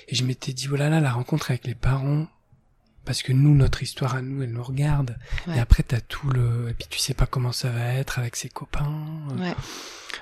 Et 0.07 0.15
je 0.15 0.23
m'étais 0.23 0.53
dit, 0.53 0.67
voilà, 0.67 0.87
oh 0.87 0.91
là, 0.91 0.99
la 0.99 1.11
rencontre 1.11 1.51
avec 1.51 1.65
les 1.65 1.75
parents, 1.75 2.27
parce 3.05 3.21
que 3.21 3.31
nous, 3.31 3.55
notre 3.55 3.83
histoire 3.83 4.15
à 4.15 4.21
nous, 4.21 4.43
elle 4.43 4.51
nous 4.51 4.63
regarde. 4.63 5.17
Et 5.53 5.59
après, 5.59 5.83
t'as 5.83 6.01
tout 6.01 6.29
le, 6.29 6.69
et 6.69 6.73
puis 6.73 6.87
tu 6.89 6.99
sais 6.99 7.13
pas 7.13 7.25
comment 7.25 7.51
ça 7.51 7.69
va 7.69 7.93
être 7.93 8.19
avec 8.19 8.35
ses 8.35 8.49
copains. 8.49 8.91
Ouais. 9.37 9.53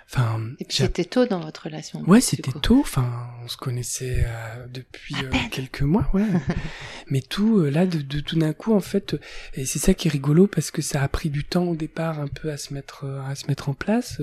Enfin, 0.09 0.41
et 0.59 0.65
puis 0.65 0.77
c'était 0.77 1.05
tôt 1.05 1.25
dans 1.25 1.39
votre 1.39 1.63
relation. 1.63 2.01
Ouais, 2.01 2.21
c'était 2.21 2.51
tôt. 2.51 2.79
Enfin, 2.79 3.29
on 3.43 3.47
se 3.47 3.57
connaissait 3.57 4.25
euh, 4.25 4.67
depuis 4.67 5.15
euh, 5.23 5.29
quelques 5.51 5.81
mois, 5.81 6.09
ouais. 6.13 6.25
Mais 7.07 7.21
tout 7.21 7.59
euh, 7.59 7.69
là, 7.69 7.85
de, 7.85 8.01
de, 8.01 8.19
tout 8.19 8.37
d'un 8.37 8.53
coup, 8.53 8.73
en 8.73 8.79
fait, 8.79 9.15
et 9.53 9.65
c'est 9.65 9.79
ça 9.79 9.93
qui 9.93 10.07
est 10.07 10.11
rigolo 10.11 10.47
parce 10.47 10.71
que 10.71 10.81
ça 10.81 11.01
a 11.01 11.07
pris 11.07 11.29
du 11.29 11.43
temps 11.43 11.65
au 11.65 11.75
départ 11.75 12.19
un 12.19 12.27
peu 12.27 12.51
à 12.51 12.57
se 12.57 12.73
mettre 12.73 13.05
à 13.27 13.35
se 13.35 13.47
mettre 13.47 13.69
en 13.69 13.73
place. 13.73 14.21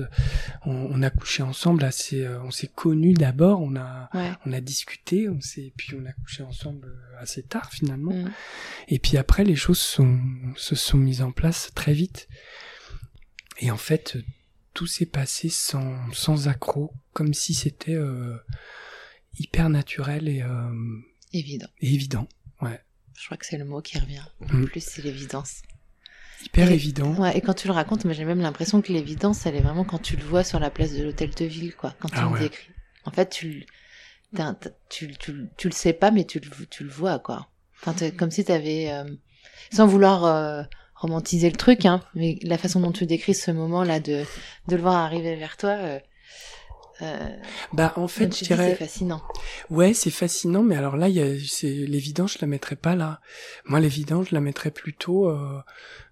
On, 0.65 0.73
on 0.73 1.03
a 1.03 1.11
couché 1.11 1.43
ensemble 1.43 1.85
assez, 1.85 2.27
on 2.29 2.51
s'est 2.51 2.71
connus 2.75 3.15
d'abord, 3.15 3.61
on 3.61 3.77
a 3.77 4.09
on 4.47 4.53
a 4.53 4.61
discuté, 4.61 5.29
on 5.29 5.41
s'est, 5.41 5.73
puis 5.77 5.97
on 6.01 6.07
a 6.07 6.13
couché 6.13 6.43
ensemble 6.43 6.89
assez 7.19 7.43
tard 7.43 7.71
finalement. 7.73 8.13
Mm. 8.13 8.31
Et 8.89 8.99
puis 8.99 9.17
après, 9.17 9.45
les 9.45 9.57
choses 9.57 9.81
sont 9.81 10.19
se 10.57 10.75
sont 10.75 10.99
mises 10.99 11.23
en 11.23 11.33
place 11.33 11.71
très 11.75 11.93
vite. 11.93 12.29
Et 13.61 13.71
en 13.71 13.77
fait, 13.77 14.17
tout 14.75 14.87
s'est 14.87 15.07
passé 15.07 15.49
sans, 15.49 15.97
sans 16.13 16.49
accroc, 16.49 16.93
comme 17.13 17.35
si 17.35 17.55
c'était 17.55 17.95
euh, 17.95 18.37
hyper 19.39 19.69
naturel 19.69 20.29
et 20.29 20.43
euh, 20.43 20.71
évident. 21.33 21.69
évident, 21.81 22.29
ouais. 22.63 22.81
Je 23.19 23.27
crois 23.27 23.37
que 23.37 23.47
c'est 23.47 23.59
le 23.59 23.65
mot 23.65 23.83
qui 23.83 23.99
revient. 23.99 24.23
En 24.41 24.55
mm. 24.55 24.67
plus, 24.67 24.81
c'est 24.81 25.03
l'évidence. 25.03 25.63
Hyper 26.45 26.71
évident. 26.71 27.15
Ouais, 27.17 27.37
et 27.37 27.43
quand 27.43 27.53
tu 27.53 27.67
le 27.67 27.75
racontes, 27.75 28.11
j'ai 28.11 28.25
même 28.25 28.41
l'impression 28.41 28.81
que 28.81 28.93
l'évidence, 28.93 29.45
elle 29.45 29.57
est 29.57 29.61
vraiment 29.61 29.85
quand 29.85 29.99
tu 29.99 30.17
le 30.17 30.25
vois 30.25 30.43
sur 30.43 30.59
la 30.59 30.71
place 30.71 30.93
de 30.95 31.03
l'hôtel 31.05 31.31
de 31.35 31.45
ville, 31.45 31.75
quoi. 31.77 31.95
Quand 32.01 32.09
tu 32.09 32.17
ah 32.17 32.31
le 32.33 32.39
décris. 32.39 32.71
En 33.05 33.11
fait, 33.11 33.29
tu, 33.29 33.67
tu, 34.89 35.15
tu, 35.19 35.49
tu, 35.57 35.69
le 35.69 35.75
sais 35.75 35.93
pas, 35.93 36.11
mais 36.11 36.25
tu 36.25 36.41
le, 36.41 36.67
tu 36.67 36.85
le 36.85 36.91
vois, 36.91 37.19
quoi. 37.19 37.51
Enfin, 37.83 38.11
comme 38.13 38.31
si 38.31 38.45
tu 38.45 38.53
avais, 38.53 38.91
euh, 38.91 39.05
sans 39.71 39.87
vouloir 39.87 40.25
romantiser 41.01 41.49
le 41.49 41.57
truc, 41.57 41.87
hein, 41.87 42.03
mais 42.15 42.39
la 42.43 42.59
façon 42.59 42.81
dont 42.81 42.93
tu 42.93 43.07
décris 43.07 43.35
ce 43.35 43.51
moment-là 43.51 44.01
de, 44.01 44.25
de 44.69 44.77
le 44.77 44.83
voir 44.83 44.97
arriver 44.97 45.35
vers 45.35 45.57
toi. 45.57 45.71
Euh, 45.71 45.99
euh, 47.01 47.37
bah 47.73 47.95
en 47.97 48.09
fait, 48.09 48.37
je 48.37 48.45
dirais. 48.45 48.71
C'est 48.73 48.85
fascinant. 48.85 49.23
Ouais, 49.71 49.95
c'est 49.95 50.11
fascinant, 50.11 50.63
mais 50.63 50.77
alors 50.77 50.99
là, 50.99 51.09
il 51.09 51.15
y 51.15 51.23
a, 51.23 51.39
c'est 51.49 51.71
l'évidence, 51.71 52.35
je 52.35 52.39
la 52.43 52.47
mettrais 52.47 52.77
pas 52.77 52.95
là. 52.95 53.23
Moi, 53.65 53.81
l'évidence, 53.81 54.29
je 54.29 54.35
la 54.35 54.43
mettrais 54.43 54.71
plutôt 54.71 55.31
euh, 55.31 55.63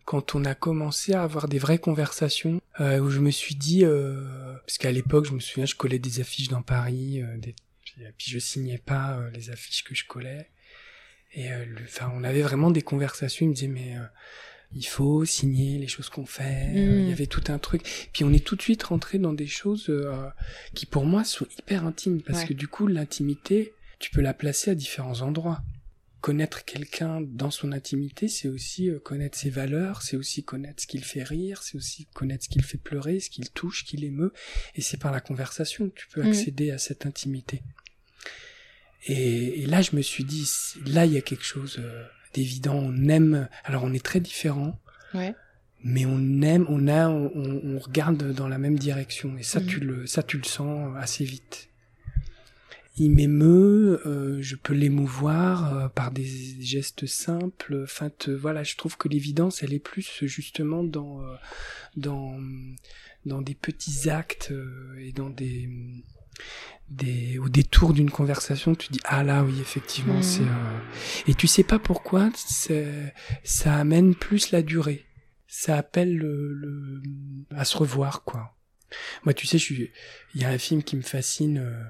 quand 0.07 0.35
on 0.35 0.46
a 0.46 0.55
commencé 0.55 1.12
à 1.12 1.22
avoir 1.22 1.48
des 1.48 1.59
vraies 1.59 1.77
conversations 1.77 2.62
euh, 2.81 2.98
où 3.01 3.11
je 3.11 3.20
me 3.20 3.31
suis 3.31 3.57
dit, 3.57 3.85
euh, 3.85 4.55
parce 4.66 4.79
qu'à 4.79 4.90
l'époque, 4.90 5.27
je 5.27 5.33
me 5.33 5.40
souviens, 5.40 5.66
je 5.66 5.74
collais 5.74 5.98
des 5.98 6.20
affiches 6.20 6.48
dans 6.48 6.62
Paris, 6.62 7.20
euh, 7.20 7.37
des, 7.37 7.55
puis 8.16 8.31
je 8.31 8.38
signais 8.38 8.79
pas 8.79 9.18
les 9.35 9.51
affiches 9.51 9.85
que 9.85 9.94
je 9.94 10.07
collais. 10.07 10.48
Et 11.35 11.48
enfin, 11.85 12.11
on 12.14 12.24
avait 12.24 12.40
vraiment 12.40 12.70
des 12.70 12.81
conversations. 12.81 13.44
Il 13.44 13.51
me 13.51 13.55
disait 13.55 13.68
mais 13.68 13.96
il 14.74 14.87
faut 14.87 15.24
signer 15.24 15.78
les 15.78 15.88
choses 15.88 16.09
qu'on 16.09 16.26
fait. 16.26 16.68
Euh, 16.74 17.00
il 17.00 17.07
y 17.07 17.09
mm. 17.09 17.12
avait 17.12 17.26
tout 17.26 17.44
un 17.48 17.59
truc. 17.59 18.09
Puis 18.12 18.24
on 18.24 18.33
est 18.33 18.44
tout 18.44 18.57
de 18.57 18.62
suite 18.62 18.83
rentré 18.83 19.18
dans 19.18 19.33
des 19.33 19.46
choses 19.46 19.87
euh, 19.88 20.28
qui 20.74 20.87
pour 20.87 21.07
moi 21.07 21.24
sont 21.24 21.46
hyper 21.59 21.87
intimes 21.87 22.20
parce 22.22 22.44
que 22.44 22.52
du 22.52 22.68
coup 22.68 22.87
l'intimité, 22.87 23.74
tu 23.98 24.11
peux 24.11 24.20
la 24.20 24.35
placer 24.35 24.70
à 24.70 24.74
différents 24.74 25.22
endroits. 25.22 25.62
Connaître 26.20 26.64
quelqu'un 26.64 27.20
dans 27.20 27.52
son 27.52 27.70
intimité, 27.70 28.26
c'est 28.26 28.48
aussi 28.48 28.90
euh, 28.90 28.98
connaître 28.98 29.38
ses 29.38 29.50
valeurs, 29.50 30.02
c'est 30.02 30.16
aussi 30.16 30.42
connaître 30.42 30.83
ce 30.83 30.88
qu'il 30.88 31.04
fait 31.04 31.22
rire, 31.22 31.62
c'est 31.62 31.76
aussi 31.76 32.07
connaître 32.07 32.44
ce 32.44 32.48
qu'il 32.48 32.64
fait 32.64 32.76
pleurer, 32.76 33.20
ce 33.20 33.31
qu'il 33.31 33.48
touche, 33.50 33.85
ce 33.85 33.85
qu'il 33.85 34.04
émeut. 34.04 34.33
Et 34.74 34.83
c'est 34.83 34.96
par 34.96 35.12
la 35.12 35.20
conversation 35.20 35.88
que 35.88 35.94
tu 35.94 36.09
peux 36.09 36.22
mm. 36.22 36.26
accéder 36.26 36.70
à 36.72 36.78
cette 36.78 37.07
intimité. 37.07 37.62
Et, 39.07 39.62
et, 39.62 39.66
là, 39.66 39.81
je 39.81 39.94
me 39.94 40.02
suis 40.02 40.24
dit, 40.24 40.44
là, 40.87 41.07
il 41.07 41.12
y 41.12 41.16
a 41.16 41.20
quelque 41.20 41.44
chose 41.44 41.81
d'évident. 42.34 42.74
On 42.74 43.08
aime. 43.08 43.48
Alors, 43.64 43.84
on 43.84 43.92
est 43.92 44.04
très 44.04 44.20
différents. 44.20 44.78
Ouais. 45.14 45.34
Mais 45.84 46.06
on 46.06 46.42
aime, 46.42 46.66
on 46.68 46.88
a, 46.88 47.08
on, 47.08 47.60
on, 47.64 47.78
regarde 47.78 48.32
dans 48.32 48.48
la 48.48 48.58
même 48.58 48.78
direction. 48.78 49.36
Et 49.38 49.42
ça, 49.42 49.60
mhm. 49.60 49.66
tu 49.66 49.80
le, 49.80 50.06
ça, 50.06 50.22
tu 50.22 50.36
le 50.36 50.44
sens 50.44 50.94
assez 50.98 51.24
vite. 51.24 51.68
Il 52.96 53.12
m'émeut, 53.12 54.00
euh, 54.06 54.42
je 54.42 54.56
peux 54.56 54.74
l'émouvoir 54.74 55.72
euh, 55.72 55.88
par 55.88 56.10
des 56.10 56.26
gestes 56.60 57.06
simples. 57.06 57.82
Enfin, 57.84 58.10
voilà, 58.28 58.64
je 58.64 58.74
trouve 58.74 58.96
que 58.96 59.08
l'évidence, 59.08 59.62
elle 59.62 59.72
est 59.72 59.78
plus 59.78 60.24
justement 60.24 60.82
dans, 60.82 61.22
euh, 61.22 61.36
dans, 61.96 62.36
dans 63.24 63.40
des 63.40 63.54
petits 63.54 64.10
actes 64.10 64.52
et 64.98 65.12
dans 65.12 65.30
des, 65.30 65.70
des 66.90 67.38
au 67.38 67.48
détour 67.48 67.92
d'une 67.92 68.11
conversation 68.11 68.74
tu 68.74 68.90
dis 68.90 69.01
ah 69.05 69.22
là 69.22 69.44
oui 69.44 69.61
effectivement 69.61 70.22
c'est 70.22 70.40
mmh. 70.40 70.48
euh... 70.48 71.29
et 71.29 71.35
tu 71.35 71.46
sais 71.46 71.62
pas 71.62 71.79
pourquoi 71.79 72.31
ça 73.44 73.77
amène 73.77 74.14
plus 74.14 74.51
la 74.51 74.62
durée. 74.62 75.05
Ça 75.51 75.77
appelle 75.77 76.16
le, 76.16 76.53
le, 76.53 77.03
à 77.57 77.64
se 77.64 77.77
revoir 77.77 78.22
quoi. 78.24 78.55
Moi 79.25 79.35
tu 79.35 79.46
sais 79.46 79.58
je 79.58 79.65
suis 79.65 79.90
il 80.35 80.42
y 80.42 80.44
a 80.44 80.50
un 80.50 80.58
film 80.58 80.83
qui 80.83 80.96
me 80.96 81.02
fascine 81.02 81.58
euh, 81.58 81.85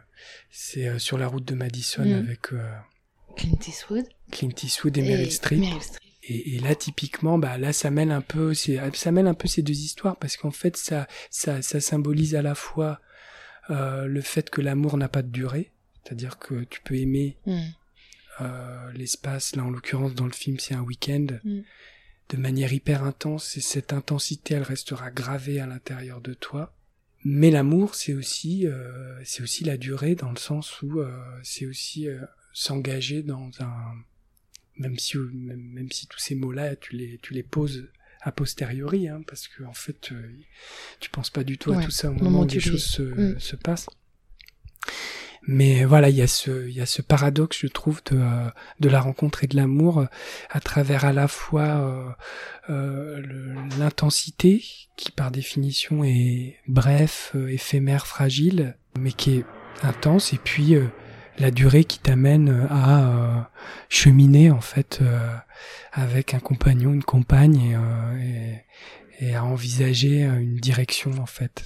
c'est 0.51 0.89
euh, 0.89 0.99
sur 0.99 1.19
la 1.19 1.29
route 1.29 1.45
de 1.45 1.55
Madison 1.55 2.05
mmh. 2.05 2.13
avec 2.13 2.53
euh, 2.53 2.73
Clint 3.37 3.59
Eastwood. 3.67 4.05
Clint 4.31 4.55
Eastwood 4.63 4.99
et, 4.99 5.03
Meryl 5.03 5.31
Streep. 5.31 5.65
Et, 6.25 6.57
et, 6.57 6.59
là 6.59 6.75
typiquement 6.75 7.39
bah 7.39 7.57
là 7.57 7.73
ça 7.73 7.91
mêle 7.91 8.11
un 8.11 8.21
peu 8.21 8.53
ça 8.55 9.13
mêle 9.13 9.27
un 9.27 9.35
peu 9.35 9.49
ces 9.49 9.63
deux 9.63 9.79
histoires 9.79 10.17
parce 10.17 10.37
qu'en 10.37 10.51
fait 10.51 10.77
ça 10.77 11.07
ça 11.31 11.63
ça 11.63 11.81
symbolise 11.81 12.35
à 12.35 12.43
la 12.43 12.55
fois 12.55 13.01
euh, 13.71 14.07
le 14.07 14.21
fait 14.21 14.51
que 14.51 14.61
l'amour 14.61 14.97
n'a 14.97 15.09
pas 15.09 15.23
de 15.23 15.29
durée, 15.31 15.71
c'est-à-dire 16.05 16.39
que 16.39 16.65
tu 16.65 16.81
peux 16.83 16.95
aimer 16.97 17.37
Mm. 17.47 17.59
euh, 18.41 18.93
l'espace, 18.93 19.57
là 19.57 19.65
en 19.65 19.71
l'occurrence 19.71 20.15
dans 20.15 20.27
le 20.27 20.33
film 20.33 20.59
c'est 20.59 20.75
un 20.75 20.83
week-end, 20.83 21.27
Mm. 21.45 21.61
de 22.31 22.37
manière 22.37 22.73
hyper 22.73 23.03
intense 23.05 23.57
et 23.57 23.61
cette 23.61 23.93
intensité 23.93 24.55
elle 24.55 24.63
restera 24.63 25.11
gravée 25.11 25.61
à 25.61 25.67
l'intérieur 25.67 26.21
de 26.21 26.35
toi. 26.35 26.75
Mais 27.25 27.51
l'amour 27.51 27.95
c'est 27.95 28.15
aussi 28.15 28.67
euh, 28.67 29.21
c'est 29.25 29.43
aussi 29.43 29.65
la 29.65 29.77
durée 29.77 30.15
dans 30.15 30.31
le 30.31 30.37
sens 30.39 30.83
où 30.83 31.01
c'est 31.43 31.67
aussi 31.67 32.07
s'engager 32.53 33.23
dans 33.23 33.51
un 33.61 33.95
même 34.77 34.99
si 34.99 35.19
même, 35.19 35.61
même 35.73 35.91
si 35.91 36.07
tous 36.07 36.21
ces 36.21 36.37
mots 36.37 36.53
là 36.53 36.77
tu 36.77 36.97
les 36.97 37.19
tu 37.19 37.35
les 37.35 37.43
poses 37.43 37.89
a 38.23 38.33
posteriori 38.33 39.09
hein, 39.09 39.23
parce 39.27 39.49
que 39.49 39.63
en 39.65 39.73
fait 39.73 40.11
euh, 40.13 40.31
tu 41.01 41.11
penses 41.11 41.31
pas 41.31 41.45
du 41.45 41.57
tout 41.59 41.73
à 41.73 41.83
tout 41.83 41.91
ça 41.91 42.09
au 42.11 42.13
moment 42.15 42.31
moment 42.31 42.41
où 42.45 42.49
les 42.49 42.55
le 42.55 42.61
choses 42.61 42.85
se, 42.85 43.03
Mm. 43.03 43.39
se 43.39 43.57
passent. 43.57 43.87
Mais 45.51 45.85
voilà, 45.87 46.11
il 46.11 46.17
y 46.17 46.21
a 46.21 46.27
ce, 46.27 46.69
il 46.69 46.75
y 46.75 46.81
a 46.83 46.87
ce 46.87 47.01
paradoxe, 47.01 47.59
je 47.61 47.69
trouve, 47.69 48.03
de, 48.11 48.19
euh, 48.19 48.51
de 48.81 48.89
la 48.91 49.01
rencontre 49.01 49.45
et 49.45 49.47
de 49.47 49.57
l'amour 49.57 50.01
euh, 50.01 50.07
à 50.51 50.61
travers 50.61 51.07
à 51.07 51.13
la 51.15 51.27
fois 51.27 52.15
euh, 52.69 53.23
l'intensité, 53.79 54.63
qui 54.97 55.11
par 55.11 55.31
définition 55.31 56.05
est 56.05 56.57
bref, 56.67 57.35
éphémère, 57.49 58.07
fragile, 58.07 58.77
mais 58.99 59.13
qui 59.13 59.37
est 59.39 59.45
intense, 59.83 60.35
et 60.35 60.39
puis 60.39 60.75
euh, 60.75 60.87
la 61.39 61.51
durée 61.51 61.85
qui 61.85 61.99
t'amène 61.99 62.67
à 62.71 63.09
euh, 63.09 63.41
cheminer 63.89 64.51
en 64.51 64.61
fait 64.61 65.01
euh, 65.03 65.35
avec 65.93 66.35
un 66.35 66.41
compagnon, 66.41 66.93
une 66.93 67.05
compagne, 67.05 67.57
et, 67.61 67.75
euh, 67.75 68.63
et, 69.21 69.27
et 69.27 69.35
à 69.35 69.45
envisager 69.45 70.25
euh, 70.25 70.39
une 70.41 70.57
direction 70.57 71.13
en 71.21 71.27
fait. 71.27 71.65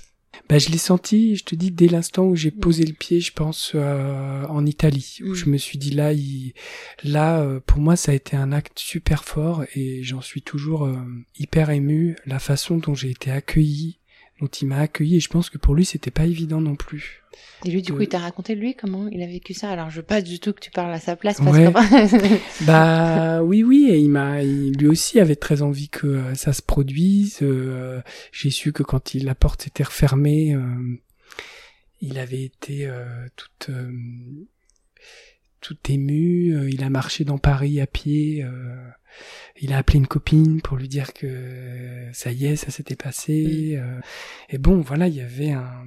Bah, 0.48 0.58
je 0.58 0.70
l'ai 0.70 0.78
senti, 0.78 1.36
je 1.36 1.44
te 1.44 1.54
dis, 1.54 1.70
dès 1.70 1.86
l'instant 1.88 2.24
où 2.24 2.36
j'ai 2.36 2.50
posé 2.50 2.84
le 2.84 2.94
pied, 2.94 3.20
je 3.20 3.32
pense, 3.32 3.72
euh, 3.74 4.44
en 4.48 4.66
Italie, 4.66 5.18
où 5.22 5.30
Mm. 5.30 5.34
je 5.34 5.46
me 5.46 5.56
suis 5.56 5.78
dit 5.78 5.90
là, 5.90 6.12
il, 6.12 6.52
là, 7.04 7.40
euh, 7.40 7.60
pour 7.60 7.78
moi, 7.78 7.96
ça 7.96 8.12
a 8.12 8.14
été 8.14 8.36
un 8.36 8.52
acte 8.52 8.78
super 8.78 9.24
fort 9.24 9.64
et 9.74 10.02
j'en 10.02 10.20
suis 10.20 10.42
toujours 10.42 10.84
euh, 10.86 10.96
hyper 11.38 11.70
ému. 11.70 12.16
La 12.26 12.38
façon 12.38 12.76
dont 12.78 12.94
j'ai 12.94 13.10
été 13.10 13.30
accueilli, 13.30 13.98
dont 14.42 14.48
il 14.48 14.66
m'a 14.66 14.78
accueilli, 14.80 15.16
et 15.16 15.20
je 15.20 15.28
pense 15.30 15.48
que 15.48 15.56
pour 15.56 15.74
lui, 15.74 15.84
c'était 15.86 16.10
pas 16.10 16.26
évident 16.26 16.60
non 16.60 16.74
plus. 16.74 17.22
Et 17.64 17.70
lui, 17.70 17.80
du 17.80 17.92
coup, 17.92 18.02
il 18.02 18.08
t'a 18.08 18.18
raconté 18.18 18.54
lui 18.56 18.74
comment 18.74 19.06
il 19.08 19.22
a 19.22 19.26
vécu 19.26 19.54
ça? 19.54 19.70
Alors, 19.70 19.88
je 19.88 19.96
veux 19.96 20.02
pas 20.02 20.20
du 20.20 20.38
tout 20.40 20.52
que 20.52 20.60
tu 20.60 20.70
parles 20.70 20.92
à 20.92 20.98
sa 20.98 21.14
place 21.16 21.38
parce 21.40 21.56
Ouais. 21.56 21.72
que 21.72 22.64
Bah 22.66 23.42
oui 23.42 23.62
oui 23.62 23.86
et 23.90 23.98
il 23.98 24.10
m'a 24.10 24.42
lui 24.42 24.86
aussi 24.88 25.20
avait 25.20 25.36
très 25.36 25.62
envie 25.62 25.88
que 25.88 26.06
euh, 26.08 26.34
ça 26.34 26.52
se 26.52 26.60
produise. 26.60 27.38
euh, 27.42 28.00
J'ai 28.32 28.50
su 28.50 28.72
que 28.72 28.82
quand 28.82 29.14
il, 29.14 29.24
la 29.24 29.34
porte 29.36 29.62
s'était 29.62 29.84
refermée, 29.84 30.54
euh, 30.54 30.60
il 32.00 32.18
avait 32.18 32.42
été 32.42 32.86
euh, 32.88 33.28
tout 35.62 35.78
euh, 35.88 35.92
ému. 35.94 36.54
euh, 36.54 36.68
il 36.70 36.84
a 36.84 36.90
marché 36.90 37.24
dans 37.24 37.38
Paris 37.38 37.80
à 37.80 37.86
pied. 37.86 38.44
euh, 38.44 38.76
il 39.60 39.72
a 39.72 39.78
appelé 39.78 39.98
une 39.98 40.06
copine 40.06 40.62
pour 40.62 40.76
lui 40.78 40.88
dire 40.88 41.12
que 41.12 42.08
ça 42.12 42.32
y 42.32 42.46
est, 42.46 42.56
ça 42.56 42.70
s'était 42.70 42.96
passé. 42.96 43.74
euh, 43.76 44.00
et 44.48 44.58
bon, 44.58 44.80
voilà, 44.80 45.08
il 45.08 45.14
y 45.14 45.20
avait 45.20 45.52
un. 45.52 45.84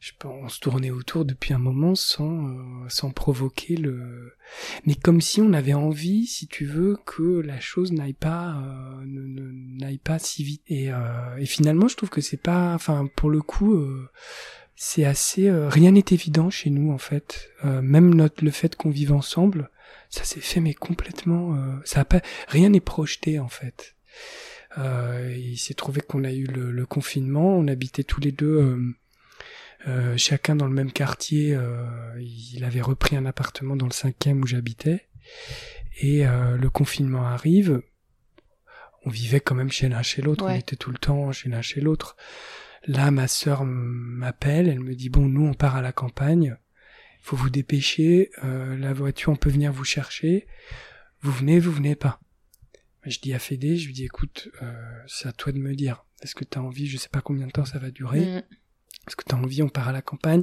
Je 0.00 0.12
pense, 0.18 0.38
on 0.44 0.48
se 0.48 0.60
tournait 0.60 0.90
autour 0.92 1.24
depuis 1.24 1.52
un 1.54 1.58
moment 1.58 1.94
sans 1.94 2.46
euh, 2.48 2.88
sans 2.88 3.10
provoquer 3.10 3.76
le 3.76 4.32
mais 4.84 4.94
comme 4.94 5.20
si 5.20 5.40
on 5.40 5.52
avait 5.52 5.74
envie, 5.74 6.26
si 6.26 6.46
tu 6.46 6.64
veux, 6.66 6.96
que 7.04 7.40
la 7.40 7.58
chose 7.60 7.92
n'aille 7.92 8.12
pas, 8.12 8.62
euh, 8.62 9.04
n'aille 9.04 9.98
pas 9.98 10.18
si 10.18 10.44
vite. 10.44 10.62
Et, 10.68 10.92
euh, 10.92 11.36
et 11.38 11.46
finalement, 11.46 11.88
je 11.88 11.96
trouve 11.96 12.10
que 12.10 12.20
c'est 12.20 12.36
pas, 12.40 12.74
enfin, 12.74 13.08
pour 13.16 13.30
le 13.30 13.42
coup, 13.42 13.74
euh, 13.74 14.08
c'est 14.76 15.06
assez, 15.06 15.48
euh, 15.48 15.68
rien 15.68 15.92
n'est 15.92 16.04
évident 16.10 16.50
chez 16.50 16.70
nous 16.70 16.92
en 16.92 16.98
fait. 16.98 17.50
Euh, 17.64 17.80
même 17.82 18.14
notre, 18.14 18.44
le 18.44 18.50
fait 18.50 18.76
qu'on 18.76 18.90
vive 18.90 19.12
ensemble, 19.12 19.70
ça 20.10 20.22
s'est 20.22 20.40
fait 20.40 20.60
mais 20.60 20.74
complètement, 20.74 21.54
euh, 21.54 21.76
ça 21.84 22.00
a 22.00 22.04
pas, 22.04 22.20
rien 22.48 22.68
n'est 22.68 22.80
projeté 22.80 23.38
en 23.38 23.48
fait. 23.48 23.96
Euh, 24.78 25.34
il 25.36 25.56
s'est 25.56 25.74
trouvé 25.74 26.02
qu'on 26.02 26.24
a 26.24 26.32
eu 26.32 26.44
le, 26.44 26.70
le 26.70 26.86
confinement, 26.86 27.56
on 27.56 27.66
habitait 27.66 28.04
tous 28.04 28.20
les 28.20 28.32
deux. 28.32 28.78
chacun 30.16 30.56
dans 30.56 30.66
le 30.66 30.74
même 30.74 30.92
quartier, 30.92 31.54
euh, 31.54 31.86
il 32.20 32.64
avait 32.64 32.82
repris 32.82 33.16
un 33.16 33.24
appartement 33.24 33.76
dans 33.76 33.86
le 33.86 33.92
cinquième 33.92 34.42
où 34.42 34.46
j'habitais, 34.46 35.06
et 36.00 36.26
euh, 36.26 36.56
le 36.56 36.68
confinement 36.68 37.24
arrive. 37.24 37.80
On 39.04 39.10
vivait 39.10 39.40
quand 39.40 39.54
même 39.54 39.70
chez 39.70 39.88
l'un 39.88 40.02
chez 40.02 40.20
l'autre, 40.20 40.44
on 40.44 40.50
était 40.50 40.76
tout 40.76 40.90
le 40.90 40.98
temps 40.98 41.32
chez 41.32 41.48
l'un 41.48 41.62
chez 41.62 41.80
l'autre. 41.80 42.16
Là, 42.86 43.10
ma 43.10 43.26
sœur 43.28 43.64
m'appelle, 43.64 44.68
elle 44.68 44.80
me 44.80 44.94
dit 44.94 45.08
bon, 45.08 45.26
nous 45.26 45.44
on 45.46 45.54
part 45.54 45.76
à 45.76 45.82
la 45.82 45.92
campagne, 45.92 46.56
faut 47.20 47.36
vous 47.36 47.50
dépêcher, 47.50 48.30
euh, 48.44 48.76
la 48.76 48.92
voiture 48.92 49.32
on 49.32 49.36
peut 49.36 49.50
venir 49.50 49.72
vous 49.72 49.84
chercher, 49.84 50.46
vous 51.22 51.32
venez, 51.32 51.58
vous 51.58 51.72
venez 51.72 51.96
pas. 51.96 52.20
Je 53.04 53.18
dis 53.18 53.34
à 53.34 53.38
Fédé, 53.38 53.76
je 53.76 53.86
lui 53.86 53.92
dis 53.94 54.04
écoute, 54.04 54.48
euh, 54.62 54.72
c'est 55.06 55.28
à 55.28 55.32
toi 55.32 55.52
de 55.52 55.58
me 55.58 55.74
dire, 55.74 56.04
est-ce 56.22 56.34
que 56.34 56.44
tu 56.44 56.58
as 56.58 56.62
envie, 56.62 56.86
je 56.86 56.96
sais 56.96 57.08
pas 57.08 57.20
combien 57.20 57.46
de 57.46 57.52
temps 57.52 57.64
ça 57.64 57.78
va 57.78 57.90
durer, 57.90 58.20
Mm. 58.20 58.42
est-ce 59.08 59.16
que 59.16 59.24
tu 59.28 59.34
as 59.34 59.38
envie, 59.38 59.62
on 59.62 59.68
part 59.68 59.88
à 59.88 59.92
la 59.92 60.02
campagne 60.02 60.42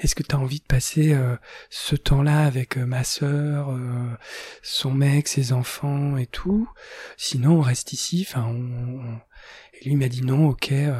Est-ce 0.00 0.14
que 0.14 0.22
tu 0.22 0.34
as 0.34 0.38
envie 0.38 0.60
de 0.60 0.64
passer 0.64 1.12
euh, 1.14 1.36
ce 1.70 1.96
temps-là 1.96 2.44
avec 2.46 2.76
euh, 2.78 2.84
ma 2.86 3.04
sœur, 3.04 3.70
euh, 3.70 4.08
son 4.62 4.92
mec, 4.92 5.28
ses 5.28 5.52
enfants 5.52 6.16
et 6.16 6.26
tout 6.26 6.68
Sinon, 7.18 7.58
on 7.58 7.60
reste 7.62 7.92
ici. 7.94 8.26
Enfin, 8.28 8.44
on- 8.46 9.18
Et 9.74 9.84
lui 9.84 9.92
il 9.92 9.96
m'a 9.98 10.08
dit 10.08 10.22
non, 10.22 10.48
ok, 10.48 10.70
euh, 10.72 10.92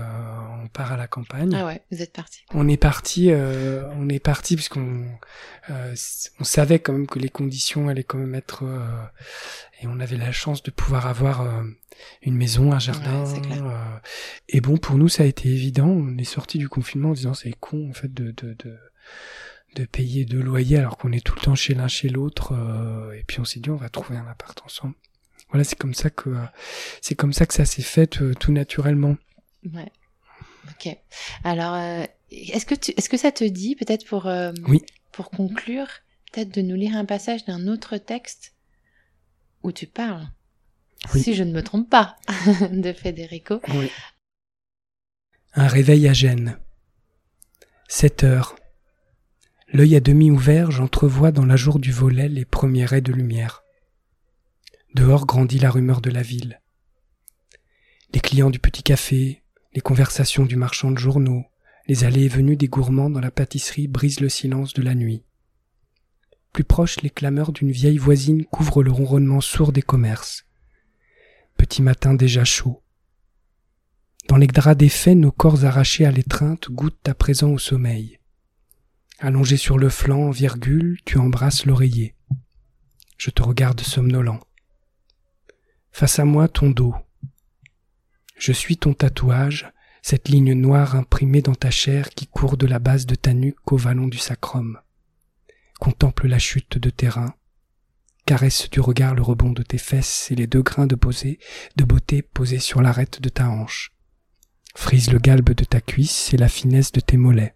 on 0.64 0.68
part 0.68 0.92
à 0.92 0.96
la 0.96 1.06
campagne. 1.06 1.54
Ah 1.54 1.66
ouais, 1.66 1.82
vous 1.90 2.02
êtes 2.02 2.12
parti. 2.12 2.40
On 2.54 2.68
est 2.68 2.76
parti, 2.76 3.30
euh, 3.30 3.88
on 3.96 4.08
est 4.08 4.18
parti 4.18 4.56
puisqu'on 4.56 5.04
euh, 5.70 5.94
on 6.40 6.44
savait 6.44 6.78
quand 6.78 6.92
même 6.92 7.06
que 7.06 7.18
les 7.18 7.28
conditions 7.28 7.88
allaient 7.88 8.02
quand 8.04 8.18
même 8.18 8.34
être 8.34 8.64
et 9.80 9.86
on 9.86 10.00
avait 10.00 10.16
la 10.16 10.32
chance 10.32 10.62
de 10.62 10.70
pouvoir 10.70 11.06
avoir 11.06 11.46
une 12.22 12.36
maison, 12.36 12.72
un 12.72 12.78
jardin. 12.78 13.24
Ouais, 13.24 13.30
c'est 13.34 13.40
clair. 13.40 14.00
et 14.48 14.60
bon, 14.60 14.76
pour 14.78 14.96
nous, 14.96 15.08
ça 15.08 15.22
a 15.22 15.26
été 15.26 15.48
évident. 15.48 15.86
On 15.88 16.16
est 16.18 16.24
sorti 16.24 16.58
du 16.58 16.68
confinement 16.68 17.10
en 17.10 17.14
disant 17.14 17.34
c'est 17.34 17.52
con 17.52 17.88
en 17.90 17.92
fait 17.92 18.12
de 18.12 18.30
de 18.32 18.54
de, 18.54 18.78
de 19.76 19.84
payer 19.84 20.24
deux 20.24 20.40
loyers 20.42 20.78
alors 20.78 20.96
qu'on 20.98 21.12
est 21.12 21.24
tout 21.24 21.34
le 21.36 21.40
temps 21.42 21.54
chez 21.54 21.74
l'un 21.74 21.88
chez 21.88 22.08
l'autre. 22.08 22.52
euh, 22.52 23.12
et 23.12 23.22
puis 23.24 23.38
on 23.40 23.44
s'est 23.44 23.60
dit 23.60 23.70
on 23.70 23.76
va 23.76 23.88
trouver 23.88 24.18
un 24.18 24.26
appart 24.26 24.60
ensemble. 24.64 24.94
Voilà, 25.52 25.64
c'est 25.64 25.78
comme 25.78 25.94
ça 25.94 26.10
que 26.10 26.30
euh, 26.30 26.44
c'est 27.00 27.14
comme 27.14 27.32
ça 27.32 27.46
que 27.46 27.54
ça 27.54 27.64
s'est 27.64 27.82
fait 27.82 28.20
euh, 28.22 28.34
tout 28.34 28.52
naturellement. 28.52 29.16
Ouais. 29.72 29.90
Ok. 30.70 30.96
Alors, 31.44 31.74
euh, 31.74 32.04
est-ce 32.30 32.66
que 32.66 32.74
tu, 32.74 32.92
est-ce 32.96 33.08
que 33.08 33.16
ça 33.18 33.32
te 33.32 33.44
dit 33.44 33.76
peut-être 33.76 34.06
pour 34.06 34.26
Oui. 34.66 34.82
pour 35.12 35.30
conclure, 35.30 35.86
peut-être 36.32 36.54
de 36.54 36.62
nous 36.62 36.76
lire 36.76 36.96
un 36.96 37.04
passage 37.04 37.44
d'un 37.44 37.68
autre 37.68 37.98
texte 37.98 38.54
où 39.62 39.72
tu 39.72 39.86
parles, 39.86 40.26
Oui. 41.14 41.22
si 41.22 41.34
je 41.34 41.42
ne 41.44 41.52
me 41.52 41.62
trompe 41.62 41.88
pas, 41.90 42.16
de 42.72 42.92
Federico. 42.92 43.60
Oui. 43.74 43.90
Un 45.54 45.66
réveil 45.68 46.08
à 46.08 46.12
Gênes. 46.14 46.56
7 47.88 48.24
heures. 48.24 48.56
L'œil 49.72 49.96
à 49.96 50.00
demi 50.00 50.30
ouvert, 50.30 50.70
j'entrevois 50.70 51.30
dans 51.32 51.44
la 51.44 51.56
jour 51.56 51.78
du 51.78 51.92
volet 51.92 52.28
les 52.28 52.44
premiers 52.46 52.86
raies 52.86 53.00
de 53.02 53.12
lumière. 53.12 53.62
Dehors 54.94 55.24
grandit 55.24 55.58
la 55.58 55.70
rumeur 55.70 56.02
de 56.02 56.10
la 56.10 56.20
ville. 56.20 56.60
Les 58.12 58.20
clients 58.20 58.50
du 58.50 58.58
petit 58.58 58.82
café, 58.82 59.42
les 59.72 59.80
conversations 59.80 60.44
du 60.44 60.56
marchand 60.56 60.90
de 60.90 60.98
journaux, 60.98 61.46
les 61.88 62.04
allées 62.04 62.24
et 62.24 62.28
venues 62.28 62.56
des 62.56 62.68
gourmands 62.68 63.08
dans 63.08 63.20
la 63.20 63.30
pâtisserie 63.30 63.88
brisent 63.88 64.20
le 64.20 64.28
silence 64.28 64.74
de 64.74 64.82
la 64.82 64.94
nuit. 64.94 65.24
Plus 66.52 66.64
proche, 66.64 67.00
les 67.00 67.08
clameurs 67.08 67.52
d'une 67.52 67.70
vieille 67.70 67.96
voisine 67.96 68.44
couvrent 68.44 68.82
le 68.82 68.92
ronronnement 68.92 69.40
sourd 69.40 69.72
des 69.72 69.80
commerces. 69.80 70.44
Petit 71.56 71.80
matin 71.80 72.12
déjà 72.12 72.44
chaud. 72.44 72.82
Dans 74.28 74.36
les 74.36 74.46
draps 74.46 74.76
défaits, 74.76 75.16
nos 75.16 75.32
corps 75.32 75.64
arrachés 75.64 76.04
à 76.04 76.10
l'étreinte 76.10 76.70
goûtent 76.70 77.08
à 77.08 77.14
présent 77.14 77.50
au 77.50 77.58
sommeil. 77.58 78.18
Allongé 79.18 79.56
sur 79.56 79.78
le 79.78 79.88
flanc, 79.88 80.24
en 80.24 80.30
virgule, 80.30 80.98
tu 81.06 81.16
embrasses 81.16 81.64
l'oreiller. 81.64 82.14
Je 83.16 83.30
te 83.30 83.42
regarde 83.42 83.80
somnolent. 83.80 84.40
Face 85.92 86.18
à 86.18 86.24
moi, 86.24 86.48
ton 86.48 86.70
dos. 86.70 86.94
Je 88.36 88.52
suis 88.52 88.78
ton 88.78 88.94
tatouage, 88.94 89.70
cette 90.00 90.28
ligne 90.28 90.54
noire 90.54 90.96
imprimée 90.96 91.42
dans 91.42 91.54
ta 91.54 91.70
chair 91.70 92.10
qui 92.10 92.26
court 92.26 92.56
de 92.56 92.66
la 92.66 92.78
base 92.78 93.06
de 93.06 93.14
ta 93.14 93.34
nuque 93.34 93.70
au 93.70 93.76
vallon 93.76 94.08
du 94.08 94.18
sacrum. 94.18 94.80
Contemple 95.78 96.26
la 96.26 96.38
chute 96.38 96.78
de 96.78 96.90
tes 96.90 97.08
reins. 97.08 97.34
Caresse 98.24 98.70
du 98.70 98.80
regard 98.80 99.14
le 99.14 99.22
rebond 99.22 99.50
de 99.50 99.62
tes 99.62 99.78
fesses 99.78 100.30
et 100.30 100.34
les 100.34 100.46
deux 100.46 100.62
grains 100.62 100.86
de 100.86 100.94
posée, 100.94 101.38
de 101.76 101.84
beauté 101.84 102.22
posés 102.22 102.58
sur 102.58 102.80
l'arête 102.80 103.20
de 103.20 103.28
ta 103.28 103.48
hanche. 103.48 103.92
Frise 104.74 105.12
le 105.12 105.18
galbe 105.18 105.52
de 105.52 105.64
ta 105.64 105.80
cuisse 105.80 106.32
et 106.32 106.36
la 106.38 106.48
finesse 106.48 106.92
de 106.92 107.00
tes 107.00 107.16
mollets. 107.16 107.54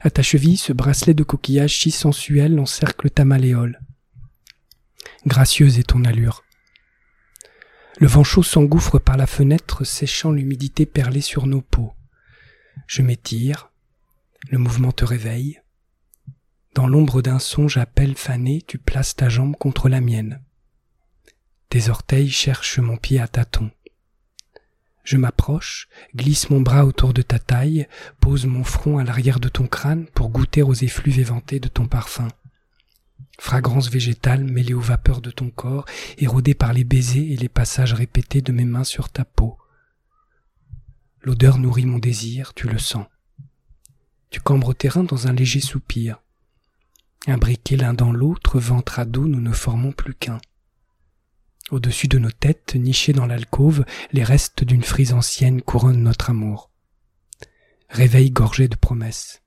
À 0.00 0.10
ta 0.10 0.22
cheville, 0.22 0.56
ce 0.56 0.72
bracelet 0.72 1.14
de 1.14 1.22
coquillage 1.22 1.78
si 1.78 1.90
sensuel 1.90 2.58
encercle 2.58 3.08
ta 3.08 3.24
malléole. 3.24 3.80
Gracieuse 5.26 5.78
est 5.78 5.88
ton 5.88 6.04
allure. 6.04 6.42
Le 7.98 8.08
vent 8.08 8.24
chaud 8.24 8.42
s'engouffre 8.42 8.98
par 8.98 9.16
la 9.16 9.26
fenêtre, 9.26 9.84
séchant 9.84 10.32
l'humidité 10.32 10.84
perlée 10.84 11.20
sur 11.20 11.46
nos 11.46 11.60
peaux. 11.60 11.92
Je 12.86 13.02
m'étire. 13.02 13.70
Le 14.50 14.58
mouvement 14.58 14.92
te 14.92 15.04
réveille. 15.04 15.60
Dans 16.74 16.88
l'ombre 16.88 17.22
d'un 17.22 17.38
songe 17.38 17.76
à 17.76 17.86
pelle 17.86 18.16
fanée, 18.16 18.62
tu 18.66 18.78
places 18.78 19.14
ta 19.14 19.28
jambe 19.28 19.56
contre 19.56 19.88
la 19.88 20.00
mienne. 20.00 20.42
Tes 21.68 21.88
orteils 21.88 22.30
cherchent 22.30 22.80
mon 22.80 22.96
pied 22.96 23.20
à 23.20 23.28
tâtons. 23.28 23.70
Je 25.04 25.16
m'approche, 25.16 25.88
glisse 26.16 26.50
mon 26.50 26.60
bras 26.60 26.86
autour 26.86 27.12
de 27.14 27.22
ta 27.22 27.38
taille, 27.38 27.86
pose 28.20 28.46
mon 28.46 28.64
front 28.64 28.98
à 28.98 29.04
l'arrière 29.04 29.38
de 29.38 29.48
ton 29.48 29.66
crâne 29.66 30.06
pour 30.06 30.30
goûter 30.30 30.62
aux 30.62 30.74
effluves 30.74 31.20
éventés 31.20 31.60
de 31.60 31.68
ton 31.68 31.86
parfum. 31.86 32.28
Fragrance 33.38 33.90
végétale 33.90 34.44
mêlée 34.44 34.74
aux 34.74 34.80
vapeurs 34.80 35.20
de 35.20 35.30
ton 35.30 35.50
corps, 35.50 35.86
érodée 36.18 36.54
par 36.54 36.72
les 36.72 36.84
baisers 36.84 37.32
et 37.32 37.36
les 37.36 37.48
passages 37.48 37.92
répétés 37.92 38.42
de 38.42 38.52
mes 38.52 38.64
mains 38.64 38.84
sur 38.84 39.10
ta 39.10 39.24
peau. 39.24 39.58
L'odeur 41.22 41.58
nourrit 41.58 41.86
mon 41.86 41.98
désir, 41.98 42.54
tu 42.54 42.68
le 42.68 42.78
sens. 42.78 43.06
Tu 44.30 44.40
cambres 44.40 44.74
tes 44.74 44.88
reins 44.88 45.04
dans 45.04 45.26
un 45.26 45.32
léger 45.32 45.60
soupir. 45.60 46.20
Imbriqués 47.26 47.76
l'un 47.76 47.94
dans 47.94 48.12
l'autre, 48.12 48.58
ventre 48.58 48.98
à 48.98 49.04
dos, 49.04 49.26
nous 49.26 49.40
ne 49.40 49.52
formons 49.52 49.92
plus 49.92 50.14
qu'un. 50.14 50.40
Au-dessus 51.70 52.08
de 52.08 52.18
nos 52.18 52.30
têtes, 52.30 52.74
nichés 52.74 53.14
dans 53.14 53.26
l'alcôve, 53.26 53.84
les 54.12 54.22
restes 54.22 54.64
d'une 54.64 54.82
frise 54.82 55.12
ancienne 55.12 55.62
couronnent 55.62 56.02
notre 56.02 56.30
amour. 56.30 56.70
Réveil 57.88 58.30
gorgé 58.30 58.68
de 58.68 58.76
promesses. 58.76 59.43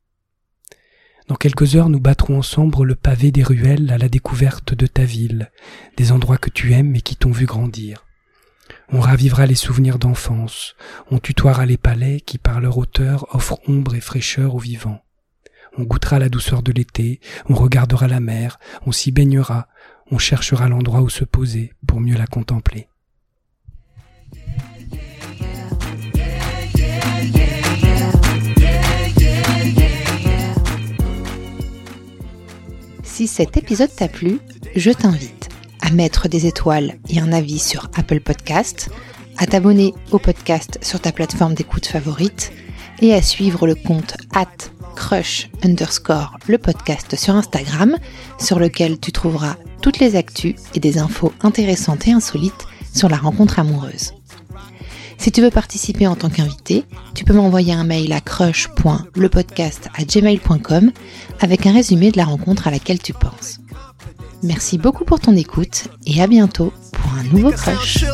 Dans 1.27 1.35
quelques 1.35 1.75
heures, 1.75 1.89
nous 1.89 1.99
battrons 1.99 2.37
ensemble 2.37 2.83
le 2.83 2.95
pavé 2.95 3.31
des 3.31 3.43
ruelles 3.43 3.91
à 3.91 3.97
la 3.97 4.07
découverte 4.07 4.73
de 4.73 4.87
ta 4.87 5.03
ville, 5.03 5.51
des 5.97 6.13
endroits 6.13 6.37
que 6.37 6.49
tu 6.49 6.71
aimes 6.71 6.95
et 6.95 7.01
qui 7.01 7.17
t'ont 7.17 7.31
vu 7.31 7.45
grandir. 7.45 8.05
On 8.93 9.01
ravivera 9.01 9.45
les 9.45 9.55
souvenirs 9.55 9.99
d'enfance, 9.99 10.75
on 11.11 11.19
tutoiera 11.19 11.65
les 11.65 11.77
palais 11.77 12.21
qui 12.21 12.37
par 12.37 12.61
leur 12.61 12.77
hauteur 12.77 13.35
offrent 13.35 13.59
ombre 13.67 13.95
et 13.95 14.01
fraîcheur 14.01 14.55
aux 14.55 14.59
vivants. 14.59 15.03
On 15.77 15.83
goûtera 15.83 16.17
la 16.17 16.29
douceur 16.29 16.63
de 16.63 16.71
l'été, 16.71 17.19
on 17.49 17.55
regardera 17.55 18.07
la 18.07 18.21
mer, 18.21 18.57
on 18.85 18.93
s'y 18.93 19.11
baignera, 19.11 19.67
on 20.09 20.17
cherchera 20.17 20.69
l'endroit 20.69 21.01
où 21.01 21.09
se 21.09 21.25
poser 21.25 21.73
pour 21.85 21.99
mieux 21.99 22.17
la 22.17 22.27
contempler. 22.27 22.87
Si 33.17 33.25
cet 33.25 33.57
épisode 33.57 33.89
t'a 33.95 34.07
plu, 34.07 34.39
je 34.75 34.91
t'invite 34.91 35.49
à 35.81 35.89
mettre 35.89 36.27
des 36.27 36.45
étoiles 36.45 36.99
et 37.09 37.19
un 37.19 37.33
avis 37.33 37.57
sur 37.57 37.89
Apple 37.95 38.19
Podcast, 38.19 38.91
à 39.39 39.47
t'abonner 39.47 39.95
au 40.11 40.19
podcast 40.19 40.77
sur 40.83 40.99
ta 40.99 41.11
plateforme 41.11 41.55
d'écoute 41.55 41.87
favorite 41.87 42.51
et 43.01 43.15
à 43.15 43.23
suivre 43.23 43.65
le 43.65 43.73
compte 43.73 44.17
at 44.35 44.69
crush 44.95 45.49
underscore 45.63 46.37
le 46.47 46.59
podcast 46.59 47.15
sur 47.15 47.33
Instagram 47.33 47.97
sur 48.37 48.59
lequel 48.59 48.99
tu 48.99 49.11
trouveras 49.11 49.55
toutes 49.81 49.97
les 49.97 50.15
actus 50.15 50.53
et 50.75 50.79
des 50.79 50.99
infos 50.99 51.33
intéressantes 51.41 52.07
et 52.07 52.11
insolites 52.11 52.67
sur 52.93 53.09
la 53.09 53.17
rencontre 53.17 53.57
amoureuse. 53.57 54.13
Si 55.17 55.31
tu 55.31 55.41
veux 55.41 55.49
participer 55.49 56.05
en 56.07 56.15
tant 56.15 56.29
qu'invité, 56.29 56.85
tu 57.13 57.25
peux 57.25 57.33
m'envoyer 57.33 57.73
un 57.73 57.83
mail 57.83 58.13
à 58.13 58.21
crush.lepodcast@gmail.com 58.21 60.91
avec 61.39 61.65
un 61.65 61.73
résumé 61.73 62.11
de 62.11 62.17
la 62.17 62.25
rencontre 62.25 62.67
à 62.67 62.71
laquelle 62.71 62.99
tu 62.99 63.13
penses. 63.13 63.59
Merci 64.43 64.77
beaucoup 64.77 65.03
pour 65.03 65.19
ton 65.19 65.35
écoute 65.35 65.87
et 66.05 66.21
à 66.21 66.27
bientôt 66.27 66.71
pour 66.91 67.11
un 67.13 67.23
nouveau 67.23 67.51
crush. 67.51 68.05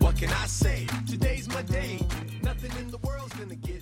What 0.00 0.16
can 0.16 0.30
I 0.30 0.46
say? 0.46 0.86
Today's 1.08 1.48
my 1.48 1.62
day. 1.62 1.98
In 2.76 2.90
the 2.90 2.98
world's 2.98 3.32
gonna 3.34 3.54
get 3.54 3.77